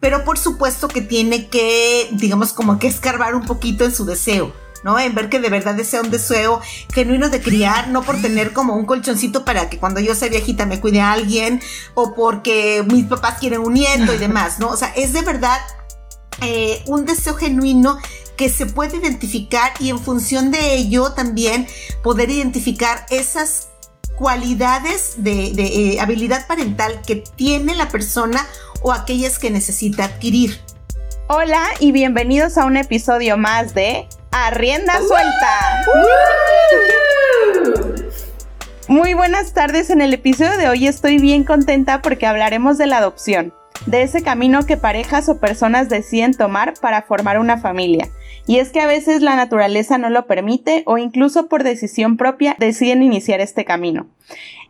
pero 0.00 0.24
por 0.24 0.38
supuesto 0.38 0.88
que 0.88 1.02
tiene 1.02 1.48
que, 1.48 2.08
digamos, 2.12 2.52
como 2.52 2.78
que 2.78 2.88
escarbar 2.88 3.34
un 3.34 3.44
poquito 3.44 3.84
en 3.84 3.94
su 3.94 4.04
deseo. 4.04 4.52
¿no? 4.82 4.98
En 4.98 5.14
ver 5.14 5.28
que 5.28 5.40
de 5.40 5.50
verdad 5.50 5.74
desea 5.74 6.00
un 6.00 6.10
deseo 6.10 6.60
genuino 6.92 7.28
de 7.28 7.42
criar, 7.42 7.88
no 7.88 8.02
por 8.02 8.20
tener 8.20 8.54
como 8.54 8.76
un 8.76 8.86
colchoncito 8.86 9.44
para 9.44 9.68
que 9.68 9.78
cuando 9.78 10.00
yo 10.00 10.14
sea 10.14 10.28
viejita 10.28 10.64
me 10.64 10.80
cuide 10.80 11.02
a 11.02 11.12
alguien, 11.12 11.60
o 11.92 12.14
porque 12.14 12.82
mis 12.90 13.04
papás 13.04 13.38
quieren 13.38 13.60
un 13.60 13.74
nieto 13.74 14.14
y 14.14 14.18
demás, 14.18 14.58
¿no? 14.58 14.68
O 14.68 14.76
sea, 14.78 14.88
es 14.96 15.12
de 15.12 15.20
verdad 15.20 15.58
eh, 16.40 16.82
un 16.86 17.04
deseo 17.04 17.34
genuino 17.34 17.98
que 18.36 18.48
se 18.48 18.64
puede 18.64 18.96
identificar 18.96 19.70
y 19.80 19.90
en 19.90 19.98
función 19.98 20.50
de 20.50 20.76
ello 20.76 21.12
también 21.12 21.66
poder 22.02 22.30
identificar 22.30 23.04
esas 23.10 23.68
cualidades 24.16 25.14
de, 25.16 25.52
eh, 25.56 26.00
habilidad 26.00 26.46
parental 26.46 27.02
que 27.06 27.16
tiene 27.16 27.74
la 27.74 27.88
persona 27.88 28.46
o 28.82 28.92
aquellas 28.92 29.38
que 29.38 29.50
necesita 29.50 30.04
adquirir. 30.04 30.58
Hola 31.28 31.62
y 31.78 31.92
bienvenidos 31.92 32.58
a 32.58 32.64
un 32.64 32.76
episodio 32.76 33.36
más 33.36 33.74
de 33.74 34.06
Arrienda 34.32 34.98
Suelta. 34.98 35.84
Muy 38.88 39.14
buenas 39.14 39.52
tardes, 39.52 39.90
en 39.90 40.00
el 40.00 40.12
episodio 40.12 40.56
de 40.56 40.68
hoy 40.68 40.86
estoy 40.86 41.18
bien 41.18 41.44
contenta 41.44 42.02
porque 42.02 42.26
hablaremos 42.26 42.78
de 42.78 42.86
la 42.86 42.98
adopción 42.98 43.54
de 43.86 44.02
ese 44.02 44.22
camino 44.22 44.66
que 44.66 44.76
parejas 44.76 45.28
o 45.28 45.40
personas 45.40 45.88
deciden 45.88 46.34
tomar 46.34 46.74
para 46.80 47.02
formar 47.02 47.38
una 47.38 47.58
familia. 47.58 48.08
Y 48.46 48.58
es 48.58 48.70
que 48.70 48.80
a 48.80 48.86
veces 48.86 49.22
la 49.22 49.36
naturaleza 49.36 49.98
no 49.98 50.10
lo 50.10 50.26
permite 50.26 50.82
o 50.86 50.98
incluso 50.98 51.48
por 51.48 51.62
decisión 51.62 52.16
propia 52.16 52.56
deciden 52.58 53.02
iniciar 53.02 53.40
este 53.40 53.64
camino. 53.64 54.08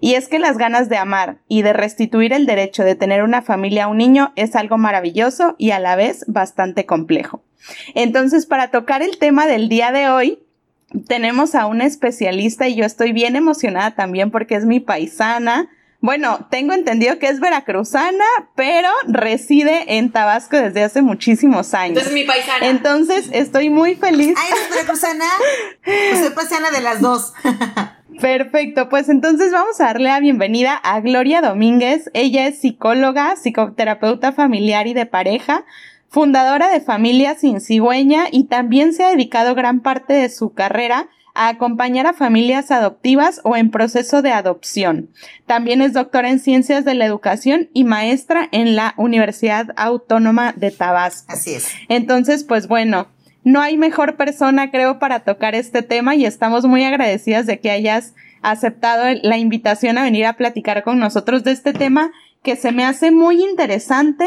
Y 0.01 0.15
es 0.15 0.29
que 0.29 0.39
las 0.39 0.57
ganas 0.59 0.89
de 0.89 0.97
amar 0.97 1.39
y 1.49 1.63
de 1.63 1.73
restituir 1.73 2.33
el 2.33 2.47
derecho 2.47 2.85
de 2.85 2.95
tener 2.95 3.23
una 3.23 3.43
familia 3.43 3.85
a 3.85 3.89
un 3.89 3.99
niño 3.99 4.33
es 4.37 4.57
algo 4.57 4.79
maravilloso 4.79 5.55
y 5.59 5.71
a 5.73 5.79
la 5.79 5.97
vez 5.97 6.25
bastante 6.27 6.87
complejo. 6.87 7.43
Entonces, 7.95 8.47
para 8.47 8.71
tocar 8.71 9.03
el 9.03 9.19
tema 9.19 9.47
del 9.47 9.69
día 9.69 9.93
de 9.93 10.09
hoy, 10.09 10.43
tenemos 11.07 11.55
a 11.55 11.67
una 11.67 11.85
especialista 11.85 12.67
y 12.69 12.75
yo 12.75 12.85
estoy 12.85 13.13
bien 13.13 13.37
emocionada 13.37 13.95
también 13.95 14.31
porque 14.31 14.55
es 14.55 14.65
mi 14.65 14.81
paisana, 14.81 15.69
bueno, 16.03 16.47
tengo 16.51 16.73
entendido 16.73 17.19
que 17.19 17.29
es 17.29 17.41
veracruzana, 17.41 18.25
pero 18.55 18.89
reside 19.07 19.99
en 19.99 20.11
Tabasco 20.11 20.57
desde 20.57 20.83
hace 20.83 21.03
muchísimos 21.03 21.75
años. 21.75 21.99
Entonces 21.99 22.15
mi 22.15 22.25
paisana. 22.25 22.67
Entonces 22.69 23.29
estoy 23.33 23.69
muy 23.69 23.97
feliz. 23.97 24.35
Ay, 24.39 24.51
¿eres 24.51 24.71
veracruzana? 24.71 25.27
Pues 25.85 26.21
soy 26.21 26.31
paisana 26.31 26.71
de 26.71 26.81
las 26.81 27.01
dos. 27.01 27.35
Perfecto, 28.21 28.91
pues 28.91 29.09
entonces 29.09 29.51
vamos 29.51 29.81
a 29.81 29.85
darle 29.85 30.09
la 30.09 30.21
bienvenida 30.21 30.75
a 30.75 31.01
Gloria 31.01 31.41
Domínguez. 31.41 32.11
Ella 32.13 32.47
es 32.47 32.61
psicóloga, 32.61 33.35
psicoterapeuta 33.37 34.33
familiar 34.33 34.87
y 34.87 34.93
de 34.93 35.07
pareja, 35.07 35.65
fundadora 36.09 36.69
de 36.69 36.83
Familia 36.83 37.35
Sin 37.37 37.63
Cigüeña 37.63 38.25
y 38.31 38.45
también 38.45 38.93
se 38.93 39.05
ha 39.05 39.11
dedicado 39.11 39.55
gran 39.55 39.81
parte 39.81 40.13
de 40.13 40.29
su 40.29 40.53
carrera 40.53 41.09
a 41.35 41.49
acompañar 41.49 42.07
a 42.07 42.13
familias 42.13 42.71
adoptivas 42.71 43.41
o 43.43 43.57
en 43.57 43.71
proceso 43.71 44.21
de 44.21 44.33
adopción. 44.33 45.09
También 45.47 45.81
es 45.81 45.95
doctora 45.95 46.29
en 46.29 46.41
Ciencias 46.41 46.85
de 46.85 46.95
la 46.95 47.07
Educación 47.07 47.71
y 47.73 47.85
maestra 47.85 48.49
en 48.53 48.77
la 48.77 48.93
Universidad 48.99 49.69
Autónoma 49.77 50.53
de 50.53 50.71
Tabasco. 50.71 51.33
Así 51.33 51.55
es. 51.55 51.71
Entonces, 51.89 52.45
pues 52.45 52.69
bueno, 52.69 53.09
no 53.45 53.61
hay 53.61 53.77
mejor 53.77 54.17
persona, 54.17 54.71
creo, 54.71 54.99
para 54.99 55.21
tocar 55.21 55.55
este 55.55 55.83
tema 55.83 56.15
y 56.15 56.25
estamos 56.25 56.65
muy 56.67 56.85
agradecidas 56.85 57.47
de 57.47 57.59
que 57.59 57.71
hayas 57.71 58.15
aceptado 58.43 59.05
la 59.23 59.39
invitación 59.39 59.99
a 59.99 60.03
venir 60.03 60.27
a 60.27 60.37
platicar 60.37 60.83
con 60.83 60.99
nosotros 60.99 61.45
de 61.45 61.53
este 61.53 61.73
tema 61.73 62.11
que 62.43 62.57
se 62.57 62.73
me 62.73 62.85
hace 62.85 63.11
muy 63.11 63.43
interesante 63.43 64.27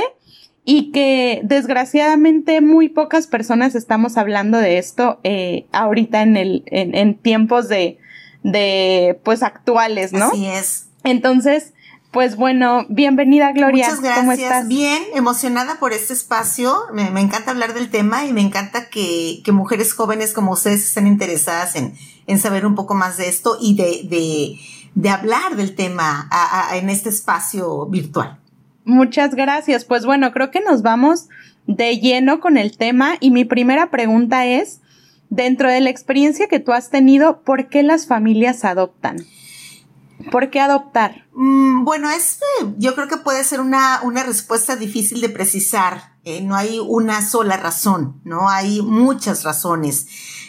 y 0.66 0.92
que 0.92 1.42
desgraciadamente 1.44 2.62
muy 2.62 2.90
pocas 2.90 3.28
personas 3.28 3.76
estamos 3.76 4.18
hablando 4.18 4.58
de 4.58 4.78
esto 4.78 5.20
eh, 5.24 5.66
ahorita 5.72 6.22
en 6.22 6.38
el 6.38 6.64
en, 6.68 6.96
en, 6.96 7.16
tiempos 7.16 7.68
de 7.68 7.98
de 8.44 9.20
pues 9.24 9.44
actuales 9.44 10.14
no 10.14 10.28
así 10.28 10.46
es. 10.46 10.88
Entonces 11.04 11.74
pues 12.14 12.38
bueno 12.38 12.86
bienvenida 12.88 13.52
Gloria 13.52 13.86
muchas 13.86 14.02
gracias 14.02 14.20
¿Cómo 14.20 14.32
estás? 14.32 14.68
bien 14.68 15.04
emocionada 15.14 15.80
por 15.80 15.92
este 15.92 16.14
espacio 16.14 16.74
me, 16.94 17.10
me, 17.10 17.20
encanta 17.20 17.52
hablar 17.52 17.74
del 17.74 17.90
tema 17.90 18.26
y 18.26 18.32
me 18.32 18.42
encanta 18.42 18.90
que, 18.90 19.42
que 19.44 19.52
mujeres 19.52 19.94
jóvenes 19.94 20.34
como 20.34 20.54
ustedes 20.54 20.86
estén 20.86 21.08
interesadas 21.08 21.76
en, 21.76 21.96
en 22.28 22.40
saber 22.40 22.66
un 22.66 22.76
poco 22.76 22.94
más 22.94 23.18
de 23.18 23.28
esto 23.28 23.58
y 23.60 23.76
de, 23.76 24.02
de, 24.06 24.60
de 24.96 25.10
hablar 25.10 25.56
del 25.58 25.76
tema 25.76 26.28
a, 26.32 26.70
a, 26.70 26.78
en 26.78 26.90
este 26.90 27.10
espacio 27.10 27.88
virtual 27.88 28.40
Muchas 28.86 29.34
gracias. 29.36 29.86
Pues 29.86 30.06
bueno, 30.06 30.32
creo 30.34 30.52
que 30.52 30.60
nos 30.60 30.82
vamos 30.82 31.30
de 31.68 32.00
lleno 32.00 32.40
con 32.40 32.58
el 32.58 32.78
tema 32.78 33.16
y 33.20 33.32
mi 33.32 33.46
primera 33.46 33.90
pregunta 33.90 34.46
es, 34.46 34.82
dentro 35.30 35.70
de 35.70 35.80
la 35.80 35.90
experiencia 35.90 36.48
que 36.48 36.60
tú 36.60 36.74
has 36.74 36.90
tenido, 36.90 37.42
¿por 37.44 37.70
qué 37.70 37.84
las 37.84 38.08
familias 38.08 38.66
adoptan? 38.66 39.18
¿Por 40.32 40.50
qué 40.50 40.60
adoptar? 40.60 41.28
Mm, 41.34 41.84
bueno, 41.84 42.10
es, 42.10 42.40
yo 42.78 42.96
creo 42.96 43.08
que 43.08 43.18
puede 43.18 43.44
ser 43.44 43.60
una, 43.60 44.02
una 44.04 44.24
respuesta 44.24 44.76
difícil 44.76 45.22
de 45.22 45.30
precisar. 45.30 46.16
Eh, 46.24 46.42
no 46.42 46.56
hay 46.56 46.80
una 46.80 47.26
sola 47.26 47.58
razón, 47.58 48.22
¿no? 48.24 48.50
Hay 48.50 48.82
muchas 48.82 49.44
razones. 49.44 50.08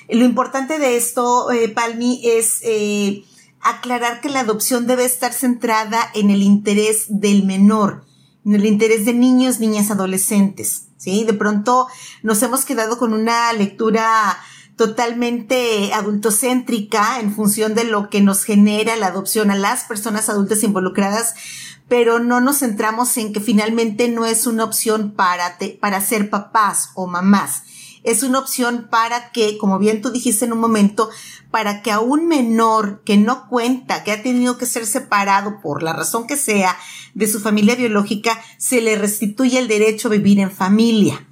Lo 0.09 0.25
importante 0.25 0.79
de 0.79 0.97
esto, 0.97 1.51
eh, 1.51 1.69
Palmi, 1.69 2.21
es 2.25 2.61
eh, 2.63 3.25
aclarar 3.61 4.21
que 4.21 4.29
la 4.29 4.41
adopción 4.41 4.87
debe 4.87 5.05
estar 5.05 5.33
centrada 5.33 6.11
en 6.15 6.31
el 6.31 6.43
interés 6.43 7.07
del 7.09 7.45
menor 7.45 8.05
en 8.45 8.55
el 8.55 8.67
interés 8.67 9.05
de 9.05 9.15
niños, 9.15 9.59
niñas, 9.59 9.91
adolescentes, 9.91 10.89
¿sí? 10.97 11.25
De 11.25 11.33
pronto 11.33 11.89
nos 12.23 12.43
hemos 12.43 12.65
quedado 12.65 12.99
con 12.99 13.15
una 13.15 13.53
lectura 13.53 14.39
totalmente 14.77 15.93
adultocéntrica 15.93 17.21
en 17.21 17.35
función 17.35 17.75
de 17.75 17.85
lo 17.85 18.11
que 18.11 18.21
nos 18.21 18.45
genera 18.45 18.97
la 18.97 19.07
adopción 19.09 19.51
a 19.51 19.57
las 19.57 19.85
personas 19.85 20.29
adultas 20.29 20.63
involucradas, 20.63 21.35
pero 21.89 22.19
no 22.19 22.41
nos 22.41 22.59
centramos 22.59 23.17
en 23.17 23.33
que 23.33 23.41
finalmente 23.41 24.09
no 24.09 24.27
es 24.27 24.47
una 24.47 24.65
opción 24.65 25.13
para, 25.13 25.59
para 25.81 26.01
ser 26.01 26.31
papás 26.31 26.91
o 26.95 27.07
mamás. 27.07 27.63
Es 28.03 28.23
una 28.23 28.39
opción 28.39 28.89
para 28.91 29.31
que, 29.31 29.57
como 29.57 29.79
bien 29.79 30.03
tú 30.03 30.11
dijiste 30.11 30.45
en 30.45 30.53
un 30.53 30.61
momento, 30.61 31.09
para 31.51 31.81
que 31.81 31.91
a 31.91 32.01
un 32.01 32.27
menor 32.27 33.03
que 33.05 33.17
no 33.17 33.49
cuenta, 33.49 34.05
que 34.05 34.13
ha 34.13 34.23
tenido 34.23 34.59
que 34.59 34.67
ser 34.67 34.87
separado 34.87 35.61
por 35.63 35.83
la 35.83 35.95
razón 35.95 36.27
que 36.27 36.37
sea 36.37 36.77
de 37.15 37.29
su 37.29 37.41
familia 37.41 37.77
biológica, 37.77 38.39
se 38.59 38.83
le 38.83 38.97
restituya 38.97 39.59
el 39.59 39.69
derecho 39.69 40.09
a 40.09 40.13
vivir 40.13 40.41
en 40.41 40.51
familia. 40.51 41.27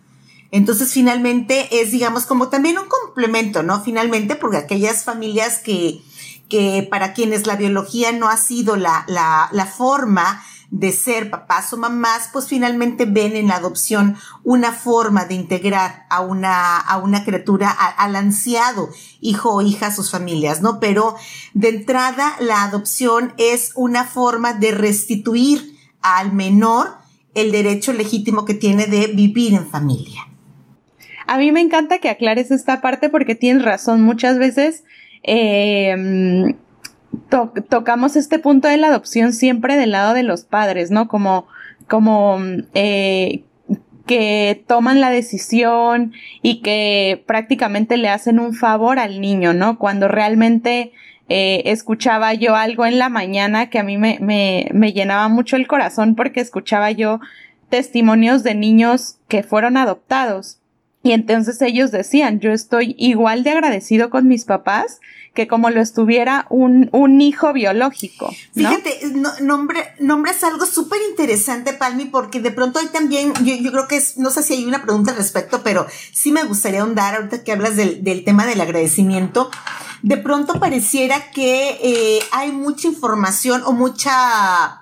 Entonces, 0.53 0.93
finalmente 0.93 1.81
es, 1.81 1.91
digamos, 1.91 2.27
como 2.27 2.49
también 2.49 2.79
un 2.79 2.87
complemento, 2.87 3.63
¿no? 3.63 3.83
Finalmente, 3.83 4.37
porque 4.37 4.59
aquellas 4.59 5.03
familias 5.03 5.59
que, 5.59 6.03
que 6.51 6.87
para 6.91 7.15
quienes 7.15 7.47
la 7.47 7.57
biología 7.57 8.13
no 8.13 8.29
ha 8.29 8.37
sido 8.37 8.77
la, 8.77 9.05
la, 9.09 9.49
la 9.51 9.67
forma 9.67 10.45
de 10.71 10.93
ser 10.93 11.31
papás 11.31 11.73
o 11.73 11.79
mamás, 11.79 12.29
pues 12.33 12.49
finalmente 12.49 13.07
ven 13.07 13.35
en 13.35 13.49
la 13.49 13.57
adopción 13.57 14.17
una 14.45 14.73
forma 14.73 15.25
de 15.25 15.35
integrar 15.35 16.07
a 16.11 16.21
una, 16.21 16.79
a 16.79 16.99
una 16.99 17.25
criatura, 17.25 17.71
al 17.71 18.15
ansiado 18.17 18.91
hijo 19.21 19.55
o 19.55 19.63
hija 19.63 19.87
a 19.87 19.95
sus 19.95 20.11
familias, 20.11 20.61
¿no? 20.61 20.81
Pero 20.81 21.15
de 21.55 21.71
entrada, 21.71 22.37
la 22.41 22.65
adopción 22.65 23.33
es 23.39 23.73
una 23.75 24.05
forma 24.05 24.53
de 24.53 24.73
restituir 24.73 25.79
al 26.03 26.33
menor 26.33 26.97
el 27.35 27.53
derecho 27.53 27.95
legítimo 27.95 28.45
que 28.45 28.55
tiene 28.55 28.87
de 28.87 29.07
vivir 29.09 29.55
en 29.55 29.69
familia. 29.69 30.27
A 31.33 31.39
mí 31.39 31.51
me 31.51 31.63
encanta 31.63 31.97
que 31.97 32.11
aclares 32.11 32.51
esta 32.51 32.83
parte 32.83 33.09
porque 33.09 33.35
tienes 33.35 33.65
razón. 33.65 34.03
Muchas 34.03 34.39
veces 34.39 34.85
eh, 35.23 36.55
tocamos 37.71 38.17
este 38.17 38.39
punto 38.39 38.69
de 38.69 38.77
la 38.77 38.89
adopción 38.89 39.33
siempre 39.33 39.79
del 39.79 39.93
lado 39.93 40.13
de 40.13 40.25
los 40.25 40.45
padres, 40.45 40.91
¿no? 40.91 41.09
Como, 41.09 41.47
como, 41.89 42.39
eh, 42.75 43.45
que 44.05 44.63
toman 44.67 45.01
la 45.01 45.09
decisión 45.09 46.13
y 46.43 46.61
que 46.61 47.25
prácticamente 47.27 47.97
le 47.97 48.11
hacen 48.11 48.39
un 48.39 48.53
favor 48.53 48.99
al 48.99 49.23
niño, 49.23 49.55
¿no? 49.55 49.79
Cuando 49.79 50.09
realmente 50.09 50.93
eh, 51.31 51.63
escuchaba 51.65 52.35
yo 52.35 52.57
algo 52.57 52.85
en 52.85 52.99
la 52.99 53.09
mañana 53.09 53.71
que 53.71 53.79
a 53.79 53.85
mí 53.85 53.97
me, 53.97 54.19
me, 54.21 54.69
me 54.75 54.93
llenaba 54.93 55.29
mucho 55.29 55.57
el 55.57 55.67
corazón 55.67 56.15
porque 56.15 56.41
escuchaba 56.41 56.91
yo 56.91 57.21
testimonios 57.71 58.43
de 58.43 58.55
niños 58.55 59.17
que 59.29 59.43
fueron 59.43 59.79
adoptados. 59.79 60.59
Y 61.03 61.13
entonces 61.13 61.61
ellos 61.63 61.91
decían, 61.91 62.41
yo 62.41 62.53
estoy 62.53 62.95
igual 62.99 63.43
de 63.43 63.51
agradecido 63.51 64.11
con 64.11 64.29
mis 64.29 64.45
papás 64.45 65.01
que 65.35 65.49
como 65.49 65.71
lo 65.71 65.81
estuviera 65.81 66.47
un, 66.51 66.91
un 66.93 67.21
hijo 67.21 67.53
biológico. 67.53 68.31
Fíjate, 68.55 69.01
nombre, 69.41 69.95
nombres 69.99 70.45
algo 70.45 70.67
súper 70.67 71.01
interesante, 71.09 71.73
Palmi, 71.73 72.05
porque 72.05 72.41
de 72.41 72.51
pronto 72.51 72.79
hay 72.79 72.89
también, 72.89 73.33
yo, 73.43 73.55
yo, 73.55 73.73
creo 73.73 73.89
que 73.89 73.97
es, 73.97 74.19
no 74.19 74.31
sé 74.31 74.43
si 74.43 74.55
hay 74.55 74.65
una 74.65 74.83
pregunta 74.83 75.13
al 75.13 75.17
respecto, 75.17 75.63
pero 75.63 75.87
sí 76.13 76.33
me 76.33 76.45
gustaría 76.45 76.83
ahondar 76.83 77.15
ahorita 77.15 77.45
que 77.45 77.53
hablas 77.53 77.77
del, 77.77 78.05
del 78.05 78.25
tema 78.25 78.47
del 78.47 78.61
agradecimiento. 78.61 79.51
De 80.03 80.19
pronto 80.19 80.61
pareciera 80.61 81.31
que 81.31 81.79
eh, 81.83 82.19
hay 82.33 82.53
mucha 82.53 82.89
información 82.89 83.63
o 83.65 83.73
mucha 83.73 84.82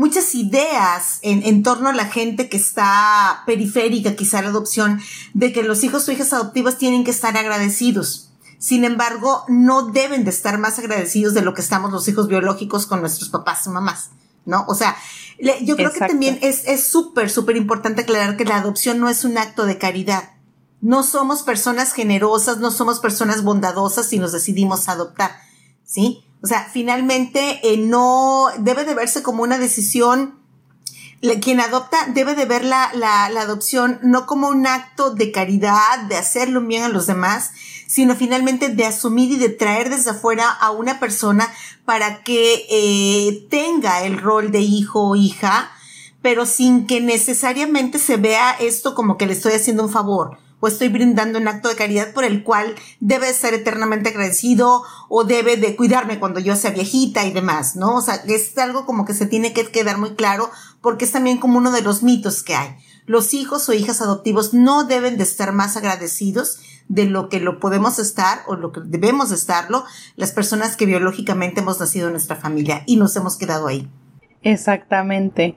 muchas 0.00 0.34
ideas 0.34 1.18
en, 1.20 1.42
en, 1.42 1.62
torno 1.62 1.90
a 1.90 1.92
la 1.92 2.06
gente 2.06 2.48
que 2.48 2.56
está 2.56 3.42
periférica, 3.44 4.16
quizá 4.16 4.40
la 4.40 4.48
adopción, 4.48 4.98
de 5.34 5.52
que 5.52 5.62
los 5.62 5.84
hijos 5.84 6.08
o 6.08 6.12
hijas 6.12 6.32
adoptivas 6.32 6.78
tienen 6.78 7.04
que 7.04 7.10
estar 7.10 7.36
agradecidos. 7.36 8.30
Sin 8.56 8.84
embargo, 8.84 9.44
no 9.48 9.82
deben 9.82 10.24
de 10.24 10.30
estar 10.30 10.56
más 10.56 10.78
agradecidos 10.78 11.34
de 11.34 11.42
lo 11.42 11.52
que 11.52 11.60
estamos 11.60 11.92
los 11.92 12.08
hijos 12.08 12.28
biológicos 12.28 12.86
con 12.86 13.02
nuestros 13.02 13.28
papás 13.28 13.66
y 13.66 13.68
mamás, 13.68 14.08
¿no? 14.46 14.64
O 14.68 14.74
sea, 14.74 14.96
yo 15.64 15.76
creo 15.76 15.92
que 15.92 16.00
también 16.00 16.38
es 16.40 16.82
súper, 16.82 17.28
súper 17.28 17.58
importante 17.58 18.00
aclarar 18.00 18.38
que 18.38 18.46
la 18.46 18.56
adopción 18.56 19.00
no 19.00 19.10
es 19.10 19.26
un 19.26 19.36
acto 19.36 19.66
de 19.66 19.76
caridad. 19.76 20.30
No 20.80 21.02
somos 21.02 21.42
personas 21.42 21.92
generosas, 21.92 22.56
no 22.56 22.70
somos 22.70 23.00
personas 23.00 23.44
bondadosas 23.44 24.06
si 24.08 24.18
nos 24.18 24.32
decidimos 24.32 24.88
adoptar, 24.88 25.32
¿sí? 25.84 26.24
O 26.42 26.46
sea, 26.46 26.68
finalmente 26.72 27.60
eh, 27.62 27.76
no 27.76 28.46
debe 28.58 28.84
de 28.84 28.94
verse 28.94 29.22
como 29.22 29.42
una 29.42 29.58
decisión 29.58 30.40
quien 31.42 31.60
adopta 31.60 32.06
debe 32.14 32.34
de 32.34 32.46
ver 32.46 32.64
la, 32.64 32.90
la, 32.94 33.28
la, 33.28 33.42
adopción 33.42 33.98
no 34.02 34.24
como 34.24 34.48
un 34.48 34.66
acto 34.66 35.10
de 35.10 35.30
caridad, 35.30 35.98
de 36.08 36.16
hacerlo 36.16 36.62
bien 36.62 36.82
a 36.82 36.88
los 36.88 37.06
demás, 37.06 37.50
sino 37.86 38.16
finalmente 38.16 38.70
de 38.70 38.86
asumir 38.86 39.32
y 39.32 39.36
de 39.36 39.50
traer 39.50 39.90
desde 39.90 40.10
afuera 40.10 40.48
a 40.48 40.70
una 40.70 40.98
persona 40.98 41.52
para 41.84 42.22
que 42.22 42.66
eh, 42.70 43.46
tenga 43.50 44.04
el 44.04 44.18
rol 44.18 44.50
de 44.50 44.60
hijo 44.60 45.10
o 45.10 45.16
hija, 45.16 45.70
pero 46.22 46.46
sin 46.46 46.86
que 46.86 47.00
necesariamente 47.02 47.98
se 47.98 48.16
vea 48.16 48.52
esto 48.52 48.94
como 48.94 49.18
que 49.18 49.26
le 49.26 49.34
estoy 49.34 49.52
haciendo 49.52 49.84
un 49.84 49.90
favor 49.90 50.38
o 50.60 50.68
estoy 50.68 50.88
brindando 50.88 51.38
un 51.38 51.48
acto 51.48 51.68
de 51.68 51.76
caridad 51.76 52.12
por 52.12 52.24
el 52.24 52.44
cual 52.44 52.74
debe 53.00 53.32
ser 53.32 53.54
eternamente 53.54 54.10
agradecido 54.10 54.82
o 55.08 55.24
debe 55.24 55.56
de 55.56 55.74
cuidarme 55.76 56.20
cuando 56.20 56.40
yo 56.40 56.54
sea 56.56 56.70
viejita 56.70 57.26
y 57.26 57.32
demás, 57.32 57.76
¿no? 57.76 57.96
O 57.96 58.02
sea, 58.02 58.16
es 58.26 58.56
algo 58.58 58.86
como 58.86 59.04
que 59.04 59.14
se 59.14 59.26
tiene 59.26 59.52
que 59.52 59.66
quedar 59.70 59.98
muy 59.98 60.14
claro 60.14 60.50
porque 60.80 61.04
es 61.04 61.12
también 61.12 61.38
como 61.38 61.58
uno 61.58 61.72
de 61.72 61.82
los 61.82 62.02
mitos 62.02 62.42
que 62.42 62.54
hay. 62.54 62.76
Los 63.06 63.34
hijos 63.34 63.68
o 63.68 63.72
hijas 63.72 64.00
adoptivos 64.00 64.54
no 64.54 64.84
deben 64.84 65.16
de 65.16 65.24
estar 65.24 65.52
más 65.52 65.76
agradecidos 65.76 66.58
de 66.88 67.06
lo 67.06 67.28
que 67.28 67.40
lo 67.40 67.60
podemos 67.60 67.98
estar 67.98 68.40
o 68.46 68.56
lo 68.56 68.72
que 68.72 68.80
debemos 68.84 69.30
estarlo 69.30 69.84
las 70.16 70.32
personas 70.32 70.76
que 70.76 70.86
biológicamente 70.86 71.60
hemos 71.60 71.78
nacido 71.78 72.08
en 72.08 72.14
nuestra 72.14 72.36
familia 72.36 72.82
y 72.86 72.96
nos 72.96 73.14
hemos 73.16 73.36
quedado 73.36 73.68
ahí. 73.68 73.88
Exactamente. 74.42 75.56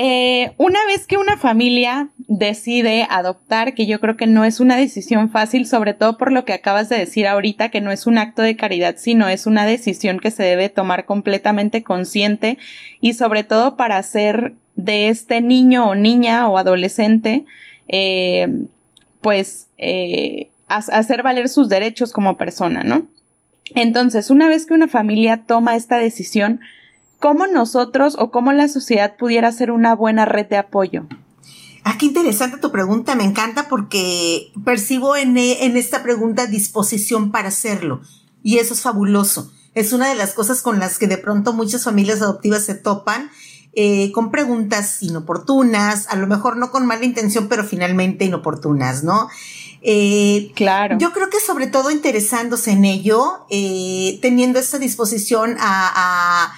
Eh, 0.00 0.52
una 0.58 0.78
vez 0.86 1.08
que 1.08 1.16
una 1.16 1.36
familia 1.36 2.10
decide 2.28 3.08
adoptar, 3.10 3.74
que 3.74 3.84
yo 3.88 3.98
creo 3.98 4.16
que 4.16 4.28
no 4.28 4.44
es 4.44 4.60
una 4.60 4.76
decisión 4.76 5.28
fácil, 5.28 5.66
sobre 5.66 5.92
todo 5.92 6.16
por 6.16 6.30
lo 6.30 6.44
que 6.44 6.52
acabas 6.52 6.88
de 6.88 6.96
decir 6.98 7.26
ahorita, 7.26 7.70
que 7.70 7.80
no 7.80 7.90
es 7.90 8.06
un 8.06 8.16
acto 8.16 8.42
de 8.42 8.54
caridad, 8.54 8.94
sino 8.96 9.28
es 9.28 9.44
una 9.44 9.66
decisión 9.66 10.20
que 10.20 10.30
se 10.30 10.44
debe 10.44 10.68
tomar 10.68 11.04
completamente 11.04 11.82
consciente 11.82 12.58
y 13.00 13.14
sobre 13.14 13.42
todo 13.42 13.76
para 13.76 13.96
hacer 13.96 14.54
de 14.76 15.08
este 15.08 15.40
niño 15.40 15.88
o 15.88 15.96
niña 15.96 16.48
o 16.48 16.58
adolescente, 16.58 17.44
eh, 17.88 18.46
pues, 19.20 19.66
eh, 19.78 20.50
hacer 20.68 21.24
valer 21.24 21.48
sus 21.48 21.68
derechos 21.68 22.12
como 22.12 22.36
persona, 22.36 22.84
¿no? 22.84 23.08
Entonces, 23.74 24.30
una 24.30 24.46
vez 24.46 24.64
que 24.64 24.74
una 24.74 24.86
familia 24.86 25.42
toma 25.44 25.74
esta 25.74 25.98
decisión, 25.98 26.60
cómo 27.18 27.46
nosotros 27.46 28.16
o 28.18 28.30
cómo 28.30 28.52
la 28.52 28.68
sociedad 28.68 29.16
pudiera 29.16 29.50
ser 29.52 29.70
una 29.70 29.94
buena 29.94 30.24
red 30.24 30.46
de 30.46 30.56
apoyo. 30.56 31.06
Ah, 31.84 31.96
qué 31.98 32.06
interesante 32.06 32.58
tu 32.58 32.70
pregunta, 32.70 33.14
me 33.14 33.24
encanta 33.24 33.68
porque 33.68 34.52
percibo 34.64 35.16
en, 35.16 35.36
en 35.38 35.76
esta 35.76 36.02
pregunta 36.02 36.46
disposición 36.46 37.30
para 37.30 37.48
hacerlo 37.48 38.00
y 38.42 38.58
eso 38.58 38.74
es 38.74 38.82
fabuloso. 38.82 39.50
Es 39.74 39.92
una 39.92 40.08
de 40.08 40.14
las 40.14 40.32
cosas 40.32 40.60
con 40.60 40.78
las 40.78 40.98
que 40.98 41.06
de 41.06 41.18
pronto 41.18 41.52
muchas 41.52 41.84
familias 41.84 42.20
adoptivas 42.20 42.64
se 42.64 42.74
topan 42.74 43.30
eh, 43.74 44.10
con 44.12 44.30
preguntas 44.30 45.02
inoportunas, 45.02 46.08
a 46.08 46.16
lo 46.16 46.26
mejor 46.26 46.56
no 46.56 46.70
con 46.70 46.84
mala 46.86 47.04
intención, 47.04 47.48
pero 47.48 47.64
finalmente 47.64 48.24
inoportunas, 48.24 49.04
¿no? 49.04 49.28
Eh, 49.82 50.50
claro. 50.56 50.98
Yo 50.98 51.12
creo 51.12 51.30
que 51.30 51.38
sobre 51.38 51.68
todo 51.68 51.90
interesándose 51.90 52.72
en 52.72 52.84
ello, 52.84 53.46
eh, 53.50 54.18
teniendo 54.20 54.58
esta 54.58 54.78
disposición 54.78 55.56
a 55.60 55.92
a 55.94 56.54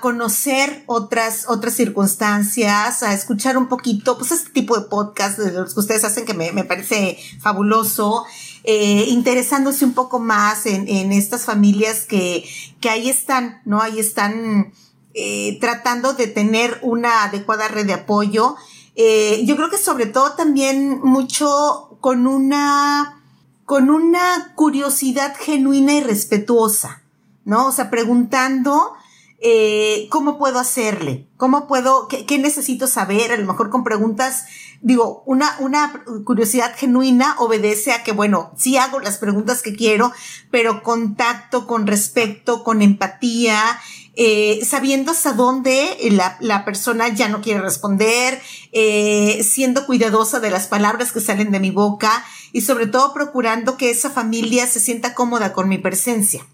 conocer 0.00 0.82
otras, 0.86 1.44
otras 1.48 1.74
circunstancias, 1.74 3.02
a 3.02 3.12
escuchar 3.12 3.58
un 3.58 3.68
poquito, 3.68 4.16
pues 4.18 4.32
este 4.32 4.50
tipo 4.50 4.78
de 4.78 4.86
podcast 4.86 5.38
de 5.38 5.52
los 5.52 5.74
que 5.74 5.80
ustedes 5.80 6.04
hacen 6.04 6.24
que 6.24 6.34
me, 6.34 6.52
me 6.52 6.64
parece 6.64 7.18
fabuloso, 7.40 8.24
eh, 8.64 9.04
interesándose 9.08 9.84
un 9.84 9.92
poco 9.92 10.18
más 10.18 10.66
en, 10.66 10.88
en 10.88 11.12
estas 11.12 11.44
familias 11.44 12.06
que, 12.06 12.48
que 12.80 12.88
ahí 12.88 13.10
están, 13.10 13.60
¿no? 13.66 13.82
Ahí 13.82 14.00
están 14.00 14.72
eh, 15.12 15.58
tratando 15.60 16.14
de 16.14 16.26
tener 16.26 16.78
una 16.82 17.22
adecuada 17.24 17.68
red 17.68 17.86
de 17.86 17.92
apoyo. 17.92 18.56
Eh, 18.96 19.42
yo 19.44 19.54
creo 19.54 19.70
que 19.70 19.78
sobre 19.78 20.06
todo 20.06 20.32
también 20.32 21.00
mucho 21.02 21.98
con 22.00 22.26
una, 22.26 23.22
con 23.64 23.90
una 23.90 24.52
curiosidad 24.54 25.36
genuina 25.38 25.94
y 25.94 26.00
respetuosa, 26.00 27.02
¿no? 27.44 27.66
O 27.66 27.72
sea, 27.72 27.90
preguntando, 27.90 28.94
eh, 29.40 30.06
¿cómo 30.10 30.38
puedo 30.38 30.58
hacerle? 30.58 31.28
¿Cómo 31.36 31.66
puedo, 31.66 32.08
qué, 32.08 32.38
necesito 32.38 32.86
saber? 32.86 33.32
A 33.32 33.36
lo 33.36 33.46
mejor 33.46 33.68
con 33.68 33.84
preguntas, 33.84 34.46
digo, 34.80 35.22
una, 35.26 35.56
una 35.58 36.04
curiosidad 36.24 36.74
genuina 36.76 37.36
obedece 37.38 37.92
a 37.92 38.02
que, 38.02 38.12
bueno, 38.12 38.52
sí 38.56 38.76
hago 38.76 39.00
las 39.00 39.18
preguntas 39.18 39.60
que 39.60 39.74
quiero, 39.74 40.12
pero 40.50 40.82
contacto, 40.82 41.66
con 41.66 41.86
respeto, 41.86 42.64
con 42.64 42.80
empatía, 42.80 43.78
eh, 44.16 44.60
sabiendo 44.64 45.10
hasta 45.10 45.32
dónde 45.32 45.98
la, 46.12 46.36
la, 46.40 46.64
persona 46.64 47.08
ya 47.08 47.28
no 47.28 47.40
quiere 47.42 47.60
responder, 47.60 48.40
eh, 48.70 49.42
siendo 49.42 49.86
cuidadosa 49.86 50.38
de 50.38 50.50
las 50.50 50.68
palabras 50.68 51.10
que 51.10 51.20
salen 51.20 51.50
de 51.50 51.58
mi 51.58 51.72
boca 51.72 52.24
y 52.52 52.60
sobre 52.60 52.86
todo 52.86 53.12
procurando 53.12 53.76
que 53.76 53.90
esa 53.90 54.10
familia 54.10 54.68
se 54.68 54.78
sienta 54.78 55.14
cómoda 55.14 55.52
con 55.52 55.68
mi 55.68 55.78
presencia. 55.78 56.46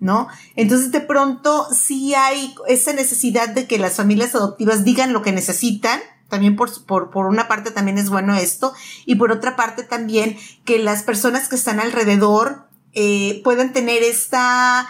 ¿No? 0.00 0.28
Entonces 0.54 0.92
de 0.92 1.00
pronto 1.00 1.66
sí 1.74 2.14
hay 2.14 2.54
esa 2.68 2.92
necesidad 2.92 3.48
de 3.48 3.66
que 3.66 3.78
las 3.78 3.94
familias 3.94 4.34
adoptivas 4.34 4.84
digan 4.84 5.12
lo 5.12 5.22
que 5.22 5.32
necesitan, 5.32 6.00
también 6.28 6.56
por, 6.56 6.84
por, 6.84 7.10
por, 7.10 7.26
una 7.26 7.48
parte 7.48 7.70
también 7.70 7.98
es 7.98 8.10
bueno 8.10 8.34
esto, 8.34 8.74
y 9.04 9.14
por 9.14 9.32
otra 9.32 9.56
parte 9.56 9.84
también 9.84 10.36
que 10.64 10.78
las 10.78 11.02
personas 11.02 11.48
que 11.48 11.56
están 11.56 11.80
alrededor 11.80 12.66
eh, 12.92 13.40
puedan 13.44 13.72
tener 13.72 14.02
esta, 14.02 14.88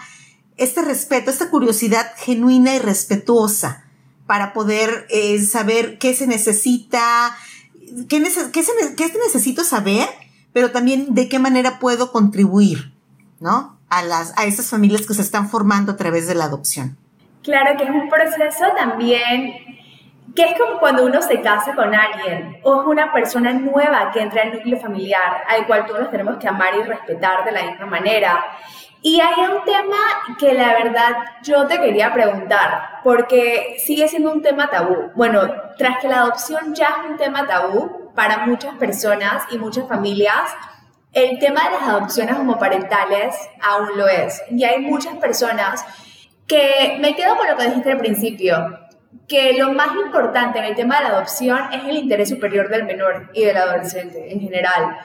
este 0.57 0.81
respeto, 0.81 1.29
esta 1.29 1.49
curiosidad 1.49 2.11
genuina 2.17 2.75
y 2.75 2.79
respetuosa 2.79 3.85
para 4.25 4.53
poder 4.53 5.07
eh, 5.09 5.43
saber 5.43 5.97
qué 5.99 6.13
se 6.13 6.27
necesita, 6.27 7.35
qué, 8.09 8.21
qué, 8.51 8.63
se, 8.63 8.95
qué 8.95 9.13
necesito 9.25 9.63
saber, 9.63 10.07
pero 10.53 10.71
también 10.71 11.13
de 11.13 11.29
qué 11.29 11.39
manera 11.39 11.79
puedo 11.79 12.11
contribuir, 12.11 12.93
¿no? 13.39 13.76
A, 13.89 14.03
las, 14.03 14.37
a 14.37 14.45
esas 14.45 14.69
familias 14.69 15.05
que 15.05 15.13
se 15.13 15.21
están 15.21 15.49
formando 15.49 15.93
a 15.93 15.97
través 15.97 16.27
de 16.27 16.35
la 16.35 16.45
adopción. 16.45 16.97
Claro 17.43 17.77
que 17.77 17.83
es 17.83 17.89
un 17.89 18.09
proceso 18.09 18.65
también 18.77 19.53
que 20.35 20.43
es 20.43 20.57
como 20.59 20.79
cuando 20.79 21.03
uno 21.03 21.19
se 21.21 21.41
casa 21.41 21.73
con 21.73 21.95
alguien 21.95 22.59
o 22.61 22.81
es 22.81 22.87
una 22.87 23.11
persona 23.11 23.53
nueva 23.53 24.11
que 24.11 24.21
entra 24.21 24.43
al 24.43 24.53
núcleo 24.53 24.79
familiar 24.79 25.43
al 25.47 25.65
cual 25.65 25.85
todos 25.87 26.11
tenemos 26.11 26.37
que 26.37 26.47
amar 26.47 26.75
y 26.75 26.83
respetar 26.83 27.43
de 27.43 27.51
la 27.51 27.63
misma 27.63 27.87
manera. 27.87 28.45
Y 29.01 29.19
hay 29.19 29.45
un 29.45 29.63
tema 29.63 29.97
que 30.37 30.53
la 30.53 30.73
verdad 30.73 31.15
yo 31.41 31.65
te 31.65 31.79
quería 31.79 32.13
preguntar, 32.13 32.99
porque 33.03 33.77
sigue 33.85 34.07
siendo 34.07 34.31
un 34.31 34.41
tema 34.41 34.69
tabú. 34.69 35.11
Bueno, 35.15 35.41
tras 35.77 35.99
que 35.99 36.07
la 36.07 36.19
adopción 36.19 36.73
ya 36.73 36.87
es 36.87 37.11
un 37.11 37.17
tema 37.17 37.47
tabú 37.47 38.11
para 38.13 38.45
muchas 38.45 38.75
personas 38.75 39.43
y 39.51 39.57
muchas 39.57 39.87
familias, 39.87 40.51
el 41.17 41.39
tema 41.39 41.63
de 41.63 41.71
las 41.71 41.81
adopciones 41.81 42.37
homoparentales 42.37 43.35
aún 43.59 43.97
lo 43.97 44.07
es. 44.07 44.39
Y 44.51 44.63
hay 44.63 44.79
muchas 44.79 45.15
personas 45.15 45.83
que 46.45 46.97
me 46.99 47.15
quedo 47.15 47.35
con 47.35 47.47
lo 47.47 47.57
que 47.57 47.65
dijiste 47.65 47.91
al 47.91 47.97
principio, 47.97 48.55
que 49.27 49.53
lo 49.53 49.73
más 49.73 49.95
importante 49.95 50.59
en 50.59 50.65
el 50.65 50.75
tema 50.75 50.97
de 50.97 51.05
la 51.05 51.09
adopción 51.09 51.73
es 51.73 51.83
el 51.85 51.97
interés 51.97 52.29
superior 52.29 52.69
del 52.69 52.83
menor 52.83 53.31
y 53.33 53.45
del 53.45 53.57
adolescente 53.57 54.31
en 54.31 54.41
general. 54.41 54.95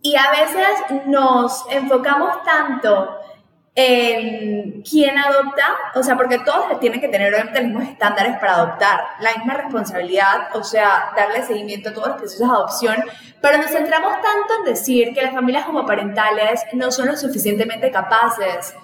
Y 0.00 0.16
a 0.16 0.30
veces 0.30 1.06
nos 1.06 1.66
enfocamos 1.70 2.42
tanto 2.42 3.18
en 3.76 4.82
quién 4.82 5.18
adopta, 5.18 5.76
o 5.96 6.02
sea, 6.02 6.16
porque 6.16 6.38
todos 6.38 6.78
tienen 6.78 7.00
que 7.00 7.08
tener 7.08 7.32
los 7.32 7.64
mismos 7.64 7.88
estándares 7.88 8.38
para 8.38 8.54
adoptar, 8.54 9.00
la 9.20 9.34
misma 9.34 9.54
responsabilidad, 9.54 10.54
o 10.54 10.62
sea, 10.62 11.12
darle 11.16 11.42
seguimiento 11.42 11.88
a 11.88 11.92
todos 11.92 12.08
los 12.08 12.16
procesos 12.16 12.48
de 12.48 12.54
adopción, 12.54 12.96
pero 13.40 13.58
nos 13.58 13.70
centramos 13.70 14.12
tanto 14.14 14.54
en 14.60 14.64
decir 14.64 15.12
que 15.12 15.22
las 15.22 15.34
familias 15.34 15.66
homoparentales 15.68 16.62
no 16.72 16.92
son 16.92 17.08
lo 17.08 17.16
suficientemente 17.16 17.90
capaces 17.90 18.74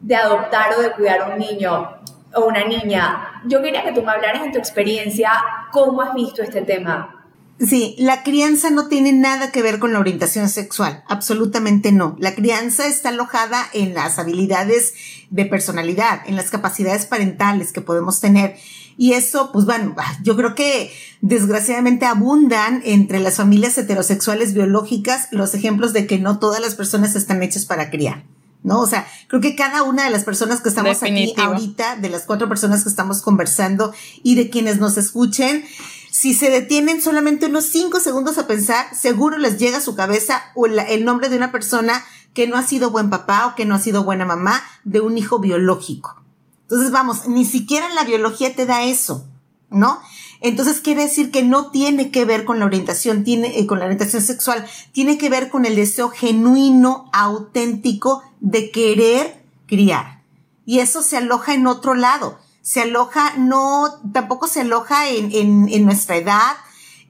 de 0.00 0.16
adoptar 0.16 0.74
o 0.76 0.82
de 0.82 0.92
cuidar 0.92 1.20
a 1.20 1.26
un 1.28 1.38
niño 1.38 2.00
o 2.34 2.44
una 2.44 2.64
niña. 2.64 3.42
Yo 3.44 3.62
quería 3.62 3.84
que 3.84 3.92
tú 3.92 4.02
me 4.02 4.10
hablaras 4.10 4.42
en 4.42 4.52
tu 4.52 4.58
experiencia 4.58 5.30
cómo 5.70 6.02
has 6.02 6.12
visto 6.12 6.42
este 6.42 6.62
tema. 6.62 7.19
Sí, 7.60 7.94
la 7.98 8.22
crianza 8.22 8.70
no 8.70 8.88
tiene 8.88 9.12
nada 9.12 9.52
que 9.52 9.60
ver 9.60 9.78
con 9.78 9.92
la 9.92 9.98
orientación 9.98 10.48
sexual, 10.48 11.04
absolutamente 11.06 11.92
no. 11.92 12.16
La 12.18 12.34
crianza 12.34 12.86
está 12.86 13.10
alojada 13.10 13.66
en 13.74 13.92
las 13.92 14.18
habilidades 14.18 14.94
de 15.28 15.44
personalidad, 15.44 16.22
en 16.26 16.36
las 16.36 16.50
capacidades 16.50 17.04
parentales 17.04 17.72
que 17.72 17.82
podemos 17.82 18.18
tener. 18.18 18.56
Y 18.96 19.12
eso, 19.12 19.50
pues 19.52 19.66
bueno, 19.66 19.94
yo 20.22 20.36
creo 20.36 20.54
que 20.54 20.90
desgraciadamente 21.20 22.06
abundan 22.06 22.80
entre 22.84 23.20
las 23.20 23.36
familias 23.36 23.76
heterosexuales 23.76 24.54
biológicas 24.54 25.28
los 25.30 25.54
ejemplos 25.54 25.92
de 25.92 26.06
que 26.06 26.18
no 26.18 26.38
todas 26.38 26.62
las 26.62 26.74
personas 26.74 27.14
están 27.14 27.42
hechas 27.42 27.66
para 27.66 27.90
criar. 27.90 28.24
¿no? 28.62 28.80
O 28.80 28.86
sea, 28.86 29.06
creo 29.28 29.40
que 29.40 29.56
cada 29.56 29.82
una 29.82 30.04
de 30.04 30.10
las 30.10 30.24
personas 30.24 30.60
que 30.60 30.68
estamos 30.68 31.02
aquí 31.02 31.34
ahorita, 31.36 31.96
de 31.96 32.08
las 32.08 32.22
cuatro 32.22 32.48
personas 32.48 32.82
que 32.82 32.88
estamos 32.88 33.22
conversando 33.22 33.92
y 34.22 34.34
de 34.34 34.50
quienes 34.50 34.78
nos 34.78 34.96
escuchen, 34.98 35.64
si 36.10 36.34
se 36.34 36.50
detienen 36.50 37.00
solamente 37.00 37.46
unos 37.46 37.66
cinco 37.66 38.00
segundos 38.00 38.36
a 38.38 38.46
pensar, 38.46 38.94
seguro 38.94 39.38
les 39.38 39.58
llega 39.58 39.78
a 39.78 39.82
su 39.82 39.94
cabeza 39.94 40.42
el 40.88 41.04
nombre 41.04 41.28
de 41.28 41.36
una 41.36 41.52
persona 41.52 42.04
que 42.34 42.46
no 42.46 42.56
ha 42.56 42.62
sido 42.62 42.90
buen 42.90 43.10
papá 43.10 43.46
o 43.46 43.54
que 43.54 43.64
no 43.64 43.74
ha 43.74 43.78
sido 43.78 44.04
buena 44.04 44.24
mamá 44.24 44.62
de 44.84 45.00
un 45.00 45.18
hijo 45.18 45.38
biológico. 45.38 46.22
Entonces, 46.62 46.90
vamos, 46.90 47.26
ni 47.26 47.44
siquiera 47.44 47.88
la 47.94 48.04
biología 48.04 48.54
te 48.54 48.66
da 48.66 48.84
eso, 48.84 49.26
¿no? 49.70 50.00
Entonces 50.40 50.80
quiere 50.80 51.02
decir 51.02 51.30
que 51.30 51.42
no 51.42 51.70
tiene 51.70 52.10
que 52.10 52.24
ver 52.24 52.44
con 52.44 52.58
la 52.58 52.64
orientación, 52.64 53.24
tiene, 53.24 53.58
eh, 53.58 53.66
con 53.66 53.78
la 53.78 53.84
orientación 53.84 54.22
sexual, 54.22 54.66
tiene 54.92 55.18
que 55.18 55.28
ver 55.28 55.50
con 55.50 55.66
el 55.66 55.76
deseo 55.76 56.08
genuino, 56.08 57.10
auténtico 57.12 58.22
de 58.40 58.70
querer 58.70 59.44
criar. 59.66 60.22
Y 60.64 60.78
eso 60.78 61.02
se 61.02 61.16
aloja 61.18 61.54
en 61.54 61.66
otro 61.66 61.94
lado 61.94 62.38
se 62.62 62.82
aloja, 62.82 63.36
no, 63.36 64.00
tampoco 64.12 64.46
se 64.46 64.60
aloja 64.60 65.08
en, 65.08 65.32
en, 65.32 65.68
en 65.68 65.84
nuestra 65.84 66.16
edad, 66.16 66.56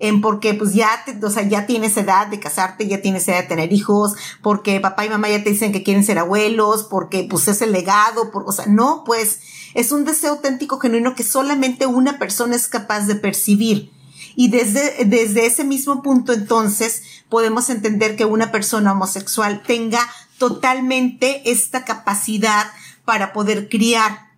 en 0.00 0.22
porque 0.22 0.54
pues 0.54 0.72
ya, 0.72 1.04
o 1.22 1.30
sea, 1.30 1.46
ya 1.46 1.66
tienes 1.66 1.96
edad 1.96 2.26
de 2.26 2.40
casarte, 2.40 2.88
ya 2.88 3.02
tienes 3.02 3.28
edad 3.28 3.42
de 3.42 3.48
tener 3.48 3.72
hijos, 3.72 4.14
porque 4.42 4.80
papá 4.80 5.04
y 5.04 5.10
mamá 5.10 5.28
ya 5.28 5.44
te 5.44 5.50
dicen 5.50 5.72
que 5.72 5.82
quieren 5.82 6.04
ser 6.04 6.18
abuelos, 6.18 6.84
porque 6.84 7.26
pues 7.28 7.48
es 7.48 7.60
el 7.62 7.72
legado, 7.72 8.30
por, 8.30 8.44
o 8.46 8.52
sea, 8.52 8.66
no, 8.66 9.04
pues 9.04 9.40
es 9.74 9.92
un 9.92 10.04
deseo 10.04 10.32
auténtico 10.32 10.78
genuino 10.78 11.14
que 11.14 11.22
solamente 11.22 11.86
una 11.86 12.18
persona 12.18 12.56
es 12.56 12.66
capaz 12.66 13.06
de 13.06 13.14
percibir. 13.14 13.92
Y 14.36 14.48
desde, 14.48 15.04
desde 15.04 15.44
ese 15.44 15.64
mismo 15.64 16.02
punto 16.02 16.32
entonces 16.32 17.02
podemos 17.28 17.68
entender 17.68 18.16
que 18.16 18.24
una 18.24 18.50
persona 18.50 18.92
homosexual 18.92 19.62
tenga 19.66 20.00
totalmente 20.38 21.50
esta 21.50 21.84
capacidad 21.84 22.68
para 23.04 23.32
poder 23.32 23.68
criar 23.68 24.29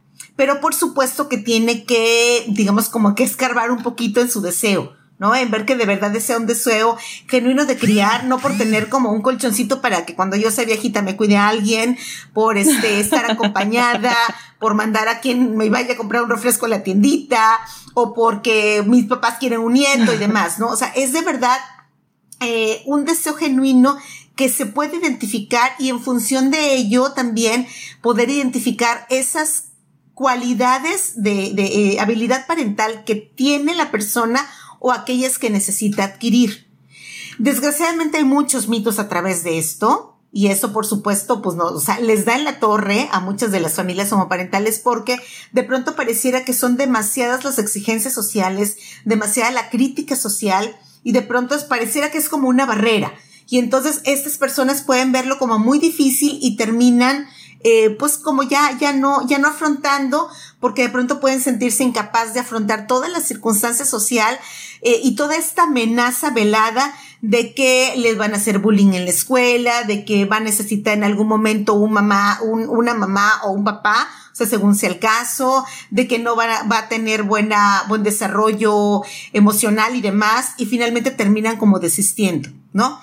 pero 0.42 0.60
por 0.60 0.74
supuesto 0.74 1.28
que 1.28 1.36
tiene 1.36 1.84
que, 1.84 2.46
digamos, 2.48 2.88
como 2.88 3.14
que 3.14 3.22
escarbar 3.22 3.70
un 3.70 3.80
poquito 3.80 4.20
en 4.20 4.28
su 4.28 4.40
deseo. 4.40 4.92
¿no? 5.20 5.36
En 5.36 5.52
ver 5.52 5.64
que 5.64 5.76
de 5.76 5.86
verdad 5.86 6.10
desea 6.10 6.36
un 6.36 6.48
deseo 6.48 6.96
genuino 7.28 7.64
de 7.64 7.78
criar, 7.78 8.24
no 8.24 8.40
por 8.40 8.58
tener 8.58 8.88
como 8.88 9.12
un 9.12 9.22
colchoncito 9.22 9.80
para 9.80 10.04
que 10.04 10.16
cuando 10.16 10.34
yo 10.34 10.50
sea 10.50 10.64
viejita 10.64 11.00
me 11.00 11.16
cuide 11.16 11.36
a 11.36 11.46
alguien, 11.46 11.96
por 12.34 12.58
este, 12.58 12.98
estar 12.98 13.30
acompañada, 13.30 14.16
por 14.58 14.74
mandar 14.74 15.06
a 15.06 15.20
quien 15.20 15.56
me 15.56 15.70
vaya 15.70 15.94
a 15.94 15.96
comprar 15.96 16.24
un 16.24 16.30
refresco 16.30 16.66
a 16.66 16.70
la 16.70 16.82
tiendita, 16.82 17.60
o 17.94 18.12
porque 18.12 18.82
mis 18.84 19.04
papás 19.04 19.36
quieren 19.38 19.60
un 19.60 19.74
nieto 19.74 20.12
y 20.12 20.16
demás, 20.16 20.58
¿no? 20.58 20.70
O 20.70 20.76
sea, 20.76 20.88
es 20.96 21.12
de 21.12 21.20
verdad 21.20 21.58
eh, 22.40 22.82
un 22.86 23.04
deseo 23.04 23.34
genuino 23.34 23.96
que 24.34 24.48
se 24.48 24.66
puede 24.66 24.96
identificar 24.96 25.70
y 25.78 25.90
en 25.90 26.00
función 26.00 26.50
de 26.50 26.74
ello 26.74 27.12
también 27.12 27.68
poder 28.00 28.28
identificar 28.28 29.06
esas 29.08 29.71
cualidades 30.14 31.22
de, 31.22 31.52
eh, 31.56 32.00
habilidad 32.00 32.46
parental 32.46 33.04
que 33.04 33.14
tiene 33.14 33.74
la 33.74 33.90
persona 33.90 34.46
o 34.78 34.92
aquellas 34.92 35.38
que 35.38 35.50
necesita 35.50 36.04
adquirir. 36.04 36.68
Desgraciadamente 37.38 38.18
hay 38.18 38.24
muchos 38.24 38.68
mitos 38.68 38.98
a 38.98 39.08
través 39.08 39.44
de 39.44 39.58
esto. 39.58 40.08
Y 40.34 40.46
eso, 40.46 40.72
por 40.72 40.86
supuesto, 40.86 41.42
pues 41.42 41.56
no, 41.56 41.66
o 41.66 41.80
sea, 41.80 42.00
les 42.00 42.24
da 42.24 42.36
en 42.36 42.44
la 42.44 42.58
torre 42.58 43.06
a 43.12 43.20
muchas 43.20 43.50
de 43.52 43.60
las 43.60 43.74
familias 43.74 44.10
homoparentales 44.12 44.78
porque 44.78 45.18
de 45.52 45.62
pronto 45.62 45.94
pareciera 45.94 46.42
que 46.42 46.54
son 46.54 46.78
demasiadas 46.78 47.44
las 47.44 47.58
exigencias 47.58 48.14
sociales, 48.14 48.78
demasiada 49.04 49.50
la 49.50 49.68
crítica 49.68 50.16
social 50.16 50.74
y 51.04 51.12
de 51.12 51.20
pronto 51.20 51.54
pareciera 51.68 52.10
que 52.10 52.16
es 52.16 52.30
como 52.30 52.48
una 52.48 52.64
barrera. 52.64 53.12
Y 53.46 53.58
entonces 53.58 54.00
estas 54.04 54.38
personas 54.38 54.80
pueden 54.80 55.12
verlo 55.12 55.38
como 55.38 55.58
muy 55.58 55.78
difícil 55.78 56.38
y 56.40 56.56
terminan 56.56 57.26
eh, 57.64 57.90
pues 57.90 58.18
como 58.18 58.42
ya, 58.42 58.76
ya 58.78 58.92
no, 58.92 59.26
ya 59.26 59.38
no 59.38 59.48
afrontando, 59.48 60.28
porque 60.60 60.82
de 60.82 60.88
pronto 60.88 61.20
pueden 61.20 61.40
sentirse 61.40 61.84
incapaz 61.84 62.34
de 62.34 62.40
afrontar 62.40 62.86
toda 62.86 63.08
la 63.08 63.20
circunstancia 63.20 63.84
social 63.84 64.38
eh, 64.82 65.00
y 65.02 65.14
toda 65.14 65.36
esta 65.36 65.64
amenaza 65.64 66.30
velada 66.30 66.92
de 67.20 67.54
que 67.54 67.94
les 67.96 68.18
van 68.18 68.34
a 68.34 68.38
hacer 68.38 68.58
bullying 68.58 68.94
en 68.94 69.04
la 69.04 69.10
escuela, 69.10 69.84
de 69.84 70.04
que 70.04 70.24
va 70.24 70.38
a 70.38 70.40
necesitar 70.40 70.94
en 70.94 71.04
algún 71.04 71.28
momento 71.28 71.74
un 71.74 71.92
mamá, 71.92 72.40
un, 72.42 72.68
una 72.68 72.94
mamá 72.94 73.42
o 73.44 73.52
un 73.52 73.62
papá, 73.62 74.08
o 74.32 74.34
sea, 74.34 74.46
según 74.46 74.74
sea 74.74 74.88
el 74.88 74.98
caso, 74.98 75.64
de 75.90 76.08
que 76.08 76.18
no 76.18 76.34
va 76.34 76.52
a, 76.52 76.62
va 76.64 76.78
a 76.78 76.88
tener 76.88 77.22
buena, 77.22 77.84
buen 77.86 78.02
desarrollo 78.02 79.02
emocional 79.32 79.94
y 79.94 80.00
demás, 80.00 80.54
y 80.56 80.66
finalmente 80.66 81.12
terminan 81.12 81.58
como 81.58 81.78
desistiendo, 81.78 82.48
¿no? 82.72 82.98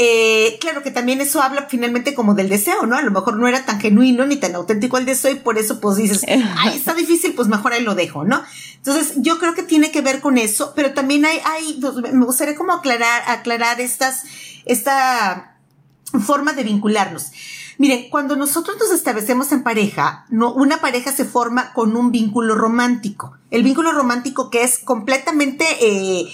Eh, 0.00 0.58
claro 0.60 0.84
que 0.84 0.92
también 0.92 1.20
eso 1.20 1.42
habla 1.42 1.66
finalmente 1.68 2.14
como 2.14 2.34
del 2.34 2.48
deseo, 2.48 2.86
¿no? 2.86 2.96
A 2.96 3.02
lo 3.02 3.10
mejor 3.10 3.36
no 3.36 3.48
era 3.48 3.64
tan 3.64 3.80
genuino 3.80 4.24
ni 4.26 4.36
tan 4.36 4.54
auténtico 4.54 4.96
el 4.96 5.04
deseo 5.04 5.32
y 5.32 5.40
por 5.40 5.58
eso 5.58 5.80
pues 5.80 5.96
dices, 5.96 6.24
ay, 6.28 6.76
está 6.76 6.94
difícil, 6.94 7.34
pues 7.34 7.48
mejor 7.48 7.72
ahí 7.72 7.82
lo 7.82 7.96
dejo, 7.96 8.24
¿no? 8.24 8.40
Entonces 8.76 9.14
yo 9.16 9.40
creo 9.40 9.54
que 9.54 9.64
tiene 9.64 9.90
que 9.90 10.00
ver 10.00 10.20
con 10.20 10.38
eso, 10.38 10.72
pero 10.76 10.94
también 10.94 11.24
hay, 11.24 11.40
hay, 11.44 11.78
pues, 11.80 11.96
me 12.12 12.24
gustaría 12.24 12.54
como 12.54 12.72
aclarar, 12.74 13.24
aclarar 13.26 13.80
estas, 13.80 14.22
esta 14.66 15.56
forma 16.24 16.52
de 16.52 16.62
vincularnos. 16.62 17.32
Miren, 17.78 18.08
cuando 18.08 18.36
nosotros 18.36 18.76
nos 18.78 18.92
establecemos 18.92 19.50
en 19.50 19.64
pareja, 19.64 20.26
no, 20.30 20.52
una 20.52 20.80
pareja 20.80 21.12
se 21.12 21.24
forma 21.24 21.72
con 21.72 21.96
un 21.96 22.12
vínculo 22.12 22.54
romántico. 22.54 23.36
El 23.50 23.64
vínculo 23.64 23.92
romántico 23.92 24.48
que 24.50 24.62
es 24.62 24.78
completamente 24.78 25.64
eh, 25.80 26.28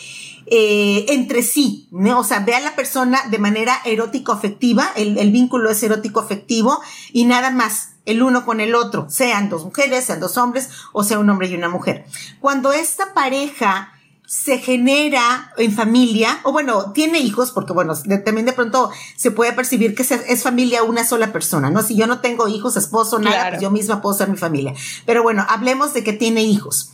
eh, 0.47 1.07
entre 1.09 1.43
sí, 1.43 1.89
¿no? 1.91 2.21
o 2.21 2.25
sea, 2.25 2.41
ve 2.41 2.55
a 2.55 2.61
la 2.61 2.77
persona 2.77 3.21
de 3.31 3.39
manera 3.39 3.81
erótico-afectiva, 3.85 4.91
el, 4.97 5.19
el 5.19 5.33
vínculo 5.33 5.71
es 5.71 5.83
erótico-afectivo 5.83 6.81
y 7.13 7.25
nada 7.25 7.51
más, 7.51 7.91
el 8.05 8.23
uno 8.23 8.45
con 8.45 8.61
el 8.61 8.75
otro, 8.75 9.07
sean 9.09 9.49
dos 9.49 9.65
mujeres, 9.65 10.05
sean 10.05 10.21
dos 10.21 10.37
hombres 10.37 10.69
o 10.93 11.05
sea 11.05 11.19
un 11.19 11.31
hombre 11.31 11.49
y 11.49 11.55
una 11.55 11.69
mujer. 11.69 12.05
Cuando 12.41 12.73
esta 12.73 13.15
pareja 13.15 13.95
se 14.27 14.59
genera 14.59 15.53
en 15.59 15.73
familia, 15.73 16.41
o 16.45 16.53
bueno, 16.53 16.93
tiene 16.93 17.21
hijos, 17.21 17.51
porque 17.53 17.73
bueno, 17.73 17.95
también 18.25 18.47
de 18.47 18.53
pronto 18.53 18.91
se 19.17 19.31
puede 19.31 19.53
percibir 19.53 19.95
que 19.95 20.03
es 20.03 20.43
familia 20.43 20.83
una 20.83 21.05
sola 21.05 21.31
persona, 21.31 21.71
¿no? 21.71 21.83
Si 21.83 21.95
yo 21.95 22.07
no 22.07 22.21
tengo 22.21 22.49
hijos, 22.49 22.77
esposo, 22.77 23.19
nada, 23.19 23.51
pues 23.51 23.61
yo 23.61 23.71
misma 23.71 24.01
puedo 24.01 24.17
ser 24.17 24.29
mi 24.29 24.37
familia. 24.37 24.75
Pero 25.05 25.23
bueno, 25.23 25.45
hablemos 25.49 25.93
de 25.93 26.03
que 26.05 26.15
tiene 26.15 26.43
hijos 26.43 26.91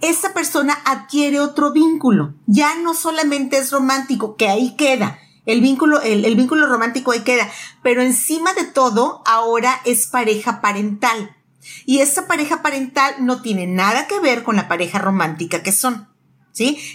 esta 0.00 0.32
persona 0.32 0.78
adquiere 0.84 1.40
otro 1.40 1.72
vínculo. 1.72 2.34
Ya 2.46 2.76
no 2.76 2.94
solamente 2.94 3.58
es 3.58 3.70
romántico, 3.70 4.36
que 4.36 4.48
ahí 4.48 4.76
queda. 4.76 5.18
El 5.46 5.60
vínculo, 5.60 6.00
el, 6.02 6.36
vínculo 6.36 6.66
romántico 6.66 7.12
ahí 7.12 7.20
queda. 7.20 7.48
Pero 7.82 8.02
encima 8.02 8.52
de 8.54 8.64
todo, 8.64 9.22
ahora 9.26 9.80
es 9.84 10.06
pareja 10.06 10.60
parental. 10.60 11.36
Y 11.84 12.00
esta 12.00 12.26
pareja 12.26 12.62
parental 12.62 13.14
no 13.20 13.42
tiene 13.42 13.66
nada 13.66 14.06
que 14.06 14.20
ver 14.20 14.42
con 14.42 14.56
la 14.56 14.68
pareja 14.68 14.98
romántica 14.98 15.62
que 15.62 15.72
son. 15.72 16.07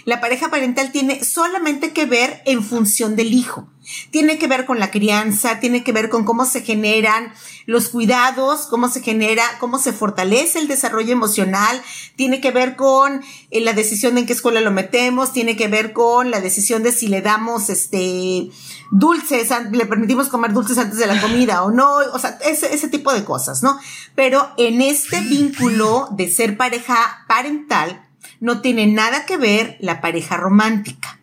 La 0.04 0.20
pareja 0.20 0.50
parental 0.50 0.92
tiene 0.92 1.24
solamente 1.24 1.92
que 1.92 2.06
ver 2.06 2.42
en 2.46 2.62
función 2.62 3.16
del 3.16 3.32
hijo. 3.32 3.68
Tiene 4.10 4.38
que 4.38 4.46
ver 4.46 4.64
con 4.64 4.78
la 4.78 4.90
crianza, 4.90 5.60
tiene 5.60 5.84
que 5.84 5.92
ver 5.92 6.08
con 6.08 6.24
cómo 6.24 6.46
se 6.46 6.62
generan 6.62 7.32
los 7.66 7.88
cuidados, 7.88 8.66
cómo 8.66 8.88
se 8.88 9.02
genera, 9.02 9.42
cómo 9.60 9.78
se 9.78 9.92
fortalece 9.92 10.58
el 10.58 10.68
desarrollo 10.68 11.12
emocional, 11.12 11.82
tiene 12.16 12.40
que 12.40 12.50
ver 12.50 12.76
con 12.76 13.22
eh, 13.50 13.60
la 13.60 13.72
decisión 13.72 14.14
de 14.14 14.20
en 14.20 14.26
qué 14.26 14.32
escuela 14.32 14.60
lo 14.60 14.70
metemos, 14.70 15.32
tiene 15.32 15.56
que 15.56 15.68
ver 15.68 15.92
con 15.92 16.30
la 16.30 16.40
decisión 16.40 16.82
de 16.82 16.92
si 16.92 17.08
le 17.08 17.20
damos 17.20 17.68
este 17.68 18.50
dulces, 18.90 19.48
le 19.72 19.86
permitimos 19.86 20.28
comer 20.28 20.52
dulces 20.52 20.78
antes 20.78 20.98
de 20.98 21.06
la 21.06 21.20
comida 21.20 21.62
o 21.62 21.70
no, 21.70 21.96
o 22.12 22.18
sea, 22.18 22.38
ese 22.44 22.88
tipo 22.88 23.12
de 23.12 23.24
cosas, 23.24 23.62
¿no? 23.62 23.78
Pero 24.14 24.50
en 24.56 24.80
este 24.80 25.20
vínculo 25.20 26.08
de 26.12 26.30
ser 26.30 26.56
pareja 26.56 27.24
parental, 27.28 28.03
no 28.44 28.60
tiene 28.60 28.86
nada 28.86 29.24
que 29.24 29.38
ver 29.38 29.78
la 29.80 30.02
pareja 30.02 30.36
romántica. 30.36 31.18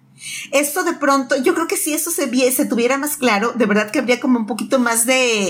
Esto 0.49 0.83
de 0.83 0.93
pronto, 0.93 1.35
yo 1.43 1.53
creo 1.53 1.67
que 1.67 1.77
si 1.77 1.93
eso 1.93 2.09
se, 2.09 2.51
se 2.51 2.65
tuviera 2.65 2.97
más 2.97 3.15
claro, 3.15 3.53
de 3.55 3.67
verdad 3.67 3.91
que 3.91 3.99
habría 3.99 4.19
como 4.19 4.39
un 4.39 4.47
poquito 4.47 4.79
más 4.79 5.05
de, 5.05 5.49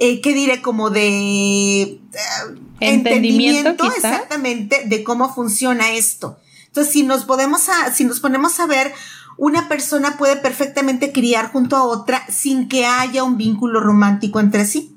eh, 0.00 0.20
¿qué 0.20 0.34
diré? 0.34 0.60
Como 0.62 0.90
de 0.90 1.82
eh, 1.82 2.00
entendimiento, 2.80 3.84
exactamente 3.84 4.82
de 4.86 5.04
cómo 5.04 5.32
funciona 5.32 5.92
esto. 5.92 6.40
Entonces, 6.66 6.92
si 6.92 7.04
nos 7.04 7.22
podemos 7.22 7.68
a, 7.68 7.94
si 7.94 8.02
nos 8.02 8.18
ponemos 8.18 8.58
a 8.58 8.66
ver, 8.66 8.92
una 9.38 9.68
persona 9.68 10.16
puede 10.18 10.34
perfectamente 10.34 11.12
criar 11.12 11.52
junto 11.52 11.76
a 11.76 11.84
otra 11.84 12.26
sin 12.28 12.68
que 12.68 12.84
haya 12.84 13.22
un 13.22 13.36
vínculo 13.36 13.78
romántico 13.78 14.40
entre 14.40 14.64
sí. 14.66 14.96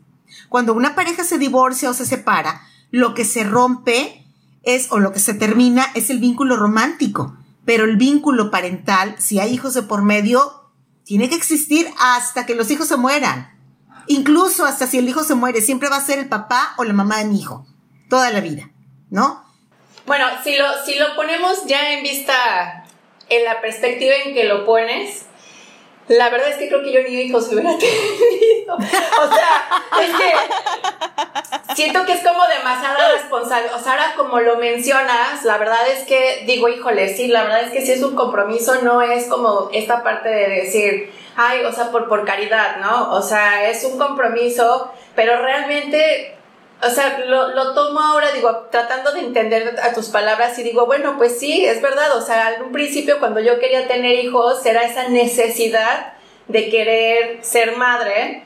Cuando 0.50 0.74
una 0.74 0.96
pareja 0.96 1.24
se 1.24 1.38
divorcia 1.38 1.92
o 1.92 1.94
se 1.94 2.08
separa, 2.08 2.64
lo 2.90 3.14
que 3.14 3.26
se 3.26 3.44
rompe 3.44 4.23
es, 4.64 4.92
o 4.92 5.00
lo 5.00 5.12
que 5.12 5.20
se 5.20 5.34
termina, 5.34 5.88
es 5.94 6.10
el 6.10 6.20
vínculo 6.20 6.56
romántico 6.56 7.38
pero 7.66 7.86
el 7.86 7.98
vínculo 7.98 8.52
parental, 8.52 9.16
si 9.20 9.40
hay 9.40 9.54
hijos 9.54 9.74
de 9.74 9.84
por 9.84 10.04
medio, 10.04 10.72
tiene 11.06 11.30
que 11.30 11.36
existir 11.36 11.88
hasta 11.98 12.46
que 12.46 12.56
los 12.56 12.70
hijos 12.72 12.88
se 12.88 12.98
mueran. 12.98 13.52
Incluso 14.08 14.66
hasta 14.66 14.88
si 14.88 14.98
el 14.98 15.08
hijo 15.08 15.24
se 15.24 15.36
muere, 15.36 15.62
siempre 15.62 15.90
va 15.90 15.98
a 15.98 16.06
ser 16.06 16.20
el 16.20 16.28
papá 16.28 16.74
o 16.78 16.84
la 16.84 16.94
mamá 16.94 17.20
de 17.20 17.26
mi 17.26 17.40
hijo, 17.40 17.66
toda 18.10 18.32
la 18.32 18.42
vida, 18.42 18.70
¿no? 19.10 19.44
Bueno, 20.06 20.26
si 20.44 20.58
lo, 20.58 20.66
si 20.86 20.96
lo 20.96 21.16
ponemos 21.16 21.66
ya 21.66 21.94
en 21.94 22.04
vista, 22.04 22.86
en 23.30 23.46
la 23.46 23.62
perspectiva 23.62 24.14
en 24.26 24.34
que 24.34 24.44
lo 24.44 24.66
pones, 24.66 25.26
la 26.08 26.30
verdad 26.30 26.50
es 26.50 26.58
que 26.58 26.68
creo 26.68 26.84
que 26.84 26.92
yo 26.92 27.02
ni 27.02 27.22
hijos 27.22 27.48
hubiera 27.52 27.72
tenido. 27.78 28.76
O 28.76 29.34
sea, 29.34 29.64
es 30.02 30.16
que 30.16 31.76
siento 31.76 32.06
que 32.06 32.14
es 32.14 32.24
como 32.24 32.46
demasiada 32.48 33.12
responsabilidad. 33.14 33.76
O 33.76 33.84
sea, 33.84 33.94
ahora 33.94 34.14
como 34.16 34.40
lo 34.40 34.58
mencionas, 34.58 35.44
la 35.44 35.58
verdad 35.58 35.88
es 35.88 36.06
que 36.06 36.44
digo, 36.46 36.68
híjole, 36.70 37.14
sí, 37.14 37.28
la 37.28 37.44
verdad 37.44 37.64
es 37.64 37.72
que 37.72 37.86
si 37.86 37.94
es 37.94 38.04
un 38.04 38.16
compromiso, 38.16 38.82
no 38.82 39.02
es 39.02 39.28
como 39.28 39.70
esta 39.74 40.04
parte 40.04 40.30
de 40.30 40.50
decir, 40.50 41.14
ay, 41.36 41.64
o 41.66 41.72
sea, 41.72 41.92
por, 41.92 42.08
por 42.08 42.26
caridad, 42.26 42.78
¿no? 42.78 43.12
O 43.14 43.22
sea, 43.22 43.70
es 43.70 43.84
un 43.86 43.98
compromiso, 43.98 44.92
pero 45.16 45.42
realmente 45.42 46.33
o 46.86 46.90
sea, 46.90 47.20
lo, 47.26 47.50
lo, 47.50 47.74
tomo 47.74 48.00
ahora, 48.00 48.32
digo, 48.32 48.68
tratando 48.72 49.12
de 49.12 49.22
entender 49.22 49.76
a 49.82 49.94
tus 49.94 50.10
palabras 50.10 50.58
y 50.60 50.64
digo, 50.64 50.86
bueno, 50.86 51.16
pues 51.18 51.40
sí, 51.40 51.66
es 51.66 51.82
verdad, 51.82 52.16
o 52.18 52.22
sea, 52.22 52.56
en 52.56 52.64
un 52.64 52.72
principio 52.72 53.20
cuando 53.20 53.40
yo 53.40 53.60
quería 53.60 53.88
tener 53.88 54.20
hijos 54.20 54.66
era 54.66 54.84
esa 54.84 55.10
necesidad 55.10 56.14
de 56.48 56.70
querer 56.70 57.44
ser 57.44 57.78
madre, 57.78 58.44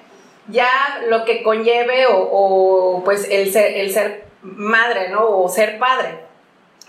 ya 0.48 0.70
lo 1.08 1.25
que 1.25 1.44
conlleve 1.44 2.06
o, 2.06 2.17
o 2.17 3.03
pues 3.03 3.27
el 3.29 3.51
ser, 3.51 3.77
el 3.77 3.91
ser 3.91 4.25
madre, 4.41 5.10
¿no? 5.10 5.27
O 5.27 5.50
ser 5.50 5.79
padre. 5.79 6.27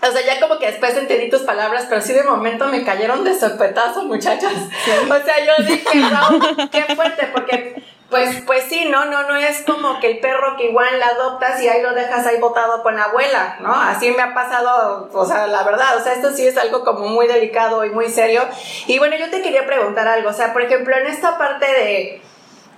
O 0.01 0.11
sea, 0.11 0.25
ya 0.25 0.39
como 0.39 0.57
que 0.59 0.67
después 0.67 0.95
entendí 0.95 1.29
tus 1.29 1.41
palabras, 1.41 1.87
pero 1.89 1.99
sí 1.99 2.13
de 2.13 2.23
momento 2.23 2.67
me 2.67 2.85
cayeron 2.85 3.25
de 3.25 3.37
sopetazo, 3.37 4.05
muchachas. 4.05 4.53
O 4.53 5.25
sea, 5.25 5.45
yo 5.45 5.65
dije, 5.65 5.99
wow, 5.99 6.69
qué 6.71 6.95
fuerte, 6.95 7.27
porque 7.33 7.83
pues, 8.09 8.41
pues 8.45 8.63
sí, 8.63 8.85
no, 8.85 9.05
no, 9.05 9.23
no 9.27 9.35
es 9.35 9.61
como 9.63 9.99
que 9.99 10.11
el 10.11 10.19
perro 10.19 10.57
que 10.57 10.65
igual 10.65 10.97
la 10.99 11.09
adoptas 11.09 11.61
y 11.61 11.67
ahí 11.67 11.83
lo 11.83 11.93
dejas 11.93 12.25
ahí 12.25 12.39
botado 12.39 12.81
con 12.81 12.95
la 12.95 13.03
abuela, 13.03 13.57
¿no? 13.59 13.71
Así 13.71 14.09
me 14.11 14.23
ha 14.23 14.33
pasado, 14.33 15.09
o 15.13 15.25
sea, 15.25 15.45
la 15.45 15.63
verdad, 15.63 15.95
o 15.95 16.03
sea, 16.03 16.13
esto 16.13 16.31
sí 16.31 16.47
es 16.47 16.57
algo 16.57 16.83
como 16.83 17.07
muy 17.07 17.27
delicado 17.27 17.85
y 17.85 17.91
muy 17.91 18.09
serio. 18.09 18.41
Y 18.87 18.97
bueno, 18.97 19.15
yo 19.15 19.29
te 19.29 19.43
quería 19.43 19.67
preguntar 19.67 20.07
algo, 20.07 20.29
o 20.29 20.33
sea, 20.33 20.53
por 20.53 20.63
ejemplo, 20.63 20.97
en 20.97 21.05
esta 21.05 21.37
parte 21.37 21.67
de 21.67 22.21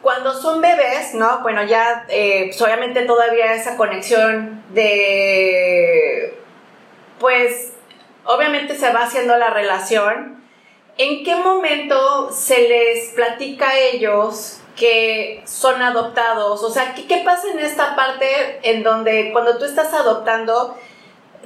cuando 0.02 0.34
son 0.34 0.60
bebés, 0.60 1.14
¿no? 1.14 1.40
Bueno, 1.44 1.64
ya, 1.64 2.06
eh, 2.10 2.48
pues 2.48 2.62
obviamente 2.62 3.04
todavía 3.04 3.54
esa 3.54 3.78
conexión 3.78 4.64
de, 4.74 6.38
pues, 7.20 7.72
obviamente 8.26 8.76
se 8.76 8.92
va 8.92 9.04
haciendo 9.04 9.38
la 9.38 9.50
relación. 9.50 10.44
¿En 10.98 11.24
qué 11.24 11.36
momento 11.36 12.32
se 12.34 12.68
les 12.68 13.14
platica 13.14 13.70
a 13.70 13.78
ellos 13.78 14.61
que 14.75 15.44
son 15.46 15.82
adoptados? 15.82 16.63
O 16.63 16.70
sea, 16.70 16.94
¿qué, 16.94 17.08
¿qué, 17.08 17.22
pasa 17.25 17.48
en 17.51 17.60
esta 17.60 17.96
parte 17.96 18.60
en 18.63 18.84
donde 18.84 19.32
cuando 19.32 19.58
tú 19.58 19.66
estás 19.66 19.94
adoptando, 19.94 20.75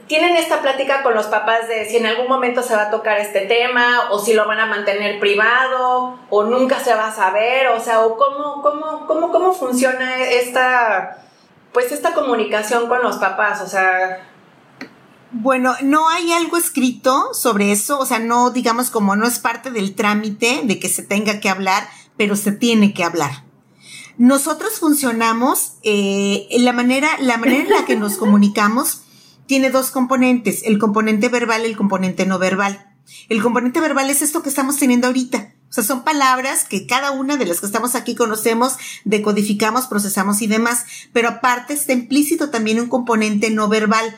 tienen 0.08 0.36
esta 0.36 0.62
plática 0.62 1.02
con 1.02 1.16
los 1.16 1.26
papás 1.28 1.68
de 1.68 1.86
si 1.90 1.98
en 1.98 2.06
algún 2.06 2.28
momento 2.28 2.62
se 2.62 2.76
va 2.76 2.84
a 2.84 2.92
tocar 2.92 3.18
este 3.18 3.42
tema 3.42 4.10
o 4.12 4.20
si 4.20 4.34
lo 4.34 4.48
van 4.48 4.60
a 4.60 4.66
mantener 4.68 5.20
privado 5.20 6.20
o 6.30 6.44
nunca 6.44 6.80
se 6.80 6.94
va 6.94 7.08
a 7.08 7.16
saber? 7.16 7.68
O 7.70 7.80
sea, 7.80 8.02
o 8.02 8.18
cómo, 8.18 8.62
cómo, 8.62 9.06
cómo, 9.08 9.32
cómo 9.32 9.54
funciona 9.54 10.22
esta, 10.22 11.18
pues 11.74 11.92
esta 11.92 12.14
comunicación 12.14 12.88
con 12.88 13.02
los 13.02 13.18
papás, 13.18 13.62
o 13.62 13.68
sea... 13.68 14.30
Bueno, 15.38 15.76
no 15.82 16.08
hay 16.08 16.32
algo 16.32 16.56
escrito 16.56 17.34
sobre 17.34 17.74
eso, 17.74 18.00
o 18.00 18.06
sea, 18.06 18.20
no 18.20 18.52
digamos 18.52 18.90
como 18.90 19.18
no 19.18 19.28
es 19.28 19.40
parte 19.40 19.70
del 19.70 19.94
trámite 19.94 20.62
de 20.64 20.80
que 20.80 20.88
se 20.88 21.04
tenga 21.04 21.42
que 21.42 21.50
hablar, 21.50 21.84
pero 22.18 22.36
se 22.36 22.52
tiene 22.52 22.94
que 22.94 23.04
hablar. 23.04 23.46
Nosotros 24.18 24.80
funcionamos, 24.80 25.74
eh, 25.84 26.48
la, 26.60 26.72
manera, 26.72 27.10
la 27.20 27.38
manera 27.38 27.64
en 27.64 27.70
la 27.70 27.86
que 27.86 27.98
nos 27.98 28.16
comunicamos 28.16 29.02
tiene 29.46 29.70
dos 29.70 29.92
componentes, 29.92 30.64
el 30.64 30.80
componente 30.80 31.30
verbal 31.30 31.64
y 31.64 31.66
el 31.66 31.78
componente 31.78 32.26
no 32.26 32.40
verbal. 32.40 32.96
El 33.30 33.42
componente 33.42 33.82
verbal 33.82 34.10
es 34.10 34.22
esto 34.22 34.42
que 34.42 34.50
estamos 34.50 34.78
teniendo 34.78 35.08
ahorita. 35.08 35.54
O 35.70 35.74
sea, 35.74 35.84
son 35.84 36.04
palabras 36.04 36.64
que 36.64 36.88
cada 36.88 37.12
una 37.12 37.38
de 37.38 37.46
las 37.46 37.60
que 37.60 37.66
estamos 37.66 37.96
aquí 37.96 38.16
conocemos, 38.16 38.78
decodificamos, 39.04 39.88
procesamos 39.88 40.42
y 40.42 40.48
demás. 40.48 40.86
Pero 41.12 41.28
aparte 41.28 41.74
está 41.74 41.94
implícito 41.94 42.50
también 42.50 42.80
un 42.80 42.88
componente 42.88 43.50
no 43.50 43.68
verbal 43.68 44.16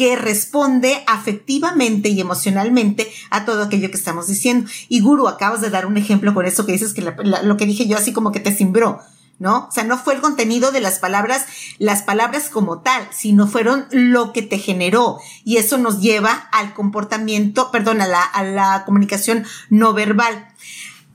que 0.00 0.16
responde 0.16 1.04
afectivamente 1.06 2.08
y 2.08 2.18
emocionalmente 2.18 3.12
a 3.28 3.44
todo 3.44 3.64
aquello 3.64 3.90
que 3.90 3.98
estamos 3.98 4.28
diciendo. 4.28 4.70
Y 4.88 5.00
Guru, 5.00 5.28
acabas 5.28 5.60
de 5.60 5.68
dar 5.68 5.84
un 5.84 5.98
ejemplo 5.98 6.32
con 6.32 6.46
eso 6.46 6.64
que 6.64 6.72
dices 6.72 6.94
que 6.94 7.02
lo 7.02 7.56
que 7.58 7.66
dije 7.66 7.86
yo 7.86 7.98
así 7.98 8.10
como 8.14 8.32
que 8.32 8.40
te 8.40 8.50
cimbró. 8.50 9.00
¿no? 9.38 9.66
O 9.68 9.70
sea, 9.70 9.84
no 9.84 9.98
fue 9.98 10.14
el 10.14 10.22
contenido 10.22 10.72
de 10.72 10.80
las 10.80 11.00
palabras, 11.00 11.44
las 11.76 12.00
palabras 12.00 12.48
como 12.48 12.80
tal, 12.80 13.06
sino 13.12 13.46
fueron 13.46 13.88
lo 13.90 14.32
que 14.32 14.40
te 14.40 14.56
generó. 14.56 15.18
Y 15.44 15.58
eso 15.58 15.76
nos 15.76 16.00
lleva 16.00 16.48
al 16.50 16.72
comportamiento, 16.72 17.70
perdón, 17.70 18.00
a 18.00 18.06
la, 18.06 18.22
a 18.22 18.42
la 18.42 18.84
comunicación 18.86 19.44
no 19.68 19.92
verbal. 19.92 20.48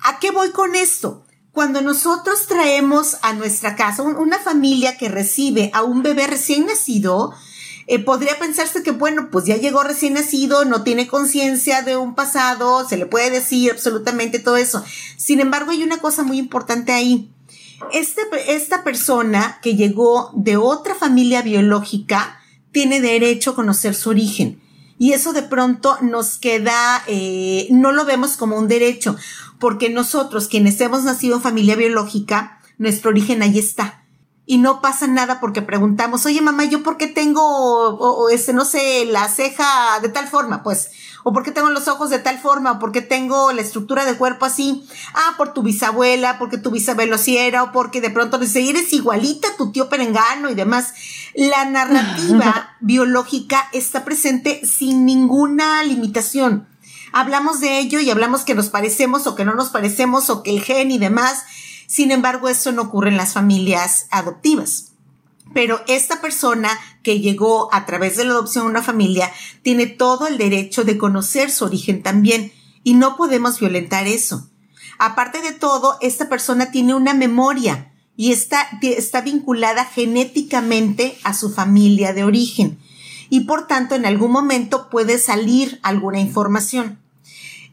¿A 0.02 0.19
qué 0.19 0.30
voy 0.30 0.52
con 0.52 0.76
esto? 0.76 1.26
Cuando 1.54 1.82
nosotros 1.82 2.45
traemos 2.45 3.17
a 3.24 3.34
nuestra 3.34 3.76
casa 3.76 4.04
una 4.04 4.38
familia 4.38 4.95
que 4.95 5.10
recibe 5.10 5.71
a 5.74 5.82
un 5.82 6.04
bebé 6.04 6.28
recién 6.28 6.67
nacido, 6.67 7.34
eh, 7.88 8.00
podría 8.00 8.39
pensarse 8.39 8.82
que, 8.82 8.91
bueno, 8.91 9.30
pues 9.32 9.45
ya 9.45 9.58
llegó 9.58 9.84
recién 9.84 10.13
nacido, 10.13 10.65
no 10.65 10.84
tiene 10.84 11.08
conciencia 11.08 11.84
de 11.84 11.98
un 11.98 12.15
pasado, 12.15 12.88
se 12.88 12.98
le 12.98 13.06
puede 13.06 13.30
decir 13.30 13.71
absolutamente 13.71 14.39
todo 14.39 14.58
eso. 14.58 14.84
Sin 15.17 15.39
embargo, 15.39 15.71
hay 15.71 15.84
una 15.84 16.00
cosa 16.00 16.24
muy 16.24 16.39
importante 16.39 16.91
ahí. 16.91 17.32
Este, 17.93 18.21
esta 18.48 18.84
persona 18.84 19.60
que 19.62 19.76
llegó 19.76 20.32
de 20.34 20.58
otra 20.58 20.95
familia 20.95 21.43
biológica 21.43 22.39
tiene 22.71 23.02
derecho 23.02 23.52
a 23.52 23.56
conocer 23.56 23.93
su 23.93 24.10
origen. 24.10 24.60
Y 24.98 25.13
eso 25.13 25.34
de 25.34 25.43
pronto 25.43 25.98
nos 26.02 26.38
queda, 26.38 27.04
eh, 27.06 27.67
no 27.69 27.91
lo 27.91 28.06
vemos 28.06 28.38
como 28.38 28.58
un 28.58 28.67
derecho, 28.67 29.15
porque 29.60 29.89
nosotros, 29.89 30.48
quienes 30.48 30.80
hemos 30.82 31.04
nacido 31.04 31.36
en 31.36 31.41
familia 31.41 31.76
biológica, 31.76 32.62
nuestro 32.78 33.12
origen 33.12 33.43
ahí 33.43 33.60
está 33.60 34.05
y 34.47 34.60
no 34.60 34.81
pasa 34.81 35.08
nada 35.08 35.39
porque 35.39 35.62
preguntamos, 35.62 36.25
oye 36.25 36.41
mamá, 36.41 36.65
¿yo 36.65 36.84
por 36.84 36.97
qué 36.97 37.08
tengo, 37.08 37.41
o, 37.43 38.29
este, 38.29 38.53
no 38.53 38.63
sé, 38.63 39.05
la 39.05 39.27
ceja 39.27 39.99
de 40.01 40.10
tal 40.10 40.27
forma? 40.27 40.62
Pues, 40.62 40.91
o 41.23 41.34
por 41.34 41.41
qué 41.41 41.51
tengo 41.51 41.71
los 41.71 41.88
ojos 41.88 42.12
de 42.12 42.19
tal 42.19 42.38
forma, 42.38 42.73
o 42.73 42.79
por 42.79 42.91
qué 42.91 43.01
tengo 43.01 43.51
la 43.51 43.62
estructura 43.62 44.05
de 44.05 44.15
cuerpo 44.15 44.45
así. 44.45 44.88
Ah, 45.15 45.34
por 45.38 45.53
tu 45.53 45.63
bisabuela, 45.63 46.38
porque 46.38 46.60
tu 46.60 46.69
bisabuelo 46.69 47.15
así 47.15 47.38
era, 47.38 47.63
o 47.63 47.71
porque 47.71 48.01
de 48.01 48.12
pronto 48.12 48.38
dice, 48.38 48.69
eres 48.69 48.93
igualita 48.93 49.47
a 49.47 49.58
tu 49.58 49.71
tío 49.71 49.89
perengano 49.89 50.51
y 50.51 50.53
demás. 50.53 50.93
La 51.34 51.65
narrativa 51.65 52.75
biológica 52.81 53.67
está 53.73 54.05
presente 54.05 54.62
sin 54.65 55.05
ninguna 55.05 55.81
limitación. 55.81 56.67
Hablamos 57.12 57.60
de 57.62 57.79
ello 57.79 57.99
y 57.99 58.12
hablamos 58.12 58.43
que 58.43 58.53
nos 58.53 58.69
parecemos 58.69 59.25
o 59.25 59.36
que 59.36 59.45
no 59.45 59.55
nos 59.55 59.69
parecemos 59.69 60.29
o 60.29 60.43
que 60.43 60.51
el 60.51 60.62
gen 60.62 60.91
y 60.91 60.99
demás 60.99 61.45
sin 61.88 62.12
embargo, 62.12 62.50
eso 62.50 62.71
no 62.71 62.84
ocurre 62.84 63.10
en 63.10 63.17
las 63.17 63.34
familias 63.34 64.08
adoptivas. 64.12 64.91
Pero 65.54 65.82
esta 65.88 66.21
persona 66.21 66.69
que 67.04 67.19
llegó 67.19 67.74
a 67.74 67.86
través 67.86 68.17
de 68.17 68.26
la 68.26 68.32
adopción 68.32 68.65
a 68.65 68.69
una 68.69 68.84
familia 68.84 69.32
tiene 69.62 69.86
todo 69.86 70.28
el 70.28 70.38
derecho 70.38 70.84
de 70.84 70.98
conocer 70.98 71.52
su 71.52 71.65
origen 71.65 72.04
también 72.04 72.52
y 72.84 72.95
no 72.95 73.15
podemos 73.15 73.60
violentar 73.60 74.08
eso. 74.08 74.50
Aparte 74.98 75.41
de 75.41 75.52
todo, 75.52 75.98
esta 76.02 76.30
persona 76.30 76.71
tiene 76.71 76.93
una 76.93 77.13
memoria 77.13 77.91
y 78.17 78.32
está, 78.32 78.67
está 78.82 79.21
vinculada 79.21 79.86
genéticamente 79.86 81.17
a 81.24 81.34
su 81.34 81.52
familia 81.52 82.13
de 82.13 82.24
origen 82.24 82.80
y 83.30 83.41
por 83.41 83.67
tanto 83.67 83.95
en 83.95 84.06
algún 84.06 84.32
momento 84.32 84.89
puede 84.89 85.17
salir 85.19 85.80
alguna 85.84 86.19
información. 86.19 87.00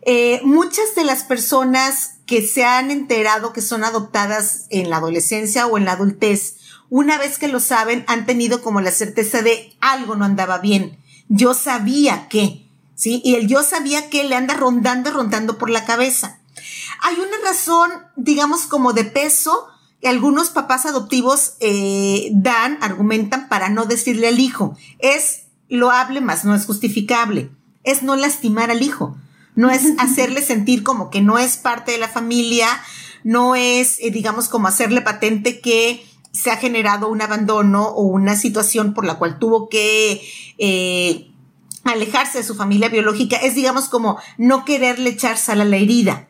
Eh, 0.05 0.40
muchas 0.44 0.94
de 0.96 1.05
las 1.05 1.22
personas 1.22 2.16
que 2.33 2.40
se 2.40 2.64
han 2.64 2.90
enterado 2.90 3.53
que 3.53 3.61
son 3.61 3.85
adoptadas 3.85 4.64
en 4.71 4.88
la 4.88 4.97
adolescencia 4.97 5.66
o 5.66 5.77
en 5.77 5.85
la 5.85 5.92
adultez, 5.92 6.57
una 6.88 7.18
vez 7.18 7.37
que 7.37 7.47
lo 7.47 7.61
saben, 7.61 8.07
han 8.09 8.25
tenido 8.25 8.62
como 8.62 8.81
la 8.81 8.90
certeza 8.90 9.42
de 9.42 9.77
algo 9.83 10.16
no 10.16 10.25
andaba 10.25 10.57
bien. 10.57 10.99
Yo 11.29 11.53
sabía 11.53 12.29
que, 12.31 12.71
¿sí? 12.95 13.21
Y 13.23 13.35
el 13.35 13.49
yo 13.49 13.62
sabía 13.62 14.09
que 14.09 14.25
le 14.25 14.35
anda 14.35 14.55
rondando, 14.55 15.11
rondando 15.11 15.59
por 15.59 15.68
la 15.68 15.85
cabeza. 15.85 16.40
Hay 17.03 17.16
una 17.16 17.37
razón, 17.51 17.90
digamos, 18.16 18.62
como 18.62 18.95
de 18.95 19.05
peso 19.05 19.68
que 20.01 20.09
algunos 20.09 20.49
papás 20.49 20.87
adoptivos 20.87 21.57
eh, 21.61 22.31
dan, 22.33 22.79
argumentan 22.81 23.51
para 23.51 23.68
no 23.68 23.85
decirle 23.85 24.29
al 24.29 24.40
hijo. 24.40 24.75
Es 25.01 25.42
loable, 25.68 26.23
más 26.23 26.47
no 26.47 26.55
es 26.55 26.64
justificable. 26.64 27.51
Es 27.85 28.03
no 28.03 28.16
lastimar 28.16 28.71
al 28.71 28.81
hijo 28.81 29.18
no 29.55 29.71
es 29.71 29.83
hacerle 29.99 30.43
sentir 30.43 30.83
como 30.83 31.11
que 31.11 31.21
no 31.21 31.38
es 31.38 31.57
parte 31.57 31.93
de 31.93 31.99
la 31.99 32.09
familia, 32.09 32.69
no 33.25 33.55
es, 33.55 33.99
eh, 34.01 34.11
digamos, 34.11 34.49
como 34.49 34.69
hacerle 34.69 35.03
patente 35.03 35.61
que 35.61 36.05
se 36.33 36.51
ha 36.51 36.57
generado 36.57 37.09
un 37.09 37.21
abandono 37.21 37.88
o 37.88 38.03
una 38.03 38.37
situación 38.37 38.95
por 38.95 39.05
la 39.05 39.19
cual 39.19 39.38
tuvo 39.38 39.69
que 39.69 40.23
eh, 40.59 41.31
alejarse 41.85 42.38
de 42.38 42.45
su 42.45 42.55
familia 42.55 42.88
biológica, 42.88 43.37
es, 43.37 43.55
digamos, 43.55 43.88
como 43.88 44.19
no 44.38 44.65
quererle 44.65 45.11
echar 45.11 45.37
sal 45.37 45.61
a 45.61 45.65
la 45.65 45.77
herida. 45.77 46.29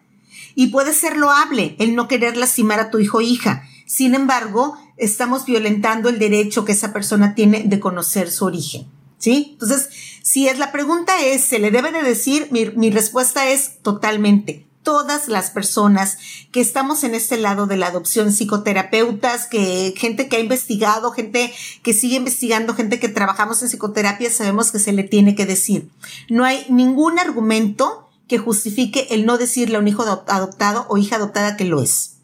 Y 0.54 0.68
puede 0.68 0.92
ser 0.92 1.16
loable 1.16 1.76
el 1.78 1.94
no 1.94 2.08
querer 2.08 2.36
lastimar 2.36 2.80
a 2.80 2.90
tu 2.90 2.98
hijo 2.98 3.18
o 3.18 3.22
hija. 3.22 3.62
Sin 3.86 4.14
embargo, 4.14 4.76
estamos 4.96 5.46
violentando 5.46 6.08
el 6.08 6.18
derecho 6.18 6.64
que 6.64 6.72
esa 6.72 6.92
persona 6.92 7.34
tiene 7.34 7.62
de 7.64 7.80
conocer 7.80 8.30
su 8.30 8.44
origen. 8.44 8.86
¿Sí? 9.22 9.50
Entonces, 9.52 9.88
si 10.24 10.48
es 10.48 10.58
la 10.58 10.72
pregunta 10.72 11.24
es, 11.24 11.44
¿se 11.44 11.60
le 11.60 11.70
debe 11.70 11.92
de 11.92 12.02
decir? 12.02 12.48
Mi, 12.50 12.90
respuesta 12.90 13.48
es 13.50 13.80
totalmente 13.80 14.66
todas 14.82 15.28
las 15.28 15.52
personas 15.52 16.18
que 16.50 16.60
estamos 16.60 17.04
en 17.04 17.14
este 17.14 17.36
lado 17.36 17.68
de 17.68 17.76
la 17.76 17.86
adopción, 17.86 18.32
psicoterapeutas, 18.32 19.46
que 19.46 19.94
gente 19.96 20.28
que 20.28 20.38
ha 20.38 20.40
investigado, 20.40 21.12
gente 21.12 21.54
que 21.84 21.94
sigue 21.94 22.16
investigando, 22.16 22.74
gente 22.74 22.98
que 22.98 23.08
trabajamos 23.08 23.62
en 23.62 23.68
psicoterapia, 23.68 24.28
sabemos 24.28 24.72
que 24.72 24.80
se 24.80 24.92
le 24.92 25.04
tiene 25.04 25.36
que 25.36 25.46
decir. 25.46 25.88
No 26.28 26.44
hay 26.44 26.66
ningún 26.68 27.20
argumento 27.20 28.10
que 28.26 28.38
justifique 28.38 29.06
el 29.10 29.24
no 29.24 29.38
decirle 29.38 29.76
a 29.76 29.78
un 29.78 29.86
hijo 29.86 30.02
adoptado 30.02 30.84
o 30.88 30.98
hija 30.98 31.14
adoptada 31.14 31.56
que 31.56 31.64
lo 31.64 31.80
es. 31.80 32.16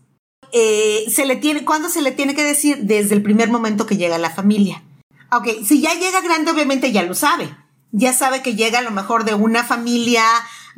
Eh, 0.51 1.05
se 1.15 1.27
le 1.27 1.37
tiene, 1.37 1.65
¿Cuándo 1.65 1.91
se 1.91 2.03
le 2.03 2.11
tiene 2.11 2.35
que 2.35 2.43
decir? 2.43 2.79
Desde 2.79 3.15
el 3.15 3.23
primer 3.23 3.53
momento 3.53 3.87
que 3.87 3.97
llega 3.97 4.17
a 4.17 4.19
la 4.19 4.31
familia. 4.31 4.83
Ok, 5.31 5.47
si 5.65 5.81
ya 5.81 5.95
llega 5.95 6.21
grande, 6.21 6.51
obviamente 6.51 6.93
ya 6.93 7.03
lo 7.03 7.15
sabe. 7.15 7.55
Ya 7.93 8.13
sabe 8.13 8.43
que 8.43 8.55
llega 8.55 8.79
a 8.79 8.83
lo 8.83 8.91
mejor 8.91 9.25
de 9.25 9.35
una 9.35 9.65
familia 9.65 10.23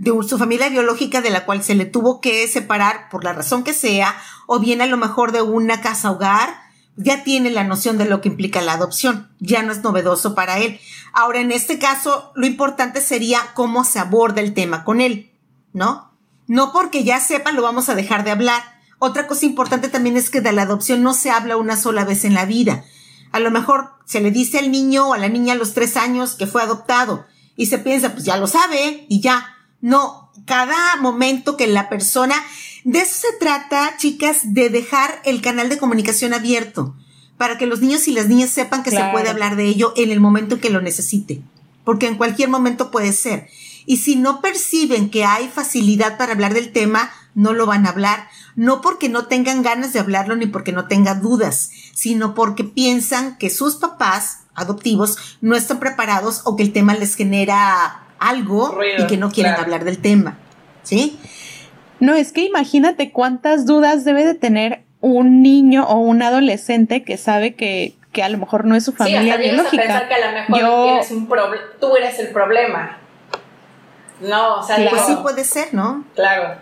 de 0.00 0.12
su 0.26 0.38
familia 0.38 0.70
biológica 0.70 1.20
de 1.20 1.28
la 1.28 1.44
cual 1.44 1.62
se 1.62 1.74
le 1.74 1.84
tuvo 1.84 2.22
que 2.22 2.48
separar 2.48 3.10
por 3.10 3.22
la 3.22 3.34
razón 3.34 3.64
que 3.64 3.74
sea, 3.74 4.16
o 4.46 4.58
bien 4.58 4.80
a 4.80 4.86
lo 4.86 4.96
mejor 4.96 5.30
de 5.30 5.42
una 5.42 5.82
casa 5.82 6.10
hogar, 6.10 6.48
ya 6.96 7.22
tiene 7.22 7.50
la 7.50 7.64
noción 7.64 7.98
de 7.98 8.06
lo 8.06 8.22
que 8.22 8.28
implica 8.28 8.62
la 8.62 8.72
adopción, 8.72 9.30
ya 9.40 9.62
no 9.62 9.72
es 9.72 9.82
novedoso 9.82 10.34
para 10.34 10.58
él. 10.58 10.80
Ahora, 11.12 11.40
en 11.40 11.52
este 11.52 11.78
caso, 11.78 12.32
lo 12.34 12.46
importante 12.46 13.02
sería 13.02 13.40
cómo 13.52 13.84
se 13.84 13.98
aborda 13.98 14.40
el 14.40 14.54
tema 14.54 14.84
con 14.84 15.02
él, 15.02 15.32
¿no? 15.74 16.12
No 16.46 16.72
porque 16.72 17.04
ya 17.04 17.20
sepa 17.20 17.52
lo 17.52 17.60
vamos 17.60 17.90
a 17.90 17.94
dejar 17.94 18.24
de 18.24 18.30
hablar. 18.30 18.62
Otra 18.98 19.26
cosa 19.26 19.44
importante 19.44 19.88
también 19.88 20.16
es 20.16 20.30
que 20.30 20.40
de 20.40 20.52
la 20.52 20.62
adopción 20.62 21.02
no 21.02 21.12
se 21.12 21.30
habla 21.30 21.58
una 21.58 21.76
sola 21.76 22.06
vez 22.06 22.24
en 22.24 22.32
la 22.32 22.46
vida. 22.46 22.84
A 23.32 23.38
lo 23.38 23.50
mejor 23.50 23.99
se 24.10 24.20
le 24.20 24.32
dice 24.32 24.58
al 24.58 24.72
niño 24.72 25.06
o 25.06 25.14
a 25.14 25.18
la 25.18 25.28
niña 25.28 25.52
a 25.52 25.56
los 25.56 25.72
tres 25.72 25.96
años 25.96 26.34
que 26.34 26.48
fue 26.48 26.60
adoptado 26.62 27.26
y 27.54 27.66
se 27.66 27.78
piensa, 27.78 28.12
pues 28.12 28.24
ya 28.24 28.38
lo 28.38 28.48
sabe 28.48 29.06
y 29.08 29.20
ya. 29.20 29.54
No, 29.80 30.32
cada 30.46 30.96
momento 30.96 31.56
que 31.56 31.68
la 31.68 31.88
persona, 31.88 32.34
de 32.82 32.98
eso 32.98 33.14
se 33.20 33.38
trata, 33.38 33.94
chicas, 33.98 34.52
de 34.52 34.68
dejar 34.68 35.22
el 35.24 35.40
canal 35.40 35.68
de 35.68 35.78
comunicación 35.78 36.34
abierto 36.34 36.96
para 37.38 37.56
que 37.56 37.66
los 37.66 37.82
niños 37.82 38.08
y 38.08 38.12
las 38.12 38.26
niñas 38.26 38.50
sepan 38.50 38.82
que 38.82 38.90
se 38.90 39.04
puede 39.12 39.28
hablar 39.28 39.54
de 39.54 39.66
ello 39.66 39.92
en 39.94 40.10
el 40.10 40.18
momento 40.18 40.58
que 40.58 40.70
lo 40.70 40.80
necesite, 40.80 41.40
porque 41.84 42.08
en 42.08 42.16
cualquier 42.16 42.48
momento 42.48 42.90
puede 42.90 43.12
ser. 43.12 43.48
Y 43.86 43.98
si 43.98 44.16
no 44.16 44.40
perciben 44.40 45.10
que 45.10 45.24
hay 45.24 45.48
facilidad 45.48 46.16
para 46.16 46.32
hablar 46.32 46.54
del 46.54 46.72
tema, 46.72 47.10
no 47.34 47.52
lo 47.52 47.66
van 47.66 47.86
a 47.86 47.90
hablar, 47.90 48.28
no 48.56 48.80
porque 48.80 49.08
no 49.08 49.26
tengan 49.26 49.62
ganas 49.62 49.92
de 49.92 50.00
hablarlo 50.00 50.36
ni 50.36 50.46
porque 50.46 50.72
no 50.72 50.86
tengan 50.86 51.22
dudas, 51.22 51.70
sino 51.94 52.34
porque 52.34 52.64
piensan 52.64 53.38
que 53.38 53.50
sus 53.50 53.76
papás 53.76 54.40
adoptivos 54.54 55.38
no 55.40 55.56
están 55.56 55.78
preparados 55.78 56.42
o 56.44 56.56
que 56.56 56.62
el 56.62 56.72
tema 56.72 56.94
les 56.94 57.14
genera 57.14 58.02
algo 58.18 58.78
y 58.98 59.06
que 59.06 59.16
no 59.16 59.30
quieren 59.30 59.54
hablar 59.54 59.84
del 59.84 59.98
tema. 59.98 60.38
¿Sí? 60.82 61.18
No, 62.00 62.14
es 62.14 62.32
que 62.32 62.44
imagínate 62.44 63.12
cuántas 63.12 63.66
dudas 63.66 64.04
debe 64.04 64.24
de 64.24 64.34
tener 64.34 64.82
un 65.00 65.42
niño 65.42 65.84
o 65.84 65.98
un 65.98 66.22
adolescente 66.22 67.04
que 67.04 67.16
sabe 67.16 67.54
que, 67.54 67.94
que 68.12 68.22
a 68.22 68.28
lo 68.28 68.38
mejor 68.38 68.64
no 68.64 68.74
es 68.74 68.84
su 68.84 68.92
familia 68.92 69.36
sí, 69.36 69.42
biológica. 69.42 69.82
A 69.82 69.86
pensar 69.86 70.08
que 70.08 70.14
a 70.14 70.26
lo 70.26 70.32
mejor 70.32 70.84
tienes 70.84 71.10
un 71.10 71.28
tú 71.80 71.96
eres 71.96 72.18
el 72.18 72.28
problema. 72.28 72.99
No, 74.20 74.56
o 74.56 74.62
sea, 74.62 74.76
pues 74.90 75.02
sí 75.06 75.16
puede 75.22 75.44
ser, 75.44 75.72
¿no? 75.72 76.04
Claro. 76.14 76.58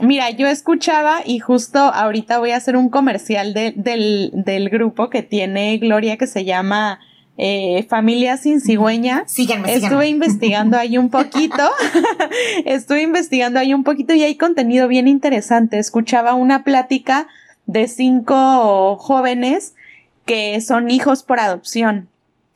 Mira, 0.00 0.30
yo 0.30 0.46
escuchaba 0.46 1.20
y 1.24 1.38
justo 1.38 1.78
ahorita 1.78 2.38
voy 2.38 2.52
a 2.52 2.56
hacer 2.56 2.76
un 2.76 2.88
comercial 2.88 3.52
del, 3.54 4.30
del 4.32 4.70
grupo 4.70 5.10
que 5.10 5.22
tiene 5.22 5.76
Gloria 5.78 6.16
que 6.16 6.26
se 6.26 6.44
llama 6.44 6.98
eh, 7.38 7.86
Familia 7.88 8.36
sin 8.36 8.60
cigüeña. 8.60 9.24
Síganme, 9.26 9.74
Estuve 9.74 10.08
investigando 10.08 10.76
ahí 10.76 10.98
un 10.98 11.10
poquito. 11.10 11.70
Estuve 12.64 13.02
investigando 13.02 13.58
ahí 13.58 13.74
un 13.74 13.84
poquito 13.84 14.14
y 14.14 14.22
hay 14.22 14.36
contenido 14.36 14.88
bien 14.88 15.08
interesante. 15.08 15.78
Escuchaba 15.78 16.34
una 16.34 16.64
plática 16.64 17.28
de 17.66 17.88
cinco 17.88 18.96
jóvenes 18.96 19.74
que 20.24 20.60
son 20.60 20.90
hijos 20.90 21.22
por 21.22 21.40
adopción. 21.40 22.08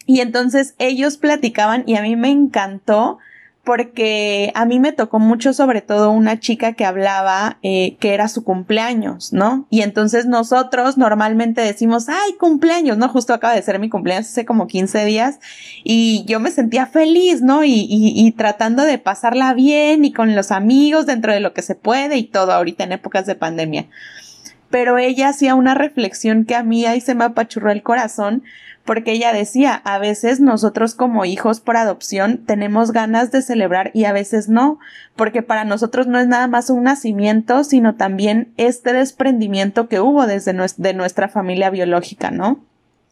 Y 0.07 0.21
entonces 0.21 0.75
ellos 0.79 1.17
platicaban 1.17 1.83
y 1.87 1.97
a 1.97 2.03
mí 2.03 2.15
me 2.15 2.31
encantó 2.31 3.19
porque 3.67 4.53
a 4.55 4.65
mí 4.65 4.79
me 4.79 4.93
tocó 4.93 5.19
mucho 5.19 5.53
sobre 5.53 5.83
todo 5.83 6.13
una 6.13 6.39
chica 6.39 6.75
que 6.75 6.85
hablaba 6.85 7.59
eh, 7.65 7.97
que 7.99 8.15
era 8.15 8.29
su 8.29 8.45
cumpleaños, 8.45 9.33
¿no? 9.33 9.67
Y 9.71 9.83
entonces 9.83 10.25
nosotros 10.25 10.97
normalmente 10.97 11.63
decimos, 11.63 12.09
ay, 12.09 12.35
cumpleaños, 12.39 12.97
¿no? 12.97 13.09
Justo 13.09 13.35
acaba 13.35 13.57
de 13.57 13.63
ser 13.63 13.81
mi 13.81 13.89
cumpleaños 13.89 14.29
hace 14.29 14.45
como 14.45 14.69
15 14.69 15.05
días 15.05 15.41
y 15.83 16.25
yo 16.29 16.39
me 16.39 16.53
sentía 16.53 16.87
feliz, 16.87 17.43
¿no? 17.43 17.65
Y, 17.65 17.89
y, 17.89 18.31
tratando 18.31 18.85
de 18.85 18.99
pasarla 18.99 19.53
bien 19.53 20.05
y 20.05 20.13
con 20.13 20.37
los 20.37 20.53
amigos 20.53 21.05
dentro 21.07 21.33
de 21.33 21.41
lo 21.41 21.53
que 21.53 21.63
se 21.63 21.75
puede 21.75 22.19
y 22.19 22.23
todo 22.23 22.53
ahorita 22.53 22.85
en 22.85 22.93
épocas 22.93 23.27
de 23.27 23.35
pandemia. 23.35 23.87
Pero 24.71 24.97
ella 24.97 25.31
hacía 25.31 25.57
una 25.57 25.75
reflexión 25.75 26.45
que 26.45 26.55
a 26.55 26.63
mí 26.63 26.87
ahí 26.87 27.01
se 27.01 27.17
me 27.17 27.25
apachurró 27.25 27.73
el 27.73 27.83
corazón 27.83 28.45
porque 28.87 29.13
ella 29.13 29.33
decía, 29.33 29.83
a 29.85 29.99
veces 29.99 30.41
nosotros 30.41 30.95
como 30.95 31.25
hijos 31.25 31.61
por 31.61 31.77
adopción 31.77 32.39
tenemos 32.47 32.93
ganas 32.93 33.31
de 33.33 33.43
celebrar 33.43 33.91
y 33.93 34.05
a 34.05 34.13
veces 34.13 34.49
no, 34.49 34.79
porque 35.17 35.43
para 35.43 35.65
nosotros 35.65 36.07
no 36.07 36.19
es 36.19 36.29
nada 36.29 36.47
más 36.47 36.71
un 36.71 36.85
nacimiento, 36.85 37.65
sino 37.65 37.97
también 37.97 38.53
este 38.57 38.93
desprendimiento 38.93 39.89
que 39.89 40.01
hubo 40.01 40.27
desde 40.27 40.55
de 40.77 40.95
nuestra 40.95 41.29
familia 41.29 41.69
biológica, 41.69 42.31
¿no? 42.31 42.61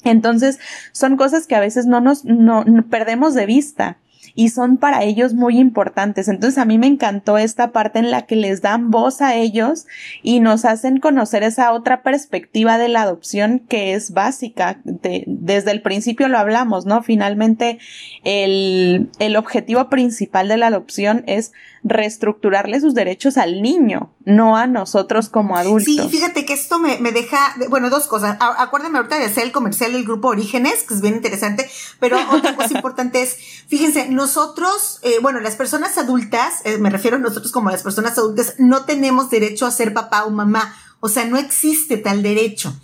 Entonces, 0.05 0.61
son 0.93 1.17
cosas 1.17 1.47
que 1.47 1.57
a 1.57 1.61
veces 1.61 1.87
no 1.87 2.01
nos 2.01 2.25
no, 2.25 2.65
perdemos 2.89 3.35
de 3.35 3.47
vista 3.47 3.97
y 4.35 4.49
son 4.49 4.77
para 4.77 5.03
ellos 5.03 5.35
muy 5.35 5.59
importantes. 5.59 6.29
Entonces 6.29 6.59
a 6.59 6.65
mí 6.65 6.79
me 6.79 6.87
encantó 6.87 7.39
esta 7.39 7.73
parte 7.73 7.99
en 7.99 8.11
la 8.11 8.23
que 8.23 8.37
les 8.37 8.63
dan 8.63 8.91
voz 8.91 9.21
a 9.21 9.35
ellos 9.35 9.87
y 10.23 10.41
nos 10.41 10.65
hacen 10.65 11.01
conocer 11.01 11.43
esa 11.43 11.73
otra 11.73 12.03
perspectiva 12.03 12.79
de 12.79 12.89
la 12.89 13.03
adopción 13.03 13.61
que 13.61 13.95
es 13.95 14.13
básica. 14.13 14.81
desde 14.85 15.71
el 15.71 15.83
principio 15.83 16.29
lo 16.29 16.39
hablamos, 16.39 16.87
¿no? 16.87 17.03
Finalmente 17.03 17.79
el, 18.25 19.11
el 19.19 19.37
objetivo 19.37 19.89
principal 19.89 20.49
de 20.49 20.57
la 20.57 20.69
adopción 20.69 21.25
es 21.27 21.53
reestructurarle 21.85 22.81
sus 22.81 22.95
derechos 22.95 23.37
al 23.37 23.61
niño, 23.61 24.11
no 24.25 24.57
a 24.57 24.67
nosotros 24.67 25.29
como 25.29 25.57
adultos. 25.57 25.85
Sí, 25.85 26.09
fíjate 26.09 26.47
que 26.47 26.55
esto 26.55 26.79
me, 26.79 26.99
me 26.99 27.13
deja, 27.13 27.55
bueno, 27.69 27.91
dos 27.91 28.07
cosas. 28.07 28.39
Acuérdame 28.41 28.97
ahorita 28.99 29.19
de 29.19 29.27
hacer 29.27 29.45
el 29.45 29.53
comercial 29.53 29.93
del 29.93 30.05
grupo 30.05 30.29
Orígenes, 30.29 30.83
que 30.83 30.95
es 30.95 31.03
bien 31.03 31.15
interesante, 31.15 31.69
pero 32.01 32.17
otra 32.33 32.57
cosa 32.57 32.75
importante 32.75 33.23
es, 33.23 33.37
fíjense, 33.69 34.09
nosotros, 34.15 34.99
eh, 35.03 35.19
bueno, 35.21 35.41
las 35.41 35.57
personas 35.57 35.99
adultas, 35.99 36.61
eh, 36.65 36.79
me 36.79 36.91
refiero 36.91 37.17
a 37.17 37.21
nosotros 37.21 37.53
como 37.53 37.71
las 37.71 37.83
personas 37.83 38.17
adultas, 38.19 38.55
no 38.59 38.85
tenemos 38.85 39.31
derecho 39.31 39.67
a 39.67 39.71
ser 39.71 39.93
papá 39.93 40.25
o 40.25 40.31
mamá. 40.31 40.75
O 41.01 41.09
sea, 41.09 41.27
no 41.27 41.37
existe 41.37 41.99
tal 41.99 42.23
derecho. 42.23 42.75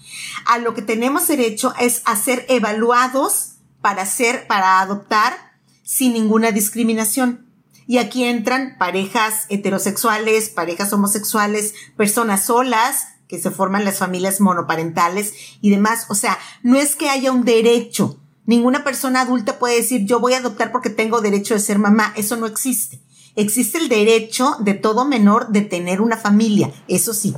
A 0.44 0.58
lo 0.58 0.74
que 0.74 0.82
tenemos 0.82 1.26
derecho 1.26 1.72
es 1.80 2.02
a 2.04 2.16
ser 2.16 2.44
evaluados 2.48 3.52
para 3.80 4.04
ser, 4.04 4.46
para 4.46 4.80
adoptar 4.80 5.34
sin 5.82 6.12
ninguna 6.12 6.52
discriminación. 6.52 7.46
Y 7.86 7.98
aquí 7.98 8.24
entran 8.24 8.76
parejas 8.78 9.46
heterosexuales, 9.48 10.50
parejas 10.50 10.92
homosexuales, 10.92 11.74
personas 11.96 12.44
solas, 12.44 13.06
que 13.26 13.40
se 13.40 13.50
forman 13.50 13.84
las 13.84 13.98
familias 13.98 14.40
monoparentales 14.40 15.34
y 15.60 15.70
demás. 15.70 16.06
O 16.08 16.14
sea, 16.14 16.38
no 16.62 16.78
es 16.78 16.96
que 16.96 17.08
haya 17.08 17.32
un 17.32 17.44
derecho. 17.44 18.20
Ninguna 18.50 18.82
persona 18.82 19.20
adulta 19.20 19.60
puede 19.60 19.76
decir 19.76 20.06
yo 20.06 20.18
voy 20.18 20.34
a 20.34 20.38
adoptar 20.38 20.72
porque 20.72 20.90
tengo 20.90 21.20
derecho 21.20 21.54
de 21.54 21.60
ser 21.60 21.78
mamá. 21.78 22.12
Eso 22.16 22.34
no 22.34 22.46
existe. 22.46 22.98
Existe 23.36 23.78
el 23.78 23.88
derecho 23.88 24.56
de 24.58 24.74
todo 24.74 25.04
menor 25.04 25.50
de 25.50 25.60
tener 25.60 26.00
una 26.00 26.16
familia. 26.16 26.72
Eso 26.88 27.14
sí. 27.14 27.32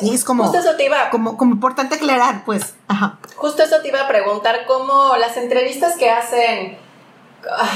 sí, 0.00 0.14
es 0.14 0.24
como, 0.24 0.44
justo 0.44 0.60
eso 0.60 0.74
te 0.74 0.86
iba, 0.86 1.10
como, 1.10 1.36
como 1.36 1.52
importante 1.52 1.96
aclarar, 1.96 2.46
pues. 2.46 2.76
Ajá. 2.88 3.18
Justo 3.36 3.62
eso 3.62 3.82
te 3.82 3.88
iba 3.88 4.00
a 4.00 4.08
preguntar, 4.08 4.64
cómo 4.66 5.14
las 5.18 5.36
entrevistas 5.36 5.96
que 5.96 6.08
hacen. 6.08 6.78
Ah, 7.46 7.68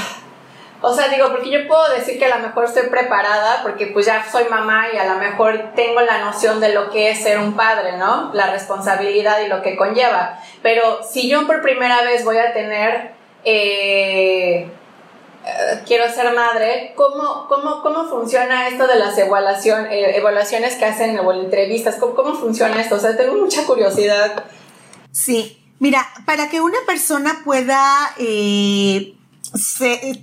o 0.81 0.93
sea, 0.93 1.09
digo, 1.09 1.29
porque 1.29 1.49
yo 1.49 1.67
puedo 1.67 1.89
decir 1.93 2.17
que 2.17 2.25
a 2.25 2.37
lo 2.37 2.47
mejor 2.47 2.65
estoy 2.65 2.87
preparada 2.87 3.61
porque 3.63 3.87
pues 3.87 4.05
ya 4.05 4.25
soy 4.29 4.45
mamá 4.45 4.87
y 4.93 4.97
a 4.97 5.13
lo 5.13 5.19
mejor 5.19 5.71
tengo 5.75 5.99
la 5.99 6.19
noción 6.19 6.61
de 6.61 6.73
lo 6.73 6.89
que 6.89 7.11
es 7.11 7.21
ser 7.21 7.37
un 7.37 7.53
padre, 7.53 7.97
¿no? 7.97 8.31
La 8.33 8.49
responsabilidad 8.51 9.41
y 9.41 9.49
lo 9.49 9.61
que 9.61 9.75
conlleva. 9.75 10.39
Pero 10.61 11.03
si 11.03 11.27
yo 11.27 11.45
por 11.45 11.61
primera 11.61 12.01
vez 12.03 12.23
voy 12.23 12.37
a 12.37 12.53
tener, 12.53 13.11
eh, 13.43 14.69
eh, 15.45 15.81
quiero 15.85 16.09
ser 16.09 16.33
madre, 16.33 16.93
¿cómo, 16.95 17.47
cómo, 17.49 17.81
cómo 17.81 18.05
funciona 18.05 18.69
esto 18.69 18.87
de 18.87 18.95
las 18.95 19.17
evaluación, 19.17 19.87
eh, 19.87 20.15
evaluaciones 20.15 20.75
que 20.75 20.85
hacen 20.85 21.19
o 21.19 21.33
entrevistas? 21.33 21.97
¿Cómo, 21.99 22.15
¿Cómo 22.15 22.35
funciona 22.35 22.79
esto? 22.79 22.95
O 22.95 22.99
sea, 22.99 23.17
tengo 23.17 23.35
mucha 23.35 23.65
curiosidad. 23.65 24.45
Sí, 25.11 25.61
mira, 25.79 26.07
para 26.25 26.49
que 26.49 26.61
una 26.61 26.79
persona 26.87 27.41
pueda 27.43 28.13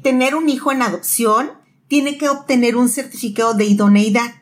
tener 0.02 0.34
un 0.34 0.48
hijo 0.48 0.72
en 0.72 0.82
adopción, 0.82 1.52
tiene 1.88 2.18
que 2.18 2.28
obtener 2.28 2.76
un 2.76 2.88
certificado 2.88 3.54
de 3.54 3.64
idoneidad. 3.64 4.34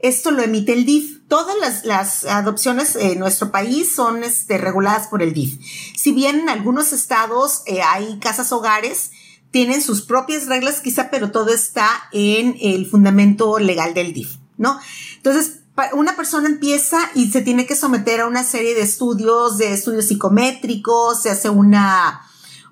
Esto 0.00 0.30
lo 0.30 0.42
emite 0.42 0.72
el 0.72 0.86
DIF. 0.86 1.20
Todas 1.28 1.84
las, 1.84 2.24
adopciones 2.24 2.96
en 2.96 3.18
nuestro 3.18 3.52
país 3.52 3.92
son 3.94 4.24
este, 4.24 4.58
reguladas 4.58 5.08
por 5.08 5.22
el 5.22 5.34
DIF. 5.34 5.60
Si 5.96 6.12
bien 6.12 6.40
en 6.40 6.48
algunos 6.48 6.92
estados 6.92 7.62
eh, 7.66 7.82
hay 7.82 8.18
casas 8.18 8.50
hogares, 8.52 9.10
tienen 9.50 9.82
sus 9.82 10.02
propias 10.02 10.46
reglas 10.46 10.80
quizá, 10.80 11.10
pero 11.10 11.30
todo 11.30 11.50
está 11.50 11.88
en 12.12 12.56
el 12.60 12.86
fundamento 12.88 13.58
legal 13.58 13.94
del 13.94 14.12
DIF, 14.12 14.36
¿no? 14.56 14.78
Entonces, 15.16 15.60
una 15.92 16.16
persona 16.16 16.48
empieza 16.48 16.98
y 17.14 17.30
se 17.30 17.42
tiene 17.42 17.66
que 17.66 17.76
someter 17.76 18.20
a 18.20 18.26
una 18.26 18.44
serie 18.44 18.74
de 18.74 18.82
estudios, 18.82 19.58
de 19.58 19.72
estudios 19.72 20.06
psicométricos, 20.06 21.22
se 21.22 21.30
hace 21.30 21.48
una, 21.48 22.22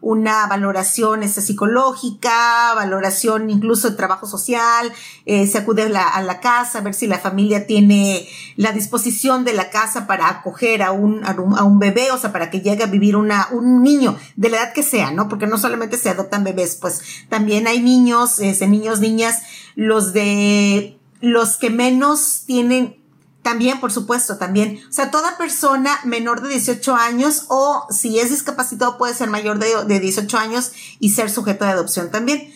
una 0.01 0.47
valoración 0.47 1.23
este, 1.23 1.41
psicológica, 1.41 2.75
valoración 2.75 3.51
incluso 3.51 3.91
de 3.91 3.97
trabajo 3.97 4.27
social, 4.27 4.93
eh, 5.27 5.47
se 5.47 5.59
acude 5.59 5.83
a 5.83 5.89
la, 5.89 6.09
a 6.09 6.23
la, 6.23 6.41
casa 6.41 6.79
a 6.79 6.83
ver 6.83 6.95
si 6.95 7.07
la 7.07 7.19
familia 7.19 7.67
tiene 7.67 8.29
la 8.57 8.73
disposición 8.73 9.45
de 9.45 9.53
la 9.53 9.71
casa 9.71 10.07
para 10.07 10.29
acoger 10.29 10.83
a 10.83 10.93
un, 10.93 11.25
a 11.25 11.65
un, 11.65 11.79
bebé, 11.79 12.11
o 12.13 12.19
sea, 12.19 12.33
para 12.33 12.51
que 12.51 12.61
llegue 12.61 12.85
a 12.85 12.87
vivir 12.87 13.17
una, 13.17 13.49
un 13.51 13.83
niño 13.83 14.17
de 14.37 14.51
la 14.51 14.59
edad 14.59 14.73
que 14.73 14.83
sea, 14.83 15.11
¿no? 15.11 15.29
Porque 15.29 15.47
no 15.47 15.59
solamente 15.59 15.97
se 15.97 16.11
adoptan 16.11 16.45
bebés, 16.45 16.77
pues 16.77 17.03
también 17.29 17.67
hay 17.67 17.81
niños, 17.81 18.39
este, 18.41 18.69
niños, 18.69 19.01
niñas, 19.01 19.43
los 19.75 20.13
de 20.13 20.99
los 21.21 21.57
que 21.57 21.71
menos 21.71 22.45
tienen 22.47 22.97
también, 23.43 23.81
por 23.81 23.93
supuesto, 23.93 24.37
también. 24.37 24.83
O 24.89 24.93
sea, 24.93 25.11
toda 25.11 25.39
persona 25.39 25.99
menor 26.05 26.43
de 26.43 26.51
18 26.51 26.95
años 26.95 27.47
o 27.49 27.87
si 27.91 28.19
es 28.19 28.31
discapacitado 28.31 28.99
puede 28.99 29.15
ser 29.15 29.31
mayor 29.31 29.59
de, 29.59 29.85
de 29.87 30.01
18 30.01 30.37
años 30.39 30.73
y 30.99 31.11
ser 31.11 31.31
sujeto 31.31 31.65
de 31.65 31.71
adopción 31.71 32.11
también. 32.11 32.53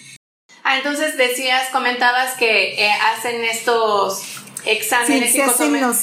Ah, 0.64 0.76
entonces 0.76 1.16
decías, 1.16 1.70
comentabas 1.72 2.36
que 2.36 2.74
eh, 2.84 2.90
hacen 3.16 3.42
estos 3.44 4.22
exámenes 4.64 5.30
sí, 5.30 5.36
se 5.36 5.42
hacen 5.42 5.80
los 5.80 5.96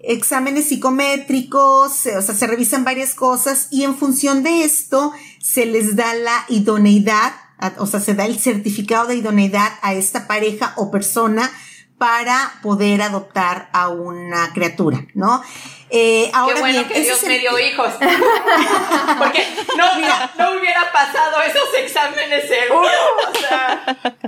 exámenes 0.00 0.68
psicométricos, 0.68 2.06
o 2.06 2.22
sea, 2.22 2.34
se 2.34 2.46
revisan 2.46 2.84
varias 2.84 3.14
cosas 3.14 3.68
y 3.70 3.84
en 3.84 3.96
función 3.96 4.42
de 4.42 4.64
esto 4.64 5.12
se 5.40 5.66
les 5.66 5.96
da 5.96 6.14
la 6.14 6.44
idoneidad, 6.48 7.32
o 7.78 7.86
sea, 7.86 8.00
se 8.00 8.14
da 8.14 8.26
el 8.26 8.38
certificado 8.38 9.06
de 9.06 9.16
idoneidad 9.16 9.72
a 9.82 9.94
esta 9.94 10.26
pareja 10.26 10.72
o 10.76 10.90
persona 10.90 11.50
para 11.98 12.60
poder 12.62 13.02
adoptar 13.02 13.68
a 13.72 13.88
una 13.88 14.52
criatura, 14.52 15.04
¿no? 15.14 15.42
Eh, 15.90 16.30
ahora 16.34 16.54
Qué 16.54 16.60
bueno 16.60 16.88
que 16.88 17.00
Dios 17.00 17.22
me 17.24 17.38
dio 17.38 17.58
hijos. 17.58 17.90
Porque 19.18 19.44
no, 19.76 19.86
no, 20.38 20.58
hubiera 20.58 20.92
pasado 20.92 21.42
esos 21.42 21.68
exámenes 21.78 22.46
seguro. 22.46 22.88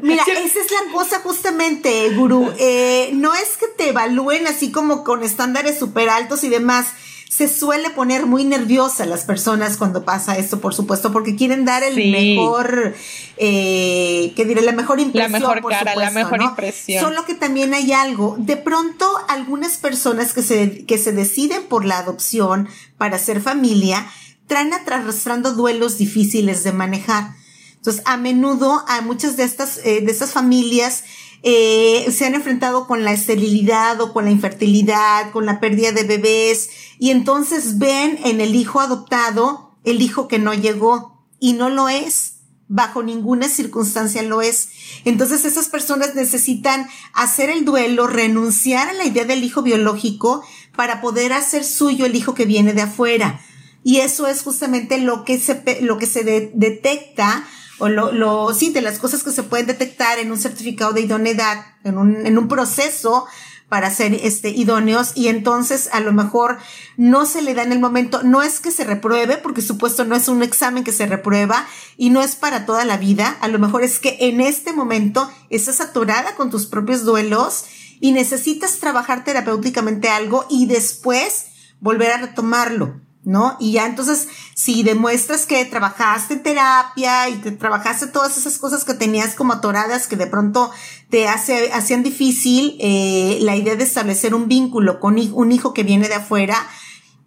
mira, 0.00 0.24
esa 0.24 0.60
es 0.60 0.70
la 0.70 0.92
cosa 0.92 1.20
justamente, 1.20 2.10
gurú. 2.10 2.52
Eh, 2.62 3.10
no 3.14 3.34
es 3.34 3.56
que 3.56 3.68
te 3.68 3.88
evalúen 3.88 4.46
así 4.46 4.70
como 4.70 5.02
con 5.02 5.22
estándares 5.22 5.78
súper 5.78 6.10
altos 6.10 6.44
y 6.44 6.48
demás 6.48 6.88
se 7.30 7.46
suele 7.46 7.90
poner 7.90 8.26
muy 8.26 8.44
nerviosa 8.44 9.06
las 9.06 9.24
personas 9.24 9.76
cuando 9.76 10.04
pasa 10.04 10.36
esto, 10.36 10.60
por 10.60 10.74
supuesto, 10.74 11.12
porque 11.12 11.36
quieren 11.36 11.64
dar 11.64 11.84
el 11.84 11.94
mejor, 11.94 12.96
eh, 13.36 14.32
que 14.34 14.44
diré, 14.44 14.62
la 14.62 14.72
mejor 14.72 14.98
impresión. 14.98 15.32
La 15.32 15.38
mejor 15.38 15.70
cara, 15.70 15.94
la 15.94 16.10
mejor 16.10 16.42
impresión. 16.42 17.04
Solo 17.04 17.24
que 17.24 17.34
también 17.34 17.72
hay 17.72 17.92
algo. 17.92 18.34
De 18.36 18.56
pronto, 18.56 19.08
algunas 19.28 19.78
personas 19.78 20.34
que 20.34 20.42
se, 20.42 20.84
que 20.86 20.98
se 20.98 21.12
deciden 21.12 21.62
por 21.68 21.84
la 21.84 21.98
adopción 21.98 22.68
para 22.98 23.16
ser 23.16 23.40
familia, 23.40 24.10
traen 24.48 24.72
arrastrando 24.72 25.52
duelos 25.52 25.98
difíciles 25.98 26.64
de 26.64 26.72
manejar. 26.72 27.36
Entonces, 27.76 28.02
a 28.06 28.16
menudo 28.16 28.84
a 28.88 29.02
muchas 29.02 29.36
de 29.36 29.44
estas, 29.44 29.78
eh, 29.84 30.00
de 30.00 30.10
estas 30.10 30.32
familias 30.32 31.04
eh, 31.42 32.06
se 32.10 32.26
han 32.26 32.34
enfrentado 32.34 32.86
con 32.86 33.04
la 33.04 33.12
esterilidad 33.12 34.00
o 34.00 34.12
con 34.12 34.24
la 34.24 34.30
infertilidad, 34.30 35.30
con 35.32 35.46
la 35.46 35.60
pérdida 35.60 35.92
de 35.92 36.04
bebés, 36.04 36.70
y 36.98 37.10
entonces 37.10 37.78
ven 37.78 38.18
en 38.24 38.40
el 38.40 38.54
hijo 38.54 38.80
adoptado 38.80 39.76
el 39.84 40.02
hijo 40.02 40.28
que 40.28 40.38
no 40.38 40.52
llegó, 40.52 41.20
y 41.40 41.54
no 41.54 41.70
lo 41.70 41.88
es. 41.88 42.34
Bajo 42.72 43.02
ninguna 43.02 43.48
circunstancia 43.48 44.22
lo 44.22 44.42
es. 44.42 44.68
Entonces 45.04 45.44
esas 45.44 45.68
personas 45.68 46.14
necesitan 46.14 46.86
hacer 47.14 47.50
el 47.50 47.64
duelo, 47.64 48.06
renunciar 48.06 48.88
a 48.88 48.92
la 48.92 49.06
idea 49.06 49.24
del 49.24 49.42
hijo 49.42 49.62
biológico 49.62 50.44
para 50.76 51.00
poder 51.00 51.32
hacer 51.32 51.64
suyo 51.64 52.06
el 52.06 52.14
hijo 52.14 52.34
que 52.34 52.44
viene 52.44 52.72
de 52.72 52.82
afuera. 52.82 53.40
Y 53.82 53.96
eso 53.96 54.28
es 54.28 54.42
justamente 54.42 54.98
lo 54.98 55.24
que 55.24 55.40
se, 55.40 55.80
lo 55.80 55.98
que 55.98 56.06
se 56.06 56.22
detecta 56.54 57.44
o 57.80 57.88
lo, 57.88 58.12
lo, 58.12 58.54
sí, 58.54 58.70
de 58.70 58.80
las 58.80 58.98
cosas 58.98 59.24
que 59.24 59.32
se 59.32 59.42
pueden 59.42 59.66
detectar 59.66 60.18
en 60.18 60.30
un 60.30 60.38
certificado 60.38 60.92
de 60.92 61.00
idoneidad, 61.00 61.66
en 61.82 61.98
un, 61.98 62.26
en 62.26 62.38
un 62.38 62.46
proceso 62.46 63.26
para 63.70 63.90
ser 63.90 64.14
este, 64.14 64.50
idóneos 64.50 65.12
y 65.14 65.28
entonces 65.28 65.88
a 65.92 66.00
lo 66.00 66.12
mejor 66.12 66.58
no 66.96 67.24
se 67.24 67.40
le 67.40 67.54
da 67.54 67.62
en 67.62 67.72
el 67.72 67.78
momento, 67.78 68.22
no 68.22 68.42
es 68.42 68.58
que 68.58 68.72
se 68.72 68.84
repruebe, 68.84 69.38
porque 69.38 69.62
supuesto 69.62 70.04
no 70.04 70.16
es 70.16 70.28
un 70.28 70.42
examen 70.42 70.84
que 70.84 70.92
se 70.92 71.06
reprueba 71.06 71.66
y 71.96 72.10
no 72.10 72.20
es 72.20 72.34
para 72.34 72.66
toda 72.66 72.84
la 72.84 72.96
vida, 72.96 73.38
a 73.40 73.48
lo 73.48 73.58
mejor 73.58 73.84
es 73.84 74.00
que 74.00 74.16
en 74.20 74.40
este 74.40 74.72
momento 74.72 75.30
estás 75.50 75.80
atorada 75.80 76.34
con 76.34 76.50
tus 76.50 76.66
propios 76.66 77.04
duelos 77.04 77.64
y 78.00 78.12
necesitas 78.12 78.78
trabajar 78.78 79.24
terapéuticamente 79.24 80.08
algo 80.08 80.46
y 80.50 80.66
después 80.66 81.46
volver 81.78 82.10
a 82.10 82.18
retomarlo. 82.18 83.00
¿No? 83.22 83.56
Y 83.60 83.72
ya 83.72 83.86
entonces, 83.86 84.28
si 84.54 84.82
demuestras 84.82 85.46
que 85.46 85.64
trabajaste 85.64 86.34
en 86.34 86.42
terapia 86.42 87.28
y 87.28 87.34
que 87.40 87.50
trabajaste 87.50 88.06
todas 88.06 88.38
esas 88.38 88.58
cosas 88.58 88.84
que 88.84 88.94
tenías 88.94 89.34
como 89.34 89.52
atoradas 89.52 90.06
que 90.06 90.16
de 90.16 90.26
pronto 90.26 90.70
te 91.10 91.28
hace, 91.28 91.70
hacían 91.72 92.02
difícil 92.02 92.76
eh, 92.80 93.38
la 93.42 93.56
idea 93.56 93.76
de 93.76 93.84
establecer 93.84 94.34
un 94.34 94.48
vínculo 94.48 95.00
con 95.00 95.18
un 95.32 95.52
hijo 95.52 95.74
que 95.74 95.82
viene 95.82 96.08
de 96.08 96.14
afuera, 96.14 96.56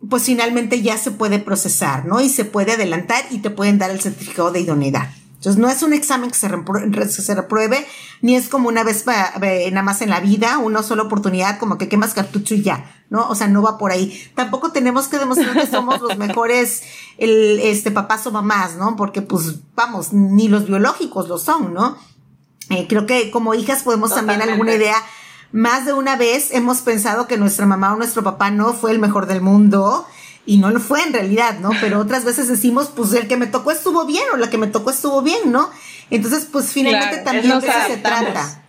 pues 0.10 0.23
finalmente 0.23 0.82
ya 0.82 0.97
se 0.97 1.12
puede 1.12 1.39
procesar, 1.39 2.06
¿no? 2.06 2.19
Y 2.21 2.29
se 2.29 2.45
puede 2.45 2.73
adelantar 2.73 3.23
y 3.29 3.39
te 3.39 3.49
pueden 3.49 3.77
dar 3.77 3.91
el 3.91 4.01
certificado 4.01 4.51
de 4.51 4.62
idoneidad. 4.62 5.10
Entonces, 5.43 5.62
no 5.62 5.69
es 5.69 5.84
un 5.84 5.91
examen 5.91 6.32
que 6.32 6.38
se, 6.38 6.47
repruebe, 7.36 7.86
ni 8.21 8.34
es 8.34 8.47
como 8.47 8.69
una 8.69 8.86
vez 8.86 9.06
nada 9.06 9.84
más 9.84 10.01
en 10.01 10.10
la 10.10 10.21
vida, 10.21 10.58
una 10.58 10.84
sola 10.84 11.03
oportunidad, 11.03 11.60
como 11.60 11.77
que 11.77 11.89
quemas 11.89 12.13
cartucho 12.13 12.56
y 12.56 12.62
ya, 12.62 12.89
¿no? 13.10 13.27
O 13.27 13.36
sea, 13.36 13.49
no 13.49 13.62
va 13.62 13.77
por 13.77 13.91
ahí. 13.91 14.17
Tampoco 14.36 14.71
tenemos 14.71 15.10
que 15.10 15.19
demostrar 15.19 15.53
que 15.53 15.67
somos 15.67 15.99
los 15.99 16.17
mejores, 16.17 16.84
el, 17.17 17.60
este, 17.62 17.91
papás 17.91 18.25
o 18.25 18.32
mamás, 18.32 18.77
¿no? 18.77 18.95
Porque, 18.95 19.21
pues, 19.21 19.56
vamos, 19.75 20.13
ni 20.13 20.47
los 20.47 20.65
biológicos 20.65 21.27
lo 21.27 21.38
son, 21.38 21.73
¿no? 21.73 21.97
Eh, 22.69 22.88
creo 22.88 23.06
que 23.06 23.29
como 23.29 23.53
hijas 23.53 23.84
podemos 23.84 24.15
también 24.15 24.41
alguna 24.41 24.75
idea 24.75 24.95
más 25.51 25.86
de 25.86 25.91
una 25.91 26.15
vez 26.15 26.51
hemos 26.51 26.77
pensado 26.79 27.27
que 27.27 27.38
nuestra 27.38 27.65
mamá 27.65 27.91
o 27.91 27.97
nuestro 27.97 28.23
papá 28.23 28.49
no 28.49 28.71
fue 28.71 28.91
el 28.91 28.99
mejor 28.99 29.25
del 29.25 29.41
mundo 29.41 30.08
y 30.45 30.58
no 30.58 30.69
lo 30.71 30.79
fue 30.79 31.01
en 31.03 31.13
realidad, 31.13 31.60
¿no? 31.60 31.71
Pero 31.79 31.99
otras 31.99 32.25
veces 32.25 32.47
decimos, 32.47 32.89
pues 32.95 33.13
el 33.13 33.27
que 33.27 33.38
me 33.38 33.47
tocó 33.47 33.71
estuvo 33.71 34.06
bien 34.06 34.23
o 34.34 34.38
la 34.38 34.49
que 34.49 34.58
me 34.58 34.67
tocó 34.67 34.91
estuvo 34.91 35.21
bien, 35.21 35.51
¿no? 35.51 35.69
Entonces, 36.10 36.47
pues 36.51 36.71
finalmente 36.71 37.17
también 37.19 37.60
de 37.60 37.67
eso 37.67 37.77
se 37.88 37.97
trata. 37.97 38.63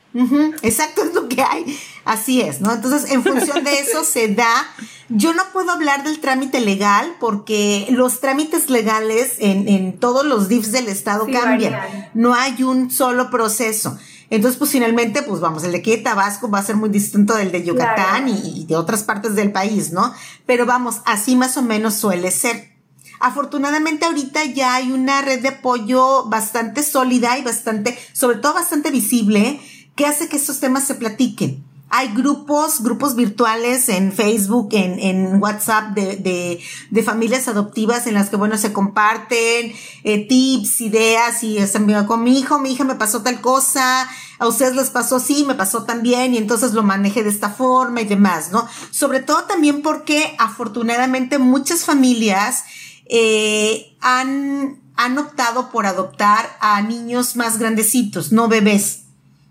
exacto, 0.62 1.02
es 1.02 1.14
lo 1.14 1.28
que 1.28 1.42
hay. 1.42 1.78
Así 2.04 2.40
es, 2.40 2.60
¿no? 2.60 2.72
Entonces, 2.72 3.10
en 3.10 3.24
función 3.24 3.64
de 3.64 3.80
eso 3.80 4.04
se 4.04 4.28
da. 4.28 4.66
Yo 5.08 5.34
no 5.34 5.42
puedo 5.52 5.70
hablar 5.72 6.04
del 6.04 6.20
trámite 6.20 6.60
legal 6.60 7.14
porque 7.18 7.86
los 7.90 8.20
trámites 8.20 8.70
legales 8.70 9.34
en, 9.38 9.68
en 9.68 9.98
todos 9.98 10.24
los 10.24 10.48
DIFs 10.48 10.72
del 10.72 10.88
Estado 10.88 11.26
cambian. 11.30 11.76
No 12.14 12.34
hay 12.34 12.62
un 12.62 12.90
solo 12.90 13.30
proceso. 13.30 13.98
Entonces, 14.30 14.58
pues 14.58 14.70
finalmente, 14.70 15.22
pues 15.22 15.40
vamos, 15.40 15.64
el 15.64 15.72
de 15.72 15.78
aquí 15.78 15.90
de 15.92 15.98
Tabasco 15.98 16.50
va 16.50 16.58
a 16.58 16.64
ser 16.64 16.76
muy 16.76 16.88
distinto 16.88 17.34
del 17.34 17.52
de 17.52 17.64
Yucatán 17.64 18.28
y, 18.28 18.64
de 18.66 18.76
otras 18.76 19.02
partes 19.02 19.34
del 19.34 19.52
país, 19.52 19.92
¿no? 19.92 20.12
Pero 20.46 20.66
vamos, 20.66 21.00
así 21.04 21.36
más 21.36 21.56
o 21.56 21.62
menos 21.62 21.94
suele 21.94 22.30
ser. 22.30 22.72
Afortunadamente 23.20 24.04
ahorita 24.04 24.44
ya 24.44 24.74
hay 24.74 24.92
una 24.92 25.22
red 25.22 25.40
de 25.40 25.48
apoyo 25.48 26.24
bastante 26.26 26.82
sólida 26.82 27.38
y 27.38 27.42
bastante, 27.42 27.98
sobre 28.12 28.38
todo 28.38 28.54
bastante 28.54 28.90
visible, 28.90 29.60
que 29.94 30.06
hace 30.06 30.28
que 30.28 30.36
estos 30.36 30.60
temas 30.60 30.84
se 30.84 30.94
platiquen. 30.94 31.64
Hay 31.96 32.08
grupos, 32.08 32.82
grupos 32.82 33.14
virtuales 33.14 33.88
en 33.88 34.12
Facebook, 34.12 34.70
en, 34.72 35.40
WhatsApp 35.40 35.94
de, 35.94 36.16
de, 36.16 36.60
de, 36.90 37.02
familias 37.04 37.46
adoptivas 37.46 38.08
en 38.08 38.14
las 38.14 38.30
que, 38.30 38.36
bueno, 38.36 38.58
se 38.58 38.72
comparten 38.72 39.72
eh, 40.02 40.26
tips, 40.26 40.80
ideas 40.80 41.44
y 41.44 41.58
están 41.58 42.04
con 42.06 42.24
mi 42.24 42.36
hijo, 42.36 42.58
mi 42.58 42.72
hija 42.72 42.82
me 42.82 42.96
pasó 42.96 43.22
tal 43.22 43.40
cosa, 43.40 44.08
a 44.40 44.48
ustedes 44.48 44.74
les 44.74 44.90
pasó 44.90 45.16
así, 45.16 45.44
me 45.44 45.54
pasó 45.54 45.84
también 45.84 46.34
y 46.34 46.38
entonces 46.38 46.72
lo 46.72 46.82
manejé 46.82 47.22
de 47.22 47.30
esta 47.30 47.50
forma 47.50 48.00
y 48.00 48.06
demás, 48.06 48.50
¿no? 48.50 48.66
Sobre 48.90 49.20
todo 49.20 49.44
también 49.44 49.80
porque 49.80 50.34
afortunadamente 50.40 51.38
muchas 51.38 51.84
familias 51.84 52.64
eh, 53.06 53.96
han, 54.00 54.80
han 54.96 55.16
optado 55.16 55.70
por 55.70 55.86
adoptar 55.86 56.56
a 56.60 56.82
niños 56.82 57.36
más 57.36 57.60
grandecitos, 57.60 58.32
no 58.32 58.48
bebés. 58.48 59.03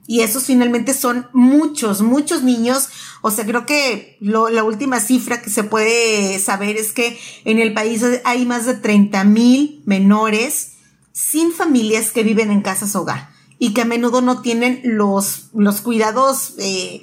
Y 0.05 0.21
esos 0.21 0.43
finalmente 0.45 0.93
son 0.93 1.27
muchos, 1.33 2.01
muchos 2.01 2.43
niños. 2.43 2.89
O 3.21 3.31
sea, 3.31 3.45
creo 3.45 3.65
que 3.65 4.17
la 4.19 4.63
última 4.63 4.99
cifra 4.99 5.41
que 5.41 5.49
se 5.49 5.63
puede 5.63 6.37
saber 6.39 6.75
es 6.75 6.91
que 6.91 7.17
en 7.45 7.59
el 7.59 7.73
país 7.73 8.03
hay 8.25 8.45
más 8.45 8.65
de 8.65 8.73
30 8.73 9.23
mil 9.23 9.81
menores 9.85 10.73
sin 11.13 11.51
familias 11.51 12.11
que 12.11 12.23
viven 12.23 12.51
en 12.51 12.61
casas 12.61 12.95
hogar 12.95 13.29
y 13.59 13.73
que 13.73 13.81
a 13.81 13.85
menudo 13.85 14.21
no 14.21 14.41
tienen 14.41 14.81
los, 14.83 15.49
los 15.53 15.79
cuidados 15.79 16.55
eh, 16.57 17.01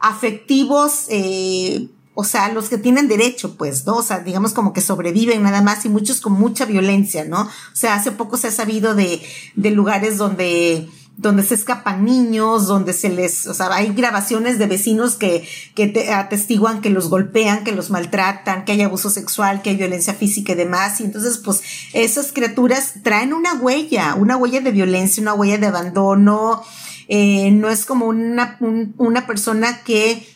afectivos, 0.00 1.04
eh, 1.10 1.88
o 2.14 2.24
sea, 2.24 2.52
los 2.52 2.68
que 2.68 2.76
tienen 2.76 3.08
derecho, 3.08 3.54
pues, 3.56 3.86
¿no? 3.86 3.98
O 3.98 4.02
sea, 4.02 4.18
digamos 4.18 4.52
como 4.52 4.72
que 4.72 4.80
sobreviven 4.80 5.42
nada 5.42 5.62
más 5.62 5.84
y 5.84 5.88
muchos 5.88 6.20
con 6.20 6.32
mucha 6.32 6.64
violencia, 6.64 7.24
¿no? 7.24 7.42
O 7.42 7.74
sea, 7.76 7.94
hace 7.94 8.10
poco 8.10 8.36
se 8.36 8.48
ha 8.48 8.50
sabido 8.50 8.94
de, 8.94 9.22
de 9.54 9.70
lugares 9.70 10.18
donde 10.18 10.88
donde 11.16 11.42
se 11.42 11.54
escapan 11.54 12.04
niños, 12.04 12.66
donde 12.66 12.92
se 12.92 13.08
les, 13.08 13.46
o 13.46 13.54
sea, 13.54 13.72
hay 13.72 13.92
grabaciones 13.92 14.58
de 14.58 14.66
vecinos 14.66 15.14
que, 15.14 15.46
que 15.74 15.86
te 15.86 16.12
atestiguan 16.12 16.80
que 16.80 16.90
los 16.90 17.08
golpean, 17.08 17.64
que 17.64 17.72
los 17.72 17.90
maltratan, 17.90 18.64
que 18.64 18.72
hay 18.72 18.82
abuso 18.82 19.10
sexual, 19.10 19.62
que 19.62 19.70
hay 19.70 19.76
violencia 19.76 20.14
física 20.14 20.52
y 20.52 20.56
demás. 20.56 21.00
Y 21.00 21.04
entonces, 21.04 21.38
pues, 21.38 21.62
esas 21.92 22.32
criaturas 22.32 22.94
traen 23.02 23.34
una 23.34 23.54
huella, 23.54 24.14
una 24.14 24.36
huella 24.36 24.60
de 24.60 24.72
violencia, 24.72 25.22
una 25.22 25.34
huella 25.34 25.58
de 25.58 25.66
abandono. 25.66 26.62
Eh, 27.08 27.50
no 27.50 27.68
es 27.68 27.84
como 27.84 28.06
una, 28.06 28.58
una 28.96 29.26
persona 29.26 29.82
que 29.84 30.26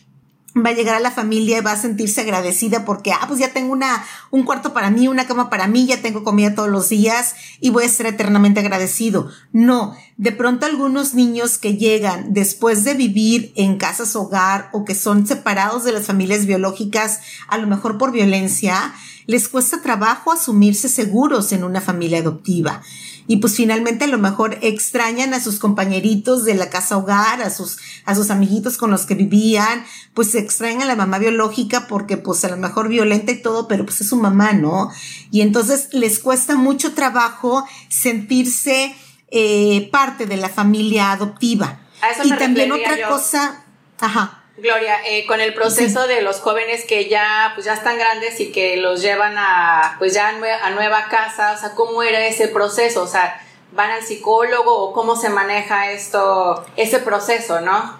va 0.65 0.69
a 0.69 0.73
llegar 0.73 0.95
a 0.95 0.99
la 0.99 1.11
familia 1.11 1.57
y 1.57 1.61
va 1.61 1.71
a 1.71 1.77
sentirse 1.77 2.21
agradecida 2.21 2.85
porque, 2.85 3.11
ah, 3.11 3.25
pues 3.27 3.39
ya 3.39 3.53
tengo 3.53 3.73
una, 3.73 4.03
un 4.31 4.43
cuarto 4.43 4.73
para 4.73 4.89
mí, 4.89 5.07
una 5.07 5.27
cama 5.27 5.49
para 5.49 5.67
mí, 5.67 5.85
ya 5.85 6.01
tengo 6.01 6.23
comida 6.23 6.55
todos 6.55 6.69
los 6.69 6.89
días 6.89 7.35
y 7.59 7.69
voy 7.69 7.85
a 7.85 7.89
ser 7.89 8.05
eternamente 8.07 8.59
agradecido. 8.59 9.29
No, 9.51 9.95
de 10.17 10.31
pronto 10.31 10.65
algunos 10.65 11.13
niños 11.13 11.57
que 11.57 11.75
llegan 11.75 12.33
después 12.33 12.83
de 12.83 12.93
vivir 12.93 13.53
en 13.55 13.77
casas 13.77 14.15
hogar 14.15 14.69
o 14.73 14.85
que 14.85 14.95
son 14.95 15.27
separados 15.27 15.83
de 15.83 15.91
las 15.91 16.05
familias 16.05 16.45
biológicas, 16.45 17.19
a 17.47 17.57
lo 17.57 17.67
mejor 17.67 17.97
por 17.97 18.11
violencia, 18.11 18.93
les 19.25 19.49
cuesta 19.49 19.81
trabajo 19.81 20.31
asumirse 20.31 20.89
seguros 20.89 21.51
en 21.51 21.63
una 21.63 21.81
familia 21.81 22.19
adoptiva 22.19 22.81
y 23.27 23.37
pues 23.37 23.55
finalmente 23.55 24.05
a 24.05 24.07
lo 24.07 24.17
mejor 24.17 24.57
extrañan 24.61 25.33
a 25.33 25.41
sus 25.41 25.59
compañeritos 25.59 26.45
de 26.45 26.55
la 26.55 26.69
casa 26.69 26.97
hogar, 26.97 27.41
a 27.41 27.49
sus, 27.49 27.77
a 28.05 28.15
sus 28.15 28.31
amiguitos 28.31 28.77
con 28.77 28.89
los 28.89 29.05
que 29.05 29.15
vivían, 29.15 29.83
pues 30.13 30.33
extrañan 30.33 30.83
a 30.83 30.85
la 30.85 30.95
mamá 30.95 31.19
biológica 31.19 31.87
porque 31.87 32.15
pues 32.15 32.43
a 32.45 32.49
lo 32.49 32.57
mejor 32.57 32.87
violenta 32.87 33.33
y 33.33 33.41
todo, 33.41 33.67
pero 33.67 33.85
pues 33.85 33.99
es 34.01 34.09
su 34.09 34.15
mamá, 34.15 34.53
¿no? 34.53 34.89
Y 35.29 35.41
entonces 35.41 35.89
les 35.91 36.19
cuesta 36.19 36.55
mucho 36.55 36.93
trabajo 36.93 37.67
sentirse 37.89 38.95
eh, 39.29 39.89
parte 39.91 40.25
de 40.25 40.37
la 40.37 40.49
familia 40.49 41.11
adoptiva. 41.11 41.81
y 42.23 42.29
también 42.31 42.71
otra 42.71 43.09
cosa, 43.09 43.65
ajá. 43.99 44.36
Gloria, 44.57 44.95
eh, 45.07 45.27
con 45.27 45.39
el 45.39 45.53
proceso 45.53 46.07
de 46.07 46.23
los 46.23 46.39
jóvenes 46.39 46.83
que 46.85 47.07
ya, 47.07 47.51
pues 47.53 47.67
ya 47.67 47.75
están 47.75 47.99
grandes 47.99 48.39
y 48.39 48.51
que 48.51 48.77
los 48.77 49.03
llevan 49.03 49.35
a, 49.37 49.97
pues 49.99 50.15
ya 50.15 50.29
a 50.29 50.69
nueva 50.71 51.07
casa, 51.09 51.53
o 51.53 51.59
sea, 51.59 51.75
¿cómo 51.75 52.01
era 52.01 52.25
ese 52.25 52.47
proceso? 52.47 53.03
O 53.03 53.07
sea, 53.07 53.39
¿van 53.73 53.91
al 53.91 54.01
psicólogo 54.01 54.75
o 54.75 54.93
cómo 54.93 55.15
se 55.15 55.29
maneja 55.29 55.91
esto, 55.91 56.65
ese 56.75 56.97
proceso, 56.97 57.61
no? 57.61 57.99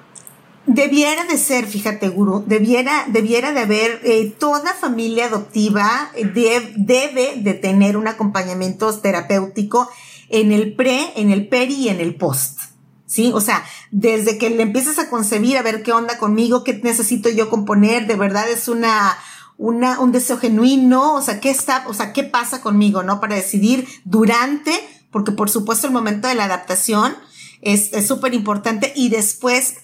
Debiera 0.66 1.26
de 1.26 1.38
ser, 1.38 1.68
fíjate, 1.68 2.10
Guru, 2.10 2.44
debiera, 2.48 3.06
debiera 3.08 3.52
de 3.52 3.60
haber, 3.60 4.02
eh, 4.04 4.34
toda 4.40 4.74
familia 4.74 5.26
adoptiva 5.26 6.12
debe 6.16 7.36
de 7.38 7.54
tener 7.54 7.98
un 7.98 8.08
acompañamiento 8.08 9.00
terapéutico 9.00 9.88
en 10.30 10.52
el 10.52 10.74
pre, 10.74 11.14
en 11.16 11.32
el 11.32 11.48
peri 11.48 11.76
y 11.76 11.90
en 11.90 12.02
el 12.02 12.16
post. 12.16 12.67
¿Sí? 13.08 13.32
O 13.34 13.42
sea, 13.42 13.66
desde 13.90 14.38
que 14.38 14.52
le 14.52 14.62
empiezas 14.62 15.00
a 15.00 15.10
concebir, 15.10 15.58
a 15.58 15.64
ver 15.64 15.82
qué 15.82 15.92
onda 15.92 16.20
conmigo, 16.20 16.64
qué 16.64 16.80
necesito 16.84 17.30
yo 17.30 17.50
componer, 17.50 18.06
de 18.06 18.16
verdad 18.16 18.48
es 18.50 18.68
una, 18.68 19.18
una, 19.58 20.00
un 20.00 20.12
deseo 20.12 20.38
genuino, 20.38 21.16
o 21.16 21.22
sea, 21.22 21.40
qué 21.40 21.50
está, 21.50 21.86
o 21.88 21.96
sea, 21.96 22.14
qué 22.14 22.24
pasa 22.24 22.62
conmigo, 22.62 23.02
¿no? 23.02 23.20
Para 23.20 23.36
decidir 23.36 23.88
durante, 24.06 24.72
porque 25.10 25.32
por 25.32 25.50
supuesto 25.50 25.88
el 25.88 25.94
momento 25.94 26.28
de 26.28 26.36
la 26.36 26.44
adaptación 26.44 27.16
es 27.62 27.90
súper 28.06 28.36
importante 28.36 28.94
y 28.96 29.10
después 29.10 29.78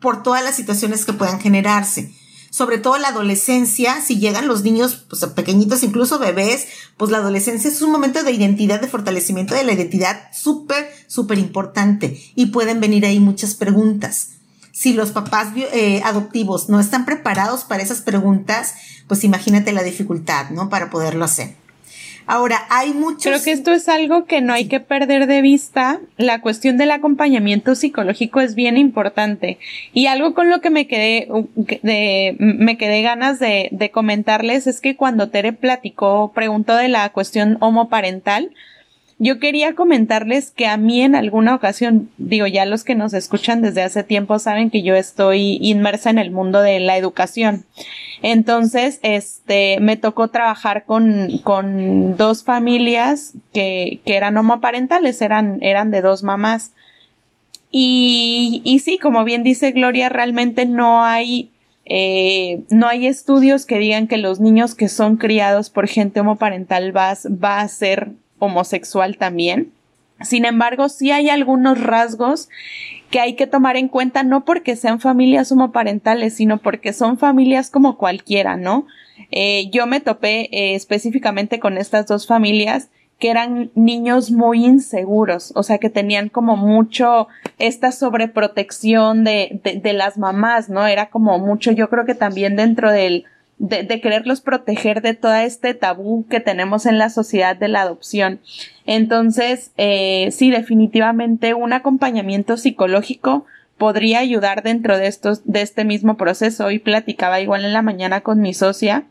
por 0.00 0.22
todas 0.22 0.42
las 0.42 0.56
situaciones 0.56 1.04
que 1.04 1.12
puedan 1.12 1.40
generarse 1.40 2.14
sobre 2.50 2.78
todo 2.78 2.98
la 2.98 3.08
adolescencia, 3.08 4.00
si 4.00 4.18
llegan 4.18 4.48
los 4.48 4.62
niños 4.62 5.04
pues, 5.08 5.24
pequeñitos, 5.26 5.82
incluso 5.82 6.18
bebés, 6.18 6.66
pues 6.96 7.10
la 7.10 7.18
adolescencia 7.18 7.70
es 7.70 7.82
un 7.82 7.92
momento 7.92 8.22
de 8.22 8.32
identidad, 8.32 8.80
de 8.80 8.88
fortalecimiento 8.88 9.54
de 9.54 9.64
la 9.64 9.72
identidad 9.72 10.28
súper, 10.32 10.90
súper 11.06 11.38
importante 11.38 12.20
y 12.34 12.46
pueden 12.46 12.80
venir 12.80 13.04
ahí 13.06 13.20
muchas 13.20 13.54
preguntas. 13.54 14.30
Si 14.72 14.92
los 14.92 15.10
papás 15.10 15.48
eh, 15.56 16.00
adoptivos 16.04 16.68
no 16.68 16.78
están 16.78 17.04
preparados 17.04 17.64
para 17.64 17.82
esas 17.82 18.00
preguntas, 18.00 18.74
pues 19.08 19.24
imagínate 19.24 19.72
la 19.72 19.82
dificultad, 19.82 20.50
¿no? 20.50 20.68
Para 20.68 20.88
poderlo 20.88 21.24
hacer. 21.24 21.56
Ahora, 22.30 22.66
hay 22.68 22.92
muchos... 22.92 23.22
Creo 23.22 23.42
que 23.42 23.52
esto 23.52 23.72
es 23.72 23.88
algo 23.88 24.26
que 24.26 24.42
no 24.42 24.52
hay 24.52 24.68
que 24.68 24.80
perder 24.80 25.26
de 25.26 25.40
vista. 25.40 25.98
La 26.18 26.42
cuestión 26.42 26.76
del 26.76 26.90
acompañamiento 26.90 27.74
psicológico 27.74 28.42
es 28.42 28.54
bien 28.54 28.76
importante. 28.76 29.58
Y 29.94 30.08
algo 30.08 30.34
con 30.34 30.50
lo 30.50 30.60
que 30.60 30.68
me 30.68 30.86
quedé, 30.86 31.26
de, 31.56 32.36
me 32.38 32.76
quedé 32.76 33.00
ganas 33.00 33.38
de, 33.38 33.70
de 33.72 33.90
comentarles 33.90 34.66
es 34.66 34.82
que 34.82 34.94
cuando 34.94 35.30
Tere 35.30 35.54
platicó, 35.54 36.30
preguntó 36.34 36.76
de 36.76 36.88
la 36.88 37.08
cuestión 37.08 37.56
homoparental, 37.60 38.50
yo 39.18 39.40
quería 39.40 39.74
comentarles 39.74 40.52
que 40.52 40.66
a 40.66 40.76
mí 40.76 41.02
en 41.02 41.16
alguna 41.16 41.54
ocasión, 41.54 42.08
digo, 42.18 42.46
ya 42.46 42.64
los 42.66 42.84
que 42.84 42.94
nos 42.94 43.14
escuchan 43.14 43.62
desde 43.62 43.82
hace 43.82 44.04
tiempo 44.04 44.38
saben 44.38 44.70
que 44.70 44.82
yo 44.82 44.94
estoy 44.94 45.58
inmersa 45.60 46.10
en 46.10 46.18
el 46.18 46.30
mundo 46.30 46.62
de 46.62 46.78
la 46.78 46.96
educación. 46.96 47.64
Entonces, 48.22 49.00
este, 49.02 49.78
me 49.80 49.96
tocó 49.96 50.28
trabajar 50.28 50.84
con, 50.84 51.38
con 51.42 52.16
dos 52.16 52.44
familias 52.44 53.34
que, 53.52 54.00
que 54.04 54.16
eran 54.16 54.36
homoparentales, 54.36 55.20
eran, 55.20 55.58
eran 55.62 55.90
de 55.90 56.00
dos 56.00 56.22
mamás. 56.22 56.72
Y, 57.72 58.62
y 58.64 58.78
sí, 58.78 58.98
como 58.98 59.24
bien 59.24 59.42
dice 59.42 59.72
Gloria, 59.72 60.08
realmente 60.08 60.64
no 60.64 61.04
hay, 61.04 61.50
eh, 61.86 62.60
no 62.70 62.86
hay 62.86 63.08
estudios 63.08 63.66
que 63.66 63.78
digan 63.78 64.06
que 64.06 64.16
los 64.16 64.38
niños 64.38 64.76
que 64.76 64.88
son 64.88 65.16
criados 65.16 65.70
por 65.70 65.88
gente 65.88 66.20
homoparental 66.20 66.96
va, 66.96 67.14
va 67.26 67.60
a 67.60 67.68
ser 67.68 68.12
homosexual 68.38 69.16
también. 69.16 69.72
Sin 70.20 70.44
embargo, 70.44 70.88
sí 70.88 71.12
hay 71.12 71.30
algunos 71.30 71.80
rasgos 71.80 72.48
que 73.10 73.20
hay 73.20 73.34
que 73.34 73.46
tomar 73.46 73.76
en 73.76 73.88
cuenta 73.88 74.22
no 74.22 74.44
porque 74.44 74.76
sean 74.76 75.00
familias 75.00 75.50
homoparentales, 75.52 76.34
sino 76.34 76.58
porque 76.58 76.92
son 76.92 77.18
familias 77.18 77.70
como 77.70 77.96
cualquiera, 77.96 78.56
¿no? 78.56 78.86
Eh, 79.30 79.70
yo 79.70 79.86
me 79.86 80.00
topé 80.00 80.48
eh, 80.52 80.74
específicamente 80.74 81.60
con 81.60 81.78
estas 81.78 82.06
dos 82.06 82.26
familias 82.26 82.88
que 83.18 83.30
eran 83.30 83.72
niños 83.74 84.30
muy 84.30 84.64
inseguros, 84.64 85.52
o 85.56 85.64
sea, 85.64 85.78
que 85.78 85.90
tenían 85.90 86.28
como 86.28 86.56
mucho 86.56 87.26
esta 87.58 87.90
sobreprotección 87.90 89.24
de, 89.24 89.60
las 89.92 90.18
mamás, 90.18 90.68
¿no? 90.68 90.86
Era 90.86 91.10
como 91.10 91.38
mucho, 91.38 91.72
yo 91.72 91.90
creo 91.90 92.04
que 92.04 92.14
también 92.14 92.54
dentro 92.54 92.92
del 92.92 93.24
de, 93.58 93.82
de, 93.82 94.00
quererlos 94.00 94.40
proteger 94.40 95.02
de 95.02 95.14
todo 95.14 95.34
este 95.34 95.74
tabú 95.74 96.26
que 96.28 96.40
tenemos 96.40 96.86
en 96.86 96.98
la 96.98 97.10
sociedad 97.10 97.56
de 97.56 97.68
la 97.68 97.82
adopción. 97.82 98.40
Entonces, 98.86 99.72
eh, 99.76 100.28
sí, 100.30 100.50
definitivamente 100.50 101.54
un 101.54 101.72
acompañamiento 101.72 102.56
psicológico 102.56 103.46
podría 103.76 104.18
ayudar 104.18 104.62
dentro 104.62 104.98
de 104.98 105.06
estos, 105.06 105.42
de 105.44 105.62
este 105.62 105.84
mismo 105.84 106.16
proceso. 106.16 106.66
Hoy 106.66 106.78
platicaba 106.78 107.40
igual 107.40 107.64
en 107.64 107.72
la 107.72 107.82
mañana 107.82 108.20
con 108.20 108.40
mi 108.40 108.54
socia 108.54 109.06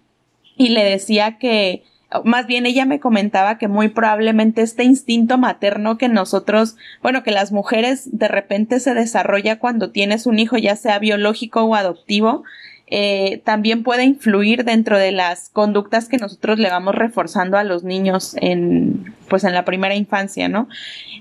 y 0.56 0.70
le 0.70 0.84
decía 0.84 1.38
que, 1.38 1.84
más 2.24 2.48
bien 2.48 2.66
ella 2.66 2.86
me 2.86 3.00
comentaba 3.00 3.58
que 3.58 3.68
muy 3.68 3.90
probablemente 3.90 4.62
este 4.62 4.84
instinto 4.84 5.38
materno 5.38 5.98
que 5.98 6.08
nosotros, 6.08 6.78
bueno, 7.02 7.24
que 7.24 7.32
las 7.32 7.52
mujeres 7.52 8.18
de 8.18 8.28
repente 8.28 8.80
se 8.80 8.94
desarrolla 8.94 9.60
cuando 9.60 9.92
tienes 9.92 10.26
un 10.26 10.40
hijo, 10.40 10.58
ya 10.58 10.76
sea 10.76 11.00
biológico 11.00 11.64
o 11.64 11.76
adoptivo, 11.76 12.44
eh, 12.90 13.42
también 13.44 13.84
puede 13.84 14.06
influir 14.06 14.64
dentro 14.64 14.98
de 14.98 15.12
las 15.12 15.50
conductas 15.50 16.08
que 16.08 16.18
nosotros 16.18 16.58
le 16.58 16.70
vamos 16.70 16.96
reforzando 16.96 17.58
a 17.58 17.66
los 17.66 17.84
niños 17.84 18.36
en, 18.40 19.14
pues 19.28 19.44
en 19.44 19.54
la 19.54 19.66
primera 19.66 19.94
infancia, 19.96 20.48
¿no? 20.48 20.70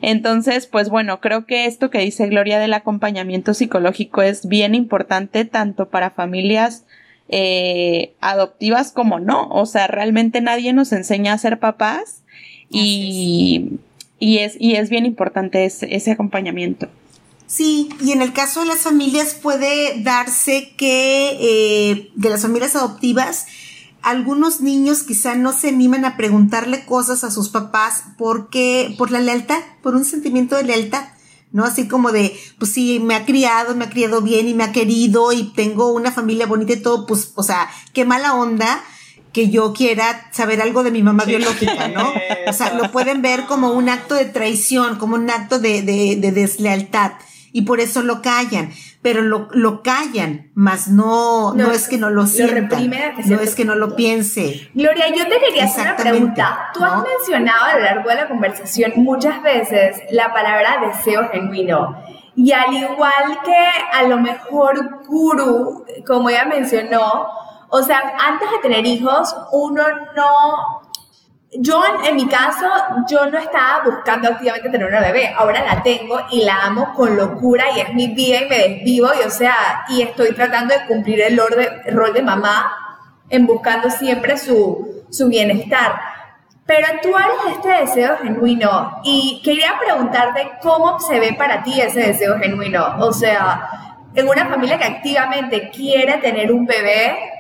Entonces, 0.00 0.68
pues 0.68 0.88
bueno, 0.88 1.20
creo 1.20 1.44
que 1.44 1.66
esto 1.66 1.90
que 1.90 1.98
dice 1.98 2.28
Gloria 2.28 2.60
del 2.60 2.72
acompañamiento 2.72 3.52
psicológico 3.52 4.22
es 4.22 4.46
bien 4.46 4.76
importante 4.76 5.44
tanto 5.44 5.88
para 5.88 6.10
familias 6.10 6.84
eh, 7.28 8.14
adoptivas 8.20 8.92
como 8.92 9.18
no. 9.18 9.48
O 9.48 9.66
sea, 9.66 9.88
realmente 9.88 10.40
nadie 10.40 10.72
nos 10.72 10.92
enseña 10.92 11.32
a 11.32 11.38
ser 11.38 11.58
papás 11.58 12.22
y, 12.70 13.80
y, 14.20 14.38
es, 14.38 14.56
y 14.60 14.76
es 14.76 14.88
bien 14.88 15.04
importante 15.04 15.64
ese, 15.64 15.94
ese 15.96 16.12
acompañamiento. 16.12 16.88
Sí, 17.46 17.88
y 18.00 18.10
en 18.10 18.22
el 18.22 18.32
caso 18.32 18.60
de 18.60 18.66
las 18.66 18.80
familias 18.80 19.34
puede 19.34 20.02
darse 20.02 20.74
que 20.76 21.36
eh, 21.40 22.10
de 22.16 22.30
las 22.30 22.42
familias 22.42 22.74
adoptivas, 22.74 23.46
algunos 24.02 24.60
niños 24.60 25.04
quizá 25.04 25.36
no 25.36 25.52
se 25.52 25.68
animan 25.68 26.04
a 26.04 26.16
preguntarle 26.16 26.84
cosas 26.84 27.22
a 27.22 27.30
sus 27.30 27.48
papás 27.48 28.04
porque, 28.18 28.94
por 28.98 29.12
la 29.12 29.20
lealtad, 29.20 29.60
por 29.80 29.94
un 29.94 30.04
sentimiento 30.04 30.56
de 30.56 30.64
lealtad, 30.64 31.04
¿no? 31.52 31.64
Así 31.64 31.86
como 31.86 32.10
de, 32.10 32.36
pues 32.58 32.72
sí, 32.72 32.98
me 32.98 33.14
ha 33.14 33.24
criado, 33.24 33.76
me 33.76 33.84
ha 33.84 33.90
criado 33.90 34.22
bien 34.22 34.48
y 34.48 34.54
me 34.54 34.64
ha 34.64 34.72
querido 34.72 35.32
y 35.32 35.52
tengo 35.52 35.92
una 35.92 36.10
familia 36.10 36.46
bonita 36.46 36.72
y 36.72 36.82
todo, 36.82 37.06
pues, 37.06 37.32
o 37.36 37.44
sea, 37.44 37.70
qué 37.92 38.04
mala 38.04 38.34
onda 38.34 38.82
que 39.32 39.50
yo 39.50 39.72
quiera 39.72 40.30
saber 40.32 40.60
algo 40.62 40.82
de 40.82 40.90
mi 40.90 41.02
mamá 41.02 41.24
biológica, 41.24 41.88
¿no? 41.88 42.12
O 42.48 42.52
sea, 42.52 42.74
lo 42.74 42.90
pueden 42.90 43.22
ver 43.22 43.46
como 43.46 43.72
un 43.72 43.88
acto 43.88 44.16
de 44.16 44.24
traición, 44.24 44.96
como 44.98 45.14
un 45.14 45.30
acto 45.30 45.60
de, 45.60 45.82
de, 45.82 46.16
de 46.16 46.32
deslealtad 46.32 47.12
y 47.56 47.62
por 47.62 47.80
eso 47.80 48.02
lo 48.02 48.20
callan. 48.20 48.70
pero 49.00 49.22
lo, 49.22 49.48
lo 49.52 49.82
callan, 49.82 50.50
más 50.54 50.88
no, 50.88 51.54
no, 51.54 51.70
es 51.70 51.88
que 51.88 51.96
no 51.96 52.10
lo 52.10 52.26
sientan, 52.26 52.90
no 53.24 53.40
es 53.40 53.54
que 53.54 53.64
no 53.64 53.74
lo 53.76 53.96
piense. 53.96 54.68
Gloria, 54.74 55.08
yo 55.08 55.26
te 55.26 55.38
quería 55.40 55.64
hacer 55.64 55.86
una 55.86 55.96
pregunta. 55.96 56.70
Tú 56.74 56.84
has 56.84 57.02
mencionado 57.02 57.64
a 57.64 57.74
lo 57.76 57.80
largo 57.80 58.10
de 58.10 58.14
la 58.16 58.28
conversación 58.28 58.92
muchas 58.96 59.42
veces 59.42 60.02
la 60.10 60.34
palabra 60.34 60.86
deseo 60.86 61.30
genuino. 61.30 61.96
Y 62.34 62.52
al 62.52 62.74
igual 62.74 63.38
que 63.42 63.70
a 63.90 64.02
lo 64.02 64.18
mejor 64.18 65.06
guru, 65.08 65.86
como 66.06 66.28
ella 66.28 66.44
mencionó, 66.44 67.26
o 67.70 67.82
sea, 67.82 68.16
antes 68.20 68.50
de 68.50 68.58
tener 68.58 68.84
hijos, 68.84 69.34
uno 69.52 69.82
no 70.14 70.82
yo 71.52 71.82
en, 72.04 72.16
mi 72.16 72.26
caso, 72.26 72.66
yo 73.08 73.26
no 73.30 73.38
estaba 73.38 73.84
buscando 73.84 74.28
activamente 74.28 74.68
tener 74.68 74.88
una 74.88 75.00
bebé, 75.00 75.32
ahora 75.36 75.64
la 75.64 75.82
tengo 75.82 76.18
y 76.30 76.44
la 76.44 76.64
amo 76.64 76.92
con 76.94 77.16
locura 77.16 77.64
y 77.74 77.80
es 77.80 77.94
mi 77.94 78.08
vida 78.08 78.42
y 78.42 78.48
me 78.48 78.56
desvivo 78.68 79.08
y 79.18 79.24
o 79.24 79.30
sea, 79.30 79.84
y 79.88 80.02
estoy 80.02 80.32
tratando 80.34 80.74
de 80.74 80.86
cumplir 80.86 81.20
el 81.20 81.38
rol 81.38 82.12
de, 82.12 82.22
mamá 82.22 82.72
en 83.30 83.46
buscando 83.46 83.90
siempre 83.90 84.36
su, 84.36 85.04
su 85.10 85.28
bienestar. 85.28 86.00
Pero 86.66 86.88
tú 87.00 87.10
de 87.10 87.52
este 87.52 87.68
deseo 87.68 88.18
genuino 88.18 89.00
y 89.04 89.40
quería 89.44 89.78
preguntarte 89.78 90.50
cómo 90.60 90.98
se 90.98 91.20
ve 91.20 91.32
para 91.38 91.62
ti 91.62 91.80
ese 91.80 92.00
deseo 92.00 92.38
genuino. 92.40 92.96
O 92.98 93.12
sea, 93.12 93.68
en 94.16 94.28
una 94.28 94.46
familia 94.46 94.76
que 94.76 94.84
activamente 94.84 95.70
quiere 95.70 96.14
tener 96.18 96.50
un 96.50 96.66
bebé, 96.66 97.35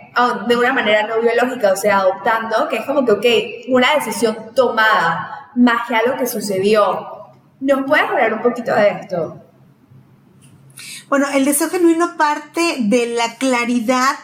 de 0.48 0.56
una 0.56 0.72
manera 0.72 1.06
no 1.06 1.20
biológica, 1.20 1.72
o 1.72 1.76
sea, 1.76 1.98
adoptando, 1.98 2.68
que 2.68 2.76
es 2.76 2.86
como 2.86 3.04
que, 3.04 3.12
ok, 3.12 3.68
una 3.68 3.94
decisión 3.94 4.36
tomada, 4.54 5.50
más 5.54 5.86
que 5.86 5.94
algo 5.94 6.16
que 6.16 6.26
sucedió. 6.26 7.06
¿Nos 7.60 7.86
puedes 7.86 8.08
hablar 8.08 8.34
un 8.34 8.42
poquito 8.42 8.74
de 8.74 8.88
esto? 8.88 9.42
Bueno, 11.08 11.26
el 11.34 11.44
deseo 11.44 11.68
genuino 11.68 12.16
parte 12.16 12.76
de 12.80 13.06
la 13.14 13.36
claridad 13.36 14.16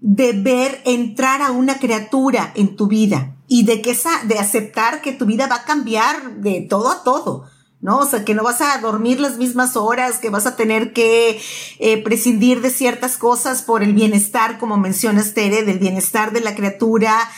de 0.00 0.32
ver 0.32 0.80
entrar 0.84 1.42
a 1.42 1.50
una 1.50 1.78
criatura 1.78 2.52
en 2.54 2.76
tu 2.76 2.86
vida 2.86 3.34
y 3.48 3.64
de 3.64 3.82
que 3.82 3.90
esa, 3.90 4.10
de 4.24 4.38
aceptar 4.38 5.00
que 5.00 5.12
tu 5.12 5.24
vida 5.24 5.46
va 5.46 5.56
a 5.56 5.64
cambiar 5.64 6.34
de 6.36 6.66
todo 6.68 6.90
a 6.90 7.02
todo. 7.02 7.46
¿No? 7.80 7.98
O 7.98 8.06
sea, 8.06 8.24
que 8.24 8.34
no 8.34 8.42
vas 8.42 8.60
a 8.60 8.78
dormir 8.78 9.20
las 9.20 9.36
mismas 9.36 9.76
horas, 9.76 10.18
que 10.18 10.30
vas 10.30 10.46
a 10.46 10.56
tener 10.56 10.92
que 10.92 11.40
eh, 11.78 12.02
prescindir 12.02 12.60
de 12.60 12.70
ciertas 12.70 13.16
cosas 13.16 13.62
por 13.62 13.82
el 13.82 13.94
bienestar, 13.94 14.58
como 14.58 14.76
mencionas, 14.76 15.34
Tere, 15.34 15.62
del 15.62 15.78
bienestar 15.78 16.32
de 16.32 16.40
la 16.40 16.54
criatura, 16.54 17.30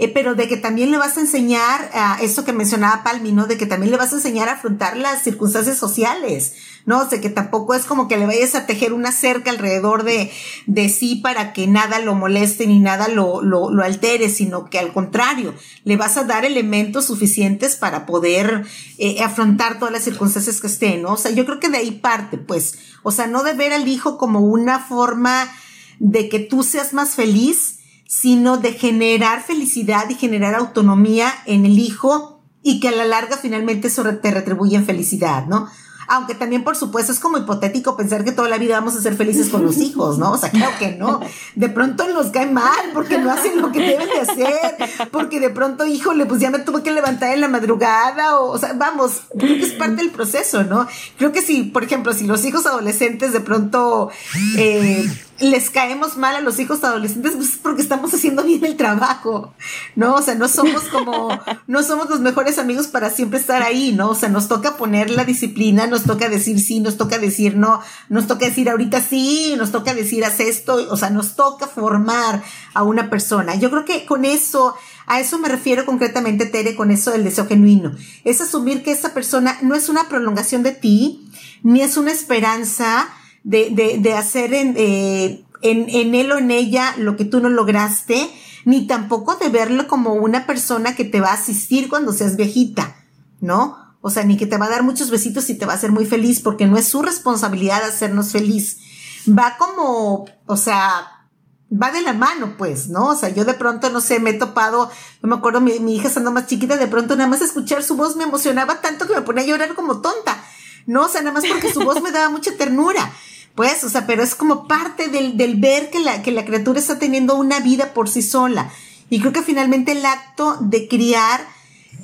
eh, 0.00 0.06
pero 0.06 0.36
de 0.36 0.46
que 0.46 0.56
también 0.56 0.92
le 0.92 0.96
vas 0.96 1.16
a 1.16 1.20
enseñar 1.20 1.90
a 1.92 2.18
eso 2.22 2.44
que 2.44 2.52
mencionaba 2.52 3.02
Palmi, 3.02 3.32
¿no? 3.32 3.48
De 3.48 3.58
que 3.58 3.66
también 3.66 3.90
le 3.90 3.96
vas 3.96 4.12
a 4.12 4.16
enseñar 4.16 4.48
a 4.48 4.52
afrontar 4.52 4.96
las 4.96 5.24
circunstancias 5.24 5.76
sociales, 5.76 6.52
¿no? 6.86 7.00
O 7.00 7.08
sea, 7.08 7.20
que 7.20 7.30
tampoco 7.30 7.74
es 7.74 7.84
como 7.84 8.06
que 8.06 8.16
le 8.16 8.24
vayas 8.26 8.54
a 8.54 8.64
tejer 8.64 8.92
una 8.92 9.10
cerca 9.10 9.50
alrededor 9.50 10.04
de, 10.04 10.30
de 10.66 10.88
sí 10.88 11.16
para 11.16 11.52
que 11.52 11.66
nada 11.66 11.98
lo 11.98 12.14
moleste 12.14 12.68
ni 12.68 12.78
nada 12.78 13.08
lo, 13.08 13.42
lo, 13.42 13.72
lo 13.72 13.82
altere, 13.82 14.30
sino 14.30 14.70
que 14.70 14.78
al 14.78 14.92
contrario, 14.92 15.52
le 15.82 15.96
vas 15.96 16.16
a 16.16 16.22
dar 16.22 16.44
elementos 16.44 17.06
suficientes 17.06 17.74
para 17.74 18.06
poder 18.06 18.66
eh, 18.98 19.20
afrontar 19.24 19.80
todas 19.80 19.92
las 19.92 20.04
circunstancias 20.04 20.60
que 20.60 20.68
estén, 20.68 21.02
¿no? 21.02 21.14
O 21.14 21.16
sea, 21.16 21.32
yo 21.32 21.44
creo 21.44 21.58
que 21.58 21.70
de 21.70 21.78
ahí 21.78 21.90
parte, 21.90 22.38
pues, 22.38 22.78
o 23.02 23.10
sea, 23.10 23.26
no 23.26 23.42
de 23.42 23.54
ver 23.54 23.72
al 23.72 23.88
hijo 23.88 24.16
como 24.16 24.38
una 24.38 24.78
forma 24.78 25.50
de 25.98 26.28
que 26.28 26.38
tú 26.38 26.62
seas 26.62 26.92
más 26.92 27.16
feliz, 27.16 27.77
sino 28.08 28.56
de 28.56 28.72
generar 28.72 29.44
felicidad 29.44 30.08
y 30.08 30.14
generar 30.14 30.54
autonomía 30.54 31.30
en 31.44 31.66
el 31.66 31.78
hijo 31.78 32.42
y 32.62 32.80
que 32.80 32.88
a 32.88 32.92
la 32.92 33.04
larga 33.04 33.36
finalmente 33.36 33.88
eso 33.88 34.02
te 34.02 34.30
retribuye 34.30 34.76
en 34.76 34.86
felicidad, 34.86 35.46
¿no? 35.46 35.68
Aunque 36.10 36.34
también, 36.34 36.64
por 36.64 36.74
supuesto, 36.74 37.12
es 37.12 37.18
como 37.18 37.36
hipotético 37.36 37.94
pensar 37.94 38.24
que 38.24 38.32
toda 38.32 38.48
la 38.48 38.56
vida 38.56 38.80
vamos 38.80 38.96
a 38.96 39.02
ser 39.02 39.14
felices 39.14 39.50
con 39.50 39.62
los 39.62 39.76
hijos, 39.86 40.18
¿no? 40.18 40.32
O 40.32 40.38
sea, 40.38 40.50
claro 40.50 40.72
que 40.78 40.92
no. 40.92 41.20
De 41.54 41.68
pronto 41.68 42.08
nos 42.08 42.28
cae 42.28 42.50
mal 42.50 42.92
porque 42.94 43.18
no 43.18 43.30
hacen 43.30 43.60
lo 43.60 43.70
que 43.72 43.80
deben 43.80 44.08
de 44.08 44.20
hacer, 44.20 45.10
porque 45.12 45.38
de 45.38 45.50
pronto, 45.50 45.86
híjole, 45.86 46.24
pues 46.24 46.40
ya 46.40 46.50
me 46.50 46.60
tuve 46.60 46.82
que 46.82 46.92
levantar 46.92 47.34
en 47.34 47.42
la 47.42 47.48
madrugada, 47.48 48.40
o, 48.40 48.52
o 48.52 48.58
sea, 48.58 48.72
vamos, 48.72 49.20
creo 49.38 49.56
que 49.58 49.66
es 49.66 49.72
parte 49.72 49.96
del 49.96 50.10
proceso, 50.10 50.64
¿no? 50.64 50.88
Creo 51.18 51.30
que 51.30 51.42
si, 51.42 51.64
por 51.64 51.84
ejemplo, 51.84 52.14
si 52.14 52.26
los 52.26 52.42
hijos 52.46 52.64
adolescentes 52.64 53.34
de 53.34 53.40
pronto 53.40 54.08
eh, 54.56 55.06
les 55.40 55.70
caemos 55.70 56.16
mal 56.16 56.34
a 56.36 56.40
los 56.40 56.58
hijos 56.58 56.82
adolescentes 56.82 57.34
pues 57.36 57.58
porque 57.62 57.82
estamos 57.82 58.12
haciendo 58.12 58.42
bien 58.42 58.64
el 58.64 58.76
trabajo, 58.76 59.54
¿no? 59.94 60.14
O 60.14 60.22
sea, 60.22 60.34
no 60.34 60.48
somos 60.48 60.84
como, 60.84 61.28
no 61.66 61.82
somos 61.82 62.08
los 62.10 62.20
mejores 62.20 62.58
amigos 62.58 62.88
para 62.88 63.10
siempre 63.10 63.38
estar 63.38 63.62
ahí, 63.62 63.92
¿no? 63.92 64.10
O 64.10 64.14
sea, 64.14 64.28
nos 64.28 64.48
toca 64.48 64.76
poner 64.76 65.10
la 65.10 65.24
disciplina, 65.24 65.86
nos 65.86 66.04
toca 66.04 66.28
decir 66.28 66.60
sí, 66.60 66.80
nos 66.80 66.96
toca 66.96 67.18
decir 67.18 67.56
no, 67.56 67.80
nos 68.08 68.26
toca 68.26 68.46
decir 68.46 68.68
ahorita 68.68 69.00
sí, 69.00 69.54
nos 69.56 69.70
toca 69.70 69.94
decir 69.94 70.24
haz 70.24 70.40
esto, 70.40 70.74
o 70.90 70.96
sea, 70.96 71.10
nos 71.10 71.36
toca 71.36 71.66
formar 71.66 72.42
a 72.74 72.82
una 72.82 73.10
persona. 73.10 73.54
Yo 73.54 73.70
creo 73.70 73.84
que 73.84 74.06
con 74.06 74.24
eso, 74.24 74.74
a 75.06 75.20
eso 75.20 75.38
me 75.38 75.48
refiero 75.48 75.86
concretamente, 75.86 76.46
Tere, 76.46 76.74
con 76.74 76.90
eso 76.90 77.10
del 77.10 77.24
deseo 77.24 77.46
genuino. 77.46 77.94
Es 78.24 78.40
asumir 78.40 78.82
que 78.82 78.92
esa 78.92 79.14
persona 79.14 79.58
no 79.62 79.74
es 79.74 79.88
una 79.88 80.08
prolongación 80.08 80.62
de 80.62 80.72
ti, 80.72 81.30
ni 81.62 81.80
es 81.82 81.96
una 81.96 82.12
esperanza, 82.12 83.08
de, 83.48 83.70
de, 83.70 83.96
de 83.98 84.12
hacer 84.12 84.52
en, 84.52 84.74
eh, 84.76 85.42
en, 85.62 85.88
en 85.88 86.14
él 86.14 86.30
o 86.32 86.36
en 86.36 86.50
ella 86.50 86.94
lo 86.98 87.16
que 87.16 87.24
tú 87.24 87.40
no 87.40 87.48
lograste, 87.48 88.30
ni 88.66 88.86
tampoco 88.86 89.36
de 89.36 89.48
verlo 89.48 89.88
como 89.88 90.12
una 90.12 90.46
persona 90.46 90.94
que 90.94 91.06
te 91.06 91.22
va 91.22 91.30
a 91.30 91.34
asistir 91.34 91.88
cuando 91.88 92.12
seas 92.12 92.36
viejita, 92.36 92.96
¿no? 93.40 93.78
O 94.02 94.10
sea, 94.10 94.24
ni 94.24 94.36
que 94.36 94.44
te 94.44 94.58
va 94.58 94.66
a 94.66 94.70
dar 94.70 94.82
muchos 94.82 95.10
besitos 95.10 95.48
y 95.48 95.54
te 95.54 95.64
va 95.64 95.72
a 95.72 95.76
hacer 95.76 95.92
muy 95.92 96.04
feliz, 96.04 96.40
porque 96.40 96.66
no 96.66 96.76
es 96.76 96.88
su 96.88 97.00
responsabilidad 97.00 97.82
hacernos 97.82 98.32
feliz. 98.32 98.80
Va 99.26 99.56
como, 99.56 100.26
o 100.44 100.56
sea, 100.58 101.26
va 101.72 101.90
de 101.90 102.02
la 102.02 102.12
mano, 102.12 102.54
pues, 102.58 102.88
¿no? 102.88 103.06
O 103.06 103.16
sea, 103.16 103.30
yo 103.30 103.46
de 103.46 103.54
pronto, 103.54 103.88
no 103.88 104.02
sé, 104.02 104.20
me 104.20 104.30
he 104.30 104.34
topado, 104.34 104.90
no 105.22 105.28
me 105.30 105.36
acuerdo, 105.36 105.62
mi, 105.62 105.80
mi 105.80 105.96
hija 105.96 106.08
estando 106.08 106.32
más 106.32 106.48
chiquita, 106.48 106.76
de 106.76 106.86
pronto 106.86 107.16
nada 107.16 107.30
más 107.30 107.40
escuchar 107.40 107.82
su 107.82 107.96
voz 107.96 108.14
me 108.14 108.24
emocionaba 108.24 108.82
tanto 108.82 109.06
que 109.06 109.14
me 109.14 109.22
ponía 109.22 109.44
a 109.44 109.46
llorar 109.46 109.74
como 109.74 110.02
tonta. 110.02 110.44
No, 110.84 111.06
o 111.06 111.08
sea, 111.08 111.22
nada 111.22 111.32
más 111.32 111.44
porque 111.46 111.72
su 111.72 111.80
voz 111.80 112.02
me 112.02 112.12
daba 112.12 112.28
mucha 112.28 112.54
ternura. 112.58 113.10
Pues, 113.58 113.82
o 113.82 113.88
sea, 113.88 114.06
pero 114.06 114.22
es 114.22 114.36
como 114.36 114.68
parte 114.68 115.08
del, 115.08 115.36
del 115.36 115.56
ver 115.56 115.90
que 115.90 115.98
la, 115.98 116.22
que 116.22 116.30
la 116.30 116.44
criatura 116.44 116.78
está 116.78 117.00
teniendo 117.00 117.34
una 117.34 117.58
vida 117.58 117.92
por 117.92 118.08
sí 118.08 118.22
sola. 118.22 118.70
Y 119.10 119.18
creo 119.18 119.32
que 119.32 119.42
finalmente 119.42 119.90
el 119.90 120.06
acto 120.06 120.58
de 120.60 120.86
criar 120.86 121.40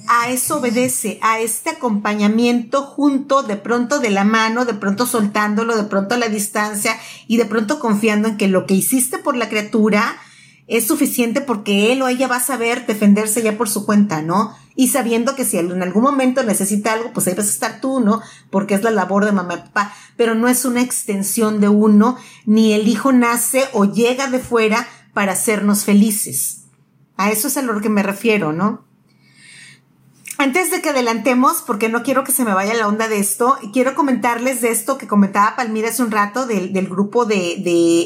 a 0.09 0.31
eso 0.31 0.57
obedece, 0.57 1.21
a 1.23 1.39
este 1.39 1.71
acompañamiento 1.71 2.83
junto, 2.83 3.45
de 3.45 3.55
pronto 3.55 4.01
de 4.01 4.11
la 4.11 4.25
mano, 4.25 4.65
de 4.65 4.75
pronto 4.75 5.07
soltándolo, 5.07 5.77
de 5.77 5.85
pronto 5.85 6.17
a 6.17 6.19
la 6.19 6.29
distancia 6.29 6.99
y 7.29 7.37
de 7.37 7.45
pronto 7.45 7.79
confiando 7.79 8.27
en 8.27 8.37
que 8.37 8.49
lo 8.49 8.67
que 8.67 8.75
hiciste 8.75 9.19
por 9.19 9.37
la 9.37 9.49
criatura 9.49 10.17
es 10.67 10.87
suficiente 10.87 11.41
porque 11.41 11.93
él 11.93 12.03
o 12.03 12.09
ella 12.09 12.29
va 12.29 12.37
a 12.37 12.41
saber 12.41 12.87
defenderse 12.87 13.43
ya 13.43 13.57
por 13.57 13.69
su 13.69 13.85
cuenta, 13.85 14.23
¿no? 14.23 14.55
Y 14.77 14.89
sabiendo 14.89 15.37
que 15.37 15.45
si 15.45 15.59
en 15.59 15.83
algún 15.83 16.03
momento 16.03 16.43
necesita 16.43 16.93
algo, 16.93 17.13
pues 17.13 17.27
ahí 17.27 17.35
vas 17.35 17.47
a 17.47 17.51
estar 17.51 17.81
tú, 17.81 18.01
¿no? 18.01 18.23
Porque 18.51 18.75
es 18.75 18.83
la 18.83 18.91
labor 18.91 19.25
de 19.25 19.33
mamá 19.33 19.55
y 19.55 19.59
papá, 19.59 19.93
pero 20.17 20.35
no 20.35 20.49
es 20.49 20.65
una 20.65 20.83
extensión 20.83 21.61
de 21.61 21.69
uno, 21.69 22.17
ni 22.47 22.73
el 22.73 22.89
hijo 22.89 23.13
nace 23.13 23.65
o 23.73 23.85
llega 23.85 24.29
de 24.29 24.41
fuera 24.41 24.89
para 25.13 25.33
hacernos 25.33 25.85
felices. 25.85 26.63
A 27.17 27.31
eso 27.31 27.49
es 27.49 27.57
a 27.57 27.63
lo 27.63 27.81
que 27.81 27.89
me 27.89 28.03
refiero, 28.03 28.53
¿no? 28.53 28.85
Antes 30.37 30.71
de 30.73 30.83
que 30.83 30.91
adelantemos, 30.91 31.63
porque 31.65 31.89
no 31.89 32.03
quiero 32.03 32.25
que 32.25 32.33
se 32.33 32.45
me 32.45 32.55
vaya 32.55 32.75
la 32.75 32.89
onda 32.89 33.07
de 33.09 33.19
esto, 33.19 33.57
quiero 33.73 33.95
comentarles 33.95 34.61
de 34.61 34.71
esto 34.71 34.99
que 34.99 35.07
comentaba 35.07 35.55
Palmira 35.55 35.91
hace 35.91 36.03
un 36.03 36.11
rato 36.11 36.47
del, 36.47 36.73
del 36.73 36.89
grupo 36.89 37.25
de, 37.25 37.63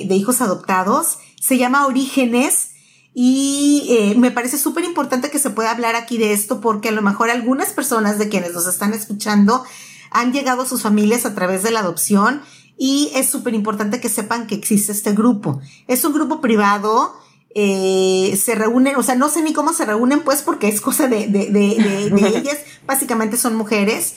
de, 0.07 0.15
hijos 0.15 0.43
adoptados 0.43 1.19
se 1.41 1.57
llama 1.57 1.87
Orígenes 1.87 2.73
y 3.15 3.87
eh, 3.91 4.15
me 4.17 4.31
parece 4.31 4.59
súper 4.59 4.85
importante 4.85 5.31
que 5.31 5.39
se 5.39 5.51
pueda 5.51 5.71
hablar 5.71 5.97
aquí 5.97 6.19
de 6.19 6.33
esto 6.33 6.61
porque 6.61 6.91
a 6.91 6.93
lo 6.93 7.03
mejor 7.03 7.31
algunas 7.31 7.71
personas 7.71 8.19
de 8.19 8.29
quienes 8.29 8.53
nos 8.53 8.67
están 8.67 8.93
escuchando 8.93 9.65
han 10.11 10.33
llegado 10.33 10.63
a 10.63 10.67
sus 10.67 10.83
familias 10.83 11.25
a 11.25 11.35
través 11.35 11.63
de 11.63 11.71
la 11.71 11.81
adopción 11.81 12.43
y 12.77 13.11
es 13.15 13.29
súper 13.29 13.55
importante 13.55 14.01
que 14.01 14.09
sepan 14.09 14.47
que 14.47 14.55
existe 14.55 14.93
este 14.93 15.13
grupo. 15.13 15.61
Es 15.87 16.05
un 16.05 16.13
grupo 16.13 16.41
privado, 16.41 17.15
eh, 17.55 18.39
se 18.41 18.55
reúnen, 18.55 18.97
o 18.97 19.03
sea, 19.03 19.15
no 19.15 19.29
sé 19.29 19.43
ni 19.43 19.53
cómo 19.53 19.73
se 19.73 19.85
reúnen 19.85 20.21
pues 20.21 20.43
porque 20.43 20.69
es 20.69 20.81
cosa 20.81 21.09
de, 21.09 21.27
de, 21.29 21.47
de, 21.47 22.11
de 22.11 22.29
ellas, 22.39 22.59
básicamente 22.87 23.37
son 23.37 23.57
mujeres 23.57 24.15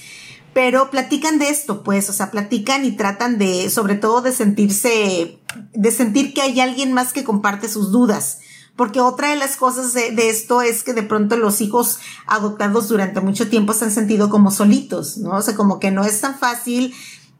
pero 0.53 0.89
platican 0.89 1.39
de 1.39 1.49
esto, 1.49 1.83
pues, 1.83 2.09
o 2.09 2.13
sea, 2.13 2.29
platican 2.29 2.83
y 2.83 2.91
tratan 2.91 3.37
de, 3.37 3.69
sobre 3.69 3.95
todo, 3.95 4.21
de 4.21 4.33
sentirse, 4.33 5.39
de 5.73 5.91
sentir 5.91 6.33
que 6.33 6.41
hay 6.41 6.59
alguien 6.59 6.91
más 6.91 7.13
que 7.13 7.23
comparte 7.23 7.69
sus 7.69 7.91
dudas. 7.91 8.39
Porque 8.75 8.99
otra 8.99 9.29
de 9.29 9.35
las 9.35 9.57
cosas 9.57 9.93
de, 9.93 10.29
esto 10.29 10.61
es 10.61 10.83
que 10.83 10.93
de 10.93 11.03
pronto 11.03 11.37
los 11.37 11.61
hijos 11.61 11.99
adoptados 12.25 12.87
durante 12.87 13.21
mucho 13.21 13.49
tiempo 13.49 13.73
se 13.73 13.85
han 13.85 13.91
sentido 13.91 14.29
como 14.29 14.49
solitos, 14.49 15.17
¿no? 15.17 15.31
O 15.31 15.41
sea, 15.41 15.55
como 15.55 15.79
que 15.79 15.91
no 15.91 16.03
es 16.03 16.19
tan 16.21 16.37
fácil 16.37 16.93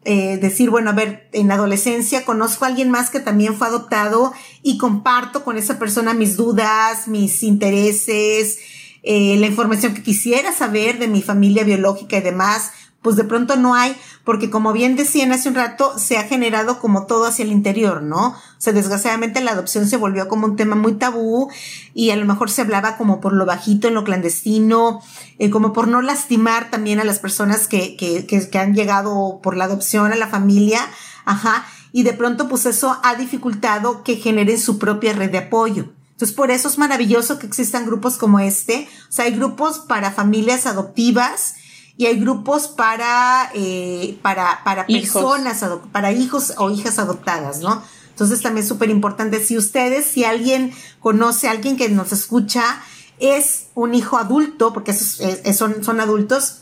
eh, 0.04 0.38
decir, 0.38 0.72
bueno, 0.72 0.90
a 0.90 0.94
ver, 0.94 1.30
en 1.32 1.52
adolescencia 1.52 2.26
conozco 2.26 2.66
a 2.66 2.70
alguien 2.70 2.90
más 2.90 3.12
que 3.12 3.20
también 3.20 3.56
fue 3.56 3.68
adoptado 3.68 4.34
y 4.64 4.78
comparto 4.78 5.44
con 5.44 5.58
esa 5.58 5.78
persona 5.78 6.14
mis 6.16 6.38
dudas, 6.38 7.08
mis 7.08 7.44
intereses, 7.44 8.58
eh, 9.04 9.36
la 9.38 9.48
información 9.48 9.94
que 9.94 10.04
quisiera 10.04 10.54
saber 10.54 10.98
de 10.98 11.08
mi 11.08 11.22
familia 11.22 11.64
biológica 11.64 12.18
y 12.18 12.22
demás 12.22 12.72
pues 13.02 13.16
de 13.16 13.24
pronto 13.24 13.56
no 13.56 13.74
hay, 13.74 13.96
porque 14.24 14.50
como 14.50 14.74
bien 14.74 14.96
decían 14.96 15.32
hace 15.32 15.50
un 15.50 15.56
rato, 15.56 15.98
se 15.98 16.18
ha 16.18 16.24
generado 16.24 16.80
como 16.80 17.08
todo 17.08 17.26
hacia 17.26 17.44
el 17.44 17.52
interior, 17.52 18.04
¿no? 18.04 18.28
O 18.28 18.36
sea, 18.60 18.74
desgraciadamente 18.74 19.42
la 19.42 19.52
adopción 19.52 19.88
se 19.88 19.98
volvió 19.98 20.28
como 20.28 20.46
un 20.46 20.56
tema 20.56 20.76
muy 20.76 20.94
tabú 20.94 21.50
y 21.94 22.12
a 22.12 22.16
lo 22.16 22.26
mejor 22.26 22.52
se 22.52 22.62
hablaba 22.62 22.98
como 22.98 23.20
por 23.20 23.34
lo 23.34 23.46
bajito, 23.46 23.88
en 23.88 23.96
lo 23.96 24.04
clandestino, 24.04 25.02
eh, 25.40 25.50
como 25.50 25.74
por 25.74 25.88
no 25.88 26.02
lastimar 26.02 26.70
también 26.70 27.00
a 27.00 27.04
las 27.04 27.20
personas 27.20 27.68
que, 27.68 27.98
que, 27.98 28.28
que, 28.28 28.48
que 28.48 28.60
han 28.60 28.76
llegado 28.76 29.40
por 29.42 29.58
la 29.58 29.66
adopción 29.66 30.12
a 30.14 30.16
la 30.16 30.28
familia, 30.28 30.80
ajá, 31.26 31.66
y 31.92 32.04
de 32.04 32.14
pronto 32.14 32.48
pues 32.48 32.66
eso 32.68 33.00
ha 33.04 33.16
dificultado 33.16 34.04
que 34.04 34.18
generen 34.18 34.60
su 34.60 34.78
propia 34.78 35.14
red 35.14 35.32
de 35.32 35.40
apoyo. 35.40 35.90
Entonces, 36.22 36.38
por 36.38 36.52
eso 36.52 36.68
es 36.68 36.78
maravilloso 36.78 37.40
que 37.40 37.48
existan 37.48 37.88
grupos 37.88 38.18
como 38.18 38.40
este. 38.40 38.88
O 39.10 39.12
sea, 39.12 39.26
hay 39.26 39.32
grupos 39.32 39.80
para 39.80 40.12
familias 40.12 40.68
adoptivas, 40.68 41.56
y 42.02 42.08
hay 42.08 42.20
grupos 42.20 42.68
para, 42.68 43.52
eh, 43.54 44.18
para, 44.24 44.64
para 44.64 44.88
personas, 44.88 45.64
para 45.92 46.12
hijos 46.12 46.56
o 46.58 46.72
hijas 46.72 46.98
adoptadas, 46.98 47.60
¿no? 47.60 47.84
Entonces 48.10 48.42
también 48.42 48.64
es 48.64 48.70
súper 48.70 48.90
importante, 48.90 49.40
si 49.40 49.56
ustedes, 49.56 50.08
si 50.08 50.24
alguien 50.24 50.74
conoce 51.00 51.48
a 51.48 51.52
alguien 51.52 51.78
que 51.78 51.90
nos 51.90 52.12
escucha, 52.12 52.82
es 53.20 53.68
un 53.76 53.94
hijo 53.94 54.18
adulto, 54.18 54.74
porque 54.74 54.96
son, 54.96 55.84
son 55.84 56.00
adultos, 56.00 56.62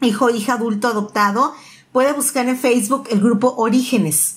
hijo 0.00 0.24
o 0.24 0.30
hija 0.30 0.54
adulto 0.54 0.88
adoptado, 0.88 1.52
puede 1.92 2.14
buscar 2.14 2.48
en 2.48 2.56
Facebook 2.56 3.08
el 3.10 3.20
grupo 3.20 3.56
Orígenes 3.58 4.36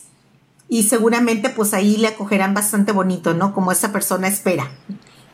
y 0.68 0.84
seguramente 0.84 1.50
pues 1.50 1.74
ahí 1.74 1.96
le 1.96 2.10
acogerán 2.10 2.54
bastante 2.54 2.92
bonito, 2.92 3.34
¿no? 3.34 3.54
Como 3.54 3.72
esa 3.72 3.94
persona 3.94 4.28
espera. 4.28 4.70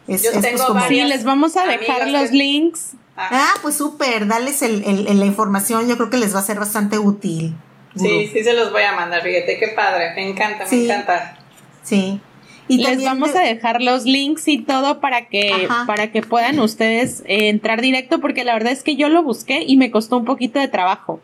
Yo 0.07 0.39
tengo 0.41 0.73
pues, 0.73 0.83
Sí, 0.89 1.01
les 1.05 1.23
vamos 1.23 1.57
a 1.57 1.65
dejar 1.65 2.07
los 2.07 2.29
links 2.29 2.91
Ah, 3.17 3.53
pues 3.63 3.75
súper, 3.75 4.27
dales 4.27 4.61
el, 4.61 4.83
la 5.19 5.25
información, 5.25 5.87
yo 5.87 5.97
creo 5.97 6.11
que 6.11 6.17
les 6.17 6.35
va 6.35 6.39
a 6.39 6.43
ser 6.43 6.59
bastante 6.59 6.99
útil. 6.99 7.55
Sí, 7.95 8.29
sí 8.31 8.43
se 8.43 8.53
los 8.53 8.71
voy 8.71 8.83
a 8.83 8.93
mandar, 8.93 9.23
fíjate, 9.23 9.57
qué 9.57 9.69
padre, 9.69 10.13
me 10.15 10.29
encanta, 10.29 10.65
me 10.69 10.83
encanta. 10.83 11.39
Sí. 11.81 12.21
Y 12.69 12.83
les 12.83 13.03
vamos 13.03 13.33
a 13.33 13.39
dejar 13.39 13.81
los 13.81 14.03
links 14.03 14.47
y 14.47 14.59
todo 14.59 14.99
para 14.99 15.29
que, 15.29 15.67
para 15.87 16.11
que 16.11 16.21
puedan 16.21 16.59
ustedes 16.59 17.21
eh, 17.25 17.47
entrar 17.47 17.81
directo, 17.81 18.19
porque 18.19 18.43
la 18.43 18.53
verdad 18.53 18.73
es 18.73 18.83
que 18.83 18.97
yo 18.97 19.09
lo 19.09 19.23
busqué 19.23 19.63
y 19.65 19.77
me 19.77 19.89
costó 19.89 20.17
un 20.17 20.25
poquito 20.25 20.59
de 20.59 20.67
trabajo, 20.67 21.21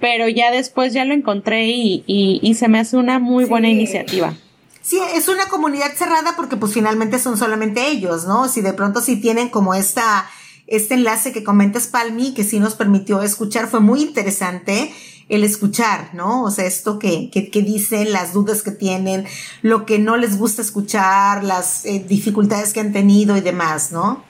pero 0.00 0.26
ya 0.28 0.50
después 0.50 0.94
ya 0.94 1.04
lo 1.04 1.12
encontré 1.12 1.66
y, 1.66 2.02
y, 2.06 2.54
se 2.54 2.68
me 2.68 2.80
hace 2.80 2.96
una 2.96 3.18
muy 3.18 3.44
buena 3.44 3.68
iniciativa. 3.68 4.34
Sí, 4.80 4.98
es 5.14 5.28
una 5.28 5.46
comunidad 5.46 5.92
cerrada 5.94 6.34
porque 6.36 6.56
pues 6.56 6.72
finalmente 6.72 7.18
son 7.18 7.36
solamente 7.36 7.88
ellos, 7.88 8.24
¿no? 8.26 8.48
Si 8.48 8.62
de 8.62 8.72
pronto 8.72 9.00
sí 9.00 9.20
tienen 9.20 9.48
como 9.48 9.74
esta 9.74 10.26
este 10.66 10.94
enlace 10.94 11.32
que 11.32 11.44
comentas, 11.44 11.86
Palmi, 11.86 12.34
que 12.34 12.44
sí 12.44 12.58
nos 12.58 12.74
permitió 12.74 13.22
escuchar, 13.22 13.68
fue 13.68 13.80
muy 13.80 14.02
interesante 14.02 14.92
el 15.28 15.42
escuchar, 15.42 16.10
¿no? 16.14 16.44
O 16.44 16.50
sea, 16.50 16.66
esto 16.66 16.98
que, 16.98 17.30
que, 17.30 17.62
dicen, 17.62 18.12
las 18.12 18.32
dudas 18.32 18.62
que 18.62 18.70
tienen, 18.70 19.26
lo 19.62 19.84
que 19.84 19.98
no 19.98 20.16
les 20.16 20.38
gusta 20.38 20.62
escuchar, 20.62 21.42
las 21.42 21.84
eh, 21.84 22.04
dificultades 22.06 22.72
que 22.72 22.80
han 22.80 22.92
tenido 22.92 23.36
y 23.36 23.40
demás, 23.40 23.90
¿no? 23.90 24.24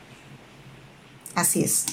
Así 1.35 1.63
es. 1.63 1.85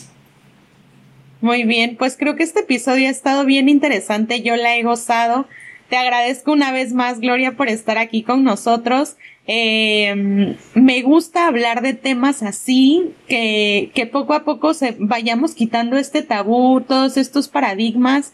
Muy 1.41 1.65
bien, 1.65 1.97
pues 1.97 2.15
creo 2.17 2.37
que 2.37 2.43
este 2.43 2.61
episodio 2.61 3.09
ha 3.09 3.11
estado 3.11 3.43
bien 3.43 3.67
interesante, 3.67 4.41
yo 4.41 4.55
la 4.55 4.77
he 4.77 4.83
gozado. 4.83 5.47
Te 5.89 5.97
agradezco 5.97 6.53
una 6.53 6.71
vez 6.71 6.93
más, 6.93 7.19
Gloria, 7.19 7.57
por 7.57 7.67
estar 7.67 7.97
aquí 7.97 8.23
con 8.23 8.45
nosotros. 8.45 9.17
Eh, 9.45 10.55
me 10.73 11.01
gusta 11.01 11.47
hablar 11.47 11.81
de 11.81 11.93
temas 11.93 12.43
así, 12.43 13.11
que, 13.27 13.91
que 13.93 14.05
poco 14.05 14.33
a 14.33 14.45
poco 14.45 14.73
se 14.73 14.95
vayamos 14.99 15.53
quitando 15.53 15.97
este 15.97 16.21
tabú, 16.21 16.81
todos 16.81 17.17
estos 17.17 17.49
paradigmas 17.49 18.33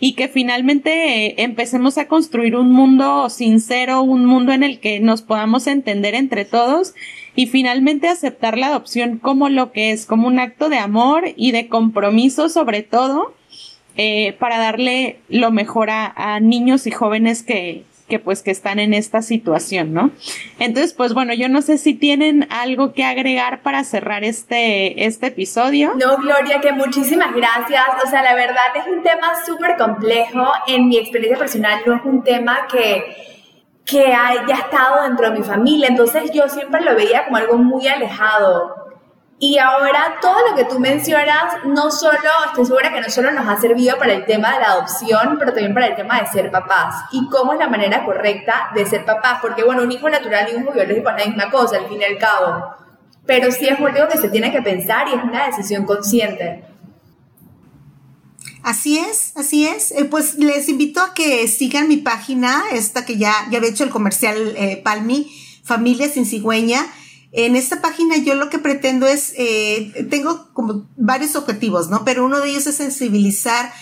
y 0.00 0.14
que 0.14 0.28
finalmente 0.28 1.26
eh, 1.26 1.34
empecemos 1.38 1.96
a 1.98 2.08
construir 2.08 2.56
un 2.56 2.72
mundo 2.72 3.30
sincero, 3.30 4.02
un 4.02 4.26
mundo 4.26 4.52
en 4.52 4.62
el 4.62 4.80
que 4.80 5.00
nos 5.00 5.22
podamos 5.22 5.66
entender 5.66 6.14
entre 6.14 6.44
todos 6.44 6.94
y 7.36 7.46
finalmente 7.46 8.08
aceptar 8.08 8.58
la 8.58 8.68
adopción 8.68 9.18
como 9.18 9.48
lo 9.48 9.72
que 9.72 9.92
es, 9.92 10.04
como 10.04 10.26
un 10.26 10.38
acto 10.38 10.68
de 10.68 10.78
amor 10.78 11.24
y 11.36 11.52
de 11.52 11.68
compromiso 11.68 12.50
sobre 12.50 12.82
todo 12.82 13.34
eh, 13.96 14.34
para 14.38 14.58
darle 14.58 15.20
lo 15.28 15.50
mejor 15.50 15.88
a 15.90 16.40
niños 16.40 16.86
y 16.86 16.90
jóvenes 16.90 17.42
que, 17.42 17.84
que 18.10 18.18
pues 18.18 18.42
que 18.42 18.50
están 18.50 18.78
en 18.78 18.92
esta 18.92 19.22
situación, 19.22 19.94
¿no? 19.94 20.10
Entonces, 20.58 20.92
pues 20.92 21.14
bueno, 21.14 21.32
yo 21.32 21.48
no 21.48 21.62
sé 21.62 21.78
si 21.78 21.94
tienen 21.94 22.46
algo 22.50 22.92
que 22.92 23.04
agregar 23.04 23.62
para 23.62 23.82
cerrar 23.84 24.22
este, 24.24 25.06
este 25.06 25.28
episodio. 25.28 25.94
No, 25.98 26.18
Gloria, 26.18 26.60
que 26.60 26.72
muchísimas 26.72 27.34
gracias. 27.34 27.86
O 28.04 28.10
sea, 28.10 28.22
la 28.22 28.34
verdad 28.34 28.60
es 28.76 28.86
un 28.86 29.02
tema 29.02 29.32
súper 29.46 29.78
complejo. 29.78 30.46
En 30.66 30.88
mi 30.88 30.98
experiencia 30.98 31.38
personal 31.38 31.80
no 31.86 31.94
es 31.94 32.02
un 32.04 32.22
tema 32.22 32.66
que 32.70 33.30
que 33.90 34.14
haya 34.14 34.54
estado 34.54 35.02
dentro 35.02 35.30
de 35.30 35.38
mi 35.38 35.44
familia, 35.44 35.88
entonces 35.88 36.30
yo 36.32 36.48
siempre 36.48 36.80
lo 36.80 36.94
veía 36.94 37.24
como 37.24 37.38
algo 37.38 37.58
muy 37.58 37.88
alejado. 37.88 38.79
Y 39.42 39.56
ahora 39.56 40.18
todo 40.20 40.36
lo 40.50 40.54
que 40.54 40.64
tú 40.64 40.78
mencionas, 40.78 41.64
no 41.64 41.90
solo, 41.90 42.18
estoy 42.48 42.66
segura 42.66 42.92
que 42.92 43.00
no 43.00 43.08
solo 43.08 43.32
nos 43.32 43.48
ha 43.48 43.58
servido 43.58 43.96
para 43.96 44.12
el 44.12 44.26
tema 44.26 44.52
de 44.52 44.60
la 44.60 44.72
adopción, 44.72 45.36
pero 45.38 45.54
también 45.54 45.72
para 45.72 45.86
el 45.86 45.96
tema 45.96 46.20
de 46.20 46.26
ser 46.26 46.50
papás 46.50 47.06
y 47.10 47.26
cómo 47.30 47.54
es 47.54 47.58
la 47.58 47.66
manera 47.66 48.04
correcta 48.04 48.70
de 48.74 48.84
ser 48.84 49.06
papás, 49.06 49.38
porque 49.40 49.64
bueno, 49.64 49.82
un 49.82 49.90
hijo 49.90 50.10
natural 50.10 50.46
y 50.52 50.56
un 50.56 50.64
hijo 50.64 50.72
biológico 50.72 51.08
es 51.08 51.16
la 51.16 51.26
misma 51.26 51.50
cosa, 51.50 51.78
al 51.78 51.88
fin 51.88 52.02
y 52.02 52.04
al 52.04 52.18
cabo, 52.18 52.74
pero 53.24 53.50
sí 53.50 53.66
es 53.66 53.80
algo 53.80 54.08
que 54.08 54.18
se 54.18 54.28
tiene 54.28 54.52
que 54.52 54.60
pensar 54.60 55.08
y 55.08 55.14
es 55.14 55.24
una 55.24 55.46
decisión 55.46 55.86
consciente. 55.86 56.62
Así 58.62 58.98
es, 58.98 59.32
así 59.36 59.66
es. 59.66 59.90
Eh, 59.92 60.04
pues 60.04 60.34
les 60.34 60.68
invito 60.68 61.00
a 61.00 61.14
que 61.14 61.48
sigan 61.48 61.88
mi 61.88 61.96
página, 61.96 62.62
esta 62.72 63.06
que 63.06 63.16
ya, 63.16 63.32
ya 63.50 63.56
había 63.56 63.70
hecho 63.70 63.84
el 63.84 63.90
comercial 63.90 64.36
eh, 64.54 64.82
Palmi, 64.84 65.32
Familia 65.64 66.10
Sin 66.10 66.26
Cigüeña. 66.26 66.84
En 67.32 67.54
esta 67.54 67.80
página 67.80 68.16
yo 68.16 68.34
lo 68.34 68.50
que 68.50 68.58
pretendo 68.58 69.06
es, 69.06 69.32
eh, 69.36 70.06
tengo 70.10 70.52
como 70.52 70.88
varios 70.96 71.36
objetivos, 71.36 71.88
¿no? 71.88 72.04
Pero 72.04 72.24
uno 72.24 72.40
de 72.40 72.50
ellos 72.50 72.66
es 72.66 72.76
sensibilizar 72.76 73.72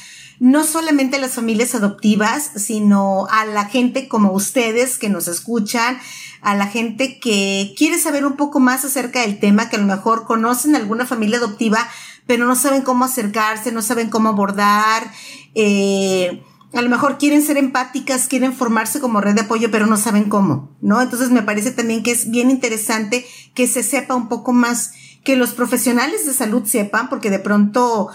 no 0.40 0.64
solamente 0.64 1.16
a 1.16 1.20
las 1.20 1.34
familias 1.34 1.74
adoptivas, 1.74 2.51
sino 2.57 3.26
a 3.30 3.44
la 3.44 3.64
gente 3.64 4.07
como 4.07 4.32
ustedes 4.32 4.99
que 4.99 5.09
nos 5.09 5.28
escuchan, 5.28 5.99
a 6.42 6.55
la 6.55 6.66
gente 6.66 7.18
que 7.18 7.74
quiere 7.76 7.99
saber 7.99 8.24
un 8.24 8.36
poco 8.36 8.61
más 8.61 8.84
acerca 8.84 9.22
del 9.22 9.40
tema, 9.40 9.68
que 9.68 9.76
a 9.76 9.80
lo 9.80 9.86
mejor 9.86 10.26
conocen 10.26 10.76
alguna 10.76 11.07
familia 11.07 11.38
adoptiva, 11.38 11.88
pero 12.26 12.46
no 12.46 12.55
saben 12.55 12.82
cómo 12.82 13.05
acercarse, 13.05 13.72
no 13.72 13.82
saben 13.82 14.11
cómo 14.11 14.28
abordar, 14.28 15.11
eh, 15.55 16.42
a 16.72 16.82
lo 16.82 16.90
mejor 16.90 17.18
quieren 17.18 17.42
ser 17.42 17.56
empáticas, 17.56 18.28
quieren 18.28 18.52
formarse 18.52 19.00
como 19.00 19.20
red 19.20 19.34
de 19.34 19.42
apoyo, 19.42 19.70
pero 19.70 19.86
no 19.86 19.96
saben 19.96 20.28
cómo, 20.28 20.76
¿no? 20.80 21.00
Entonces 21.00 21.30
me 21.30 21.42
parece 21.42 21.70
también 21.70 22.02
que 22.02 22.10
es 22.10 22.30
bien 22.30 22.50
interesante 22.50 23.26
que 23.54 23.66
se 23.66 23.82
sepa 23.82 24.14
un 24.14 24.28
poco 24.28 24.52
más, 24.52 24.92
que 25.24 25.36
los 25.36 25.50
profesionales 25.50 26.26
de 26.26 26.34
salud 26.34 26.64
sepan, 26.66 27.08
porque 27.08 27.30
de 27.30 27.38
pronto, 27.38 28.08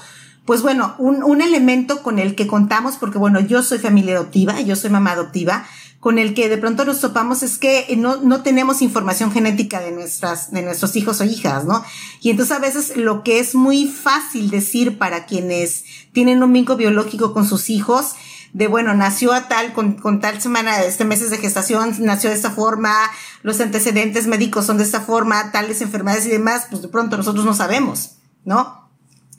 pues 0.45 0.61
bueno, 0.61 0.95
un, 0.99 1.23
un 1.23 1.41
elemento 1.41 2.03
con 2.03 2.19
el 2.19 2.35
que 2.35 2.47
contamos, 2.47 2.95
porque 2.97 3.17
bueno, 3.17 3.39
yo 3.39 3.63
soy 3.63 3.79
familia 3.79 4.15
adoptiva, 4.15 4.61
yo 4.61 4.75
soy 4.75 4.91
mamá 4.91 5.11
adoptiva, 5.11 5.65
con 5.99 6.19
el 6.19 6.33
que 6.33 6.49
de 6.49 6.57
pronto 6.57 6.83
nos 6.83 6.99
topamos 6.99 7.43
es 7.43 7.57
que 7.57 7.95
no, 7.97 8.17
no 8.17 8.43
tenemos 8.43 8.81
información 8.81 9.31
genética 9.31 9.79
de 9.79 9.93
nuestras, 9.93 10.51
de 10.51 10.61
nuestros 10.61 10.97
hijos 10.97 11.21
o 11.21 11.23
hijas, 11.23 11.63
¿no? 11.63 11.83
Y 12.19 12.29
entonces 12.29 12.55
a 12.55 12.59
veces 12.59 12.97
lo 12.97 13.23
que 13.23 13.39
es 13.39 13.55
muy 13.55 13.87
fácil 13.87 14.49
decir 14.49 14.97
para 14.97 15.25
quienes 15.25 15.85
tienen 16.11 16.43
un 16.43 16.51
vínculo 16.51 16.77
biológico 16.77 17.33
con 17.33 17.47
sus 17.47 17.69
hijos 17.69 18.15
de, 18.53 18.67
bueno, 18.67 18.93
nació 18.93 19.33
a 19.33 19.47
tal, 19.47 19.73
con, 19.73 19.93
con 19.93 20.21
tal 20.21 20.39
semana, 20.39 20.81
este 20.83 21.05
meses 21.05 21.31
de 21.31 21.39
gestación, 21.39 21.95
nació 21.99 22.29
de 22.29 22.35
esta 22.35 22.51
forma, 22.51 22.95
los 23.41 23.59
antecedentes 23.59 24.27
médicos 24.27 24.67
son 24.67 24.77
de 24.77 24.83
esta 24.83 25.01
forma, 25.01 25.51
tales 25.51 25.81
enfermedades 25.81 26.27
y 26.27 26.29
demás, 26.29 26.67
pues 26.69 26.81
de 26.83 26.87
pronto 26.87 27.17
nosotros 27.17 27.45
no 27.45 27.55
sabemos, 27.55 28.17
¿no? 28.45 28.89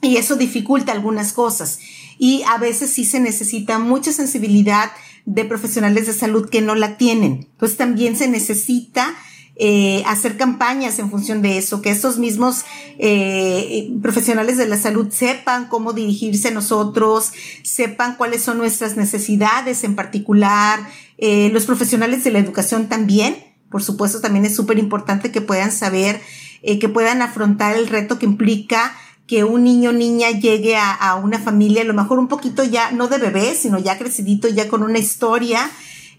Y 0.01 0.17
eso 0.17 0.35
dificulta 0.35 0.91
algunas 0.91 1.33
cosas. 1.33 1.79
Y 2.17 2.43
a 2.43 2.57
veces 2.57 2.91
sí 2.91 3.05
se 3.05 3.19
necesita 3.19 3.79
mucha 3.79 4.11
sensibilidad 4.11 4.91
de 5.25 5.45
profesionales 5.45 6.07
de 6.07 6.13
salud 6.13 6.49
que 6.49 6.61
no 6.61 6.75
la 6.75 6.97
tienen. 6.97 7.49
Pues 7.57 7.77
también 7.77 8.15
se 8.15 8.27
necesita 8.27 9.15
eh, 9.57 10.03
hacer 10.05 10.35
campañas 10.35 10.99
en 10.99 11.09
función 11.09 11.41
de 11.41 11.57
eso, 11.57 11.81
que 11.81 11.89
estos 11.89 12.17
mismos 12.17 12.65
eh, 12.99 13.89
profesionales 14.01 14.57
de 14.57 14.67
la 14.67 14.77
salud 14.77 15.09
sepan 15.11 15.69
cómo 15.69 15.93
dirigirse 15.93 16.49
a 16.49 16.51
nosotros, 16.51 17.31
sepan 17.63 18.15
cuáles 18.17 18.41
son 18.41 18.57
nuestras 18.57 18.97
necesidades 18.97 19.85
en 19.85 19.95
particular, 19.95 20.85
eh, 21.17 21.49
los 21.53 21.65
profesionales 21.65 22.25
de 22.25 22.31
la 22.31 22.39
educación 22.39 22.89
también, 22.89 23.37
por 23.69 23.81
supuesto, 23.81 24.19
también 24.19 24.43
es 24.43 24.53
súper 24.53 24.77
importante 24.77 25.31
que 25.31 25.39
puedan 25.39 25.71
saber, 25.71 26.21
que 26.61 26.89
puedan 26.89 27.21
afrontar 27.21 27.75
el 27.75 27.87
reto 27.87 28.17
que 28.19 28.25
implica 28.25 28.95
que 29.27 29.43
un 29.43 29.63
niño 29.63 29.91
o 29.91 29.93
niña 29.93 30.31
llegue 30.31 30.75
a, 30.75 30.91
a, 30.91 31.15
una 31.15 31.39
familia, 31.39 31.81
a 31.81 31.85
lo 31.85 31.93
mejor 31.93 32.19
un 32.19 32.27
poquito 32.27 32.63
ya, 32.63 32.91
no 32.91 33.07
de 33.07 33.17
bebé, 33.17 33.55
sino 33.55 33.79
ya 33.79 33.97
crecidito, 33.97 34.47
ya 34.47 34.67
con 34.67 34.83
una 34.83 34.99
historia, 34.99 35.69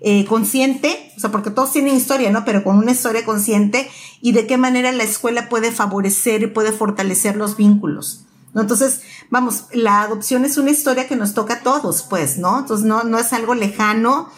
eh, 0.00 0.24
consciente, 0.26 1.12
o 1.16 1.20
sea, 1.20 1.30
porque 1.30 1.50
todos 1.50 1.72
tienen 1.72 1.96
historia, 1.96 2.30
¿no? 2.30 2.44
Pero 2.44 2.62
con 2.62 2.76
una 2.78 2.92
historia 2.92 3.24
consciente 3.24 3.88
y 4.20 4.32
de 4.32 4.46
qué 4.46 4.58
manera 4.58 4.92
la 4.92 5.04
escuela 5.04 5.48
puede 5.48 5.72
favorecer 5.72 6.42
y 6.42 6.46
puede 6.48 6.72
fortalecer 6.72 7.36
los 7.36 7.56
vínculos. 7.56 8.26
¿no? 8.52 8.62
Entonces, 8.62 9.00
vamos, 9.30 9.64
la 9.72 10.02
adopción 10.02 10.44
es 10.44 10.58
una 10.58 10.70
historia 10.70 11.08
que 11.08 11.16
nos 11.16 11.34
toca 11.34 11.54
a 11.54 11.62
todos, 11.62 12.02
pues, 12.02 12.38
¿no? 12.38 12.58
Entonces, 12.58 12.86
no, 12.86 13.04
no 13.04 13.18
es 13.18 13.32
algo 13.32 13.54
lejano. 13.54 14.28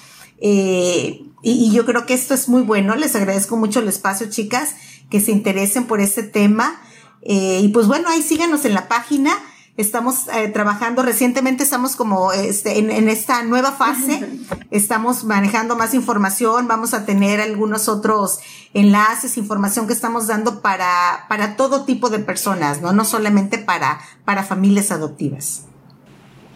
Eh, 0.40 1.24
y, 1.42 1.70
yo 1.72 1.84
creo 1.86 2.06
que 2.06 2.14
esto 2.14 2.34
es 2.34 2.48
muy 2.48 2.62
bueno. 2.62 2.96
Les 2.96 3.14
agradezco 3.14 3.56
mucho 3.56 3.80
el 3.80 3.88
espacio, 3.88 4.28
chicas, 4.28 4.74
que 5.10 5.20
se 5.20 5.32
interesen 5.32 5.86
por 5.86 6.00
este 6.00 6.22
tema. 6.22 6.80
Eh, 7.22 7.60
y 7.62 7.68
pues 7.68 7.86
bueno, 7.86 8.08
ahí 8.08 8.22
síganos 8.22 8.64
en 8.64 8.74
la 8.74 8.88
página. 8.88 9.32
Estamos 9.78 10.26
eh, 10.34 10.48
trabajando 10.48 11.04
recientemente, 11.04 11.62
estamos 11.62 11.94
como 11.94 12.32
este, 12.32 12.80
en, 12.80 13.08
esta 13.08 13.44
nueva 13.44 13.70
fase, 13.70 14.28
estamos 14.72 15.22
manejando 15.22 15.76
más 15.76 15.94
información, 15.94 16.66
vamos 16.66 16.94
a 16.94 17.06
tener 17.06 17.40
algunos 17.40 17.88
otros 17.88 18.40
enlaces, 18.74 19.38
información 19.38 19.86
que 19.86 19.92
estamos 19.92 20.26
dando 20.26 20.62
para, 20.62 21.26
para 21.28 21.54
todo 21.54 21.84
tipo 21.84 22.10
de 22.10 22.18
personas, 22.18 22.82
¿no? 22.82 22.92
No 22.92 23.04
solamente 23.04 23.56
para, 23.56 24.00
para 24.24 24.42
familias 24.42 24.90
adoptivas. 24.90 25.64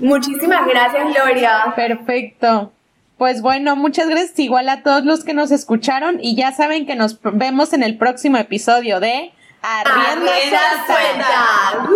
Muchísimas 0.01 0.67
gracias, 0.67 1.15
Gloria. 1.15 1.73
Perfecto. 1.77 2.73
Pues 3.19 3.41
bueno, 3.41 3.77
muchas 3.77 4.09
gracias 4.09 4.37
igual 4.41 4.69
a 4.69 4.83
todos 4.83 5.05
los 5.05 5.23
que 5.23 5.33
nos 5.33 5.53
escucharon 5.53 6.19
y 6.21 6.35
ya 6.35 6.51
saben 6.51 6.87
que 6.87 6.97
nos 6.97 7.21
vemos 7.23 7.73
en 7.73 7.85
el 7.85 7.97
próximo 7.97 8.37
episodio 8.37 8.99
de 8.99 9.31
Arrienda 9.63 10.61
suelta. 10.87 11.87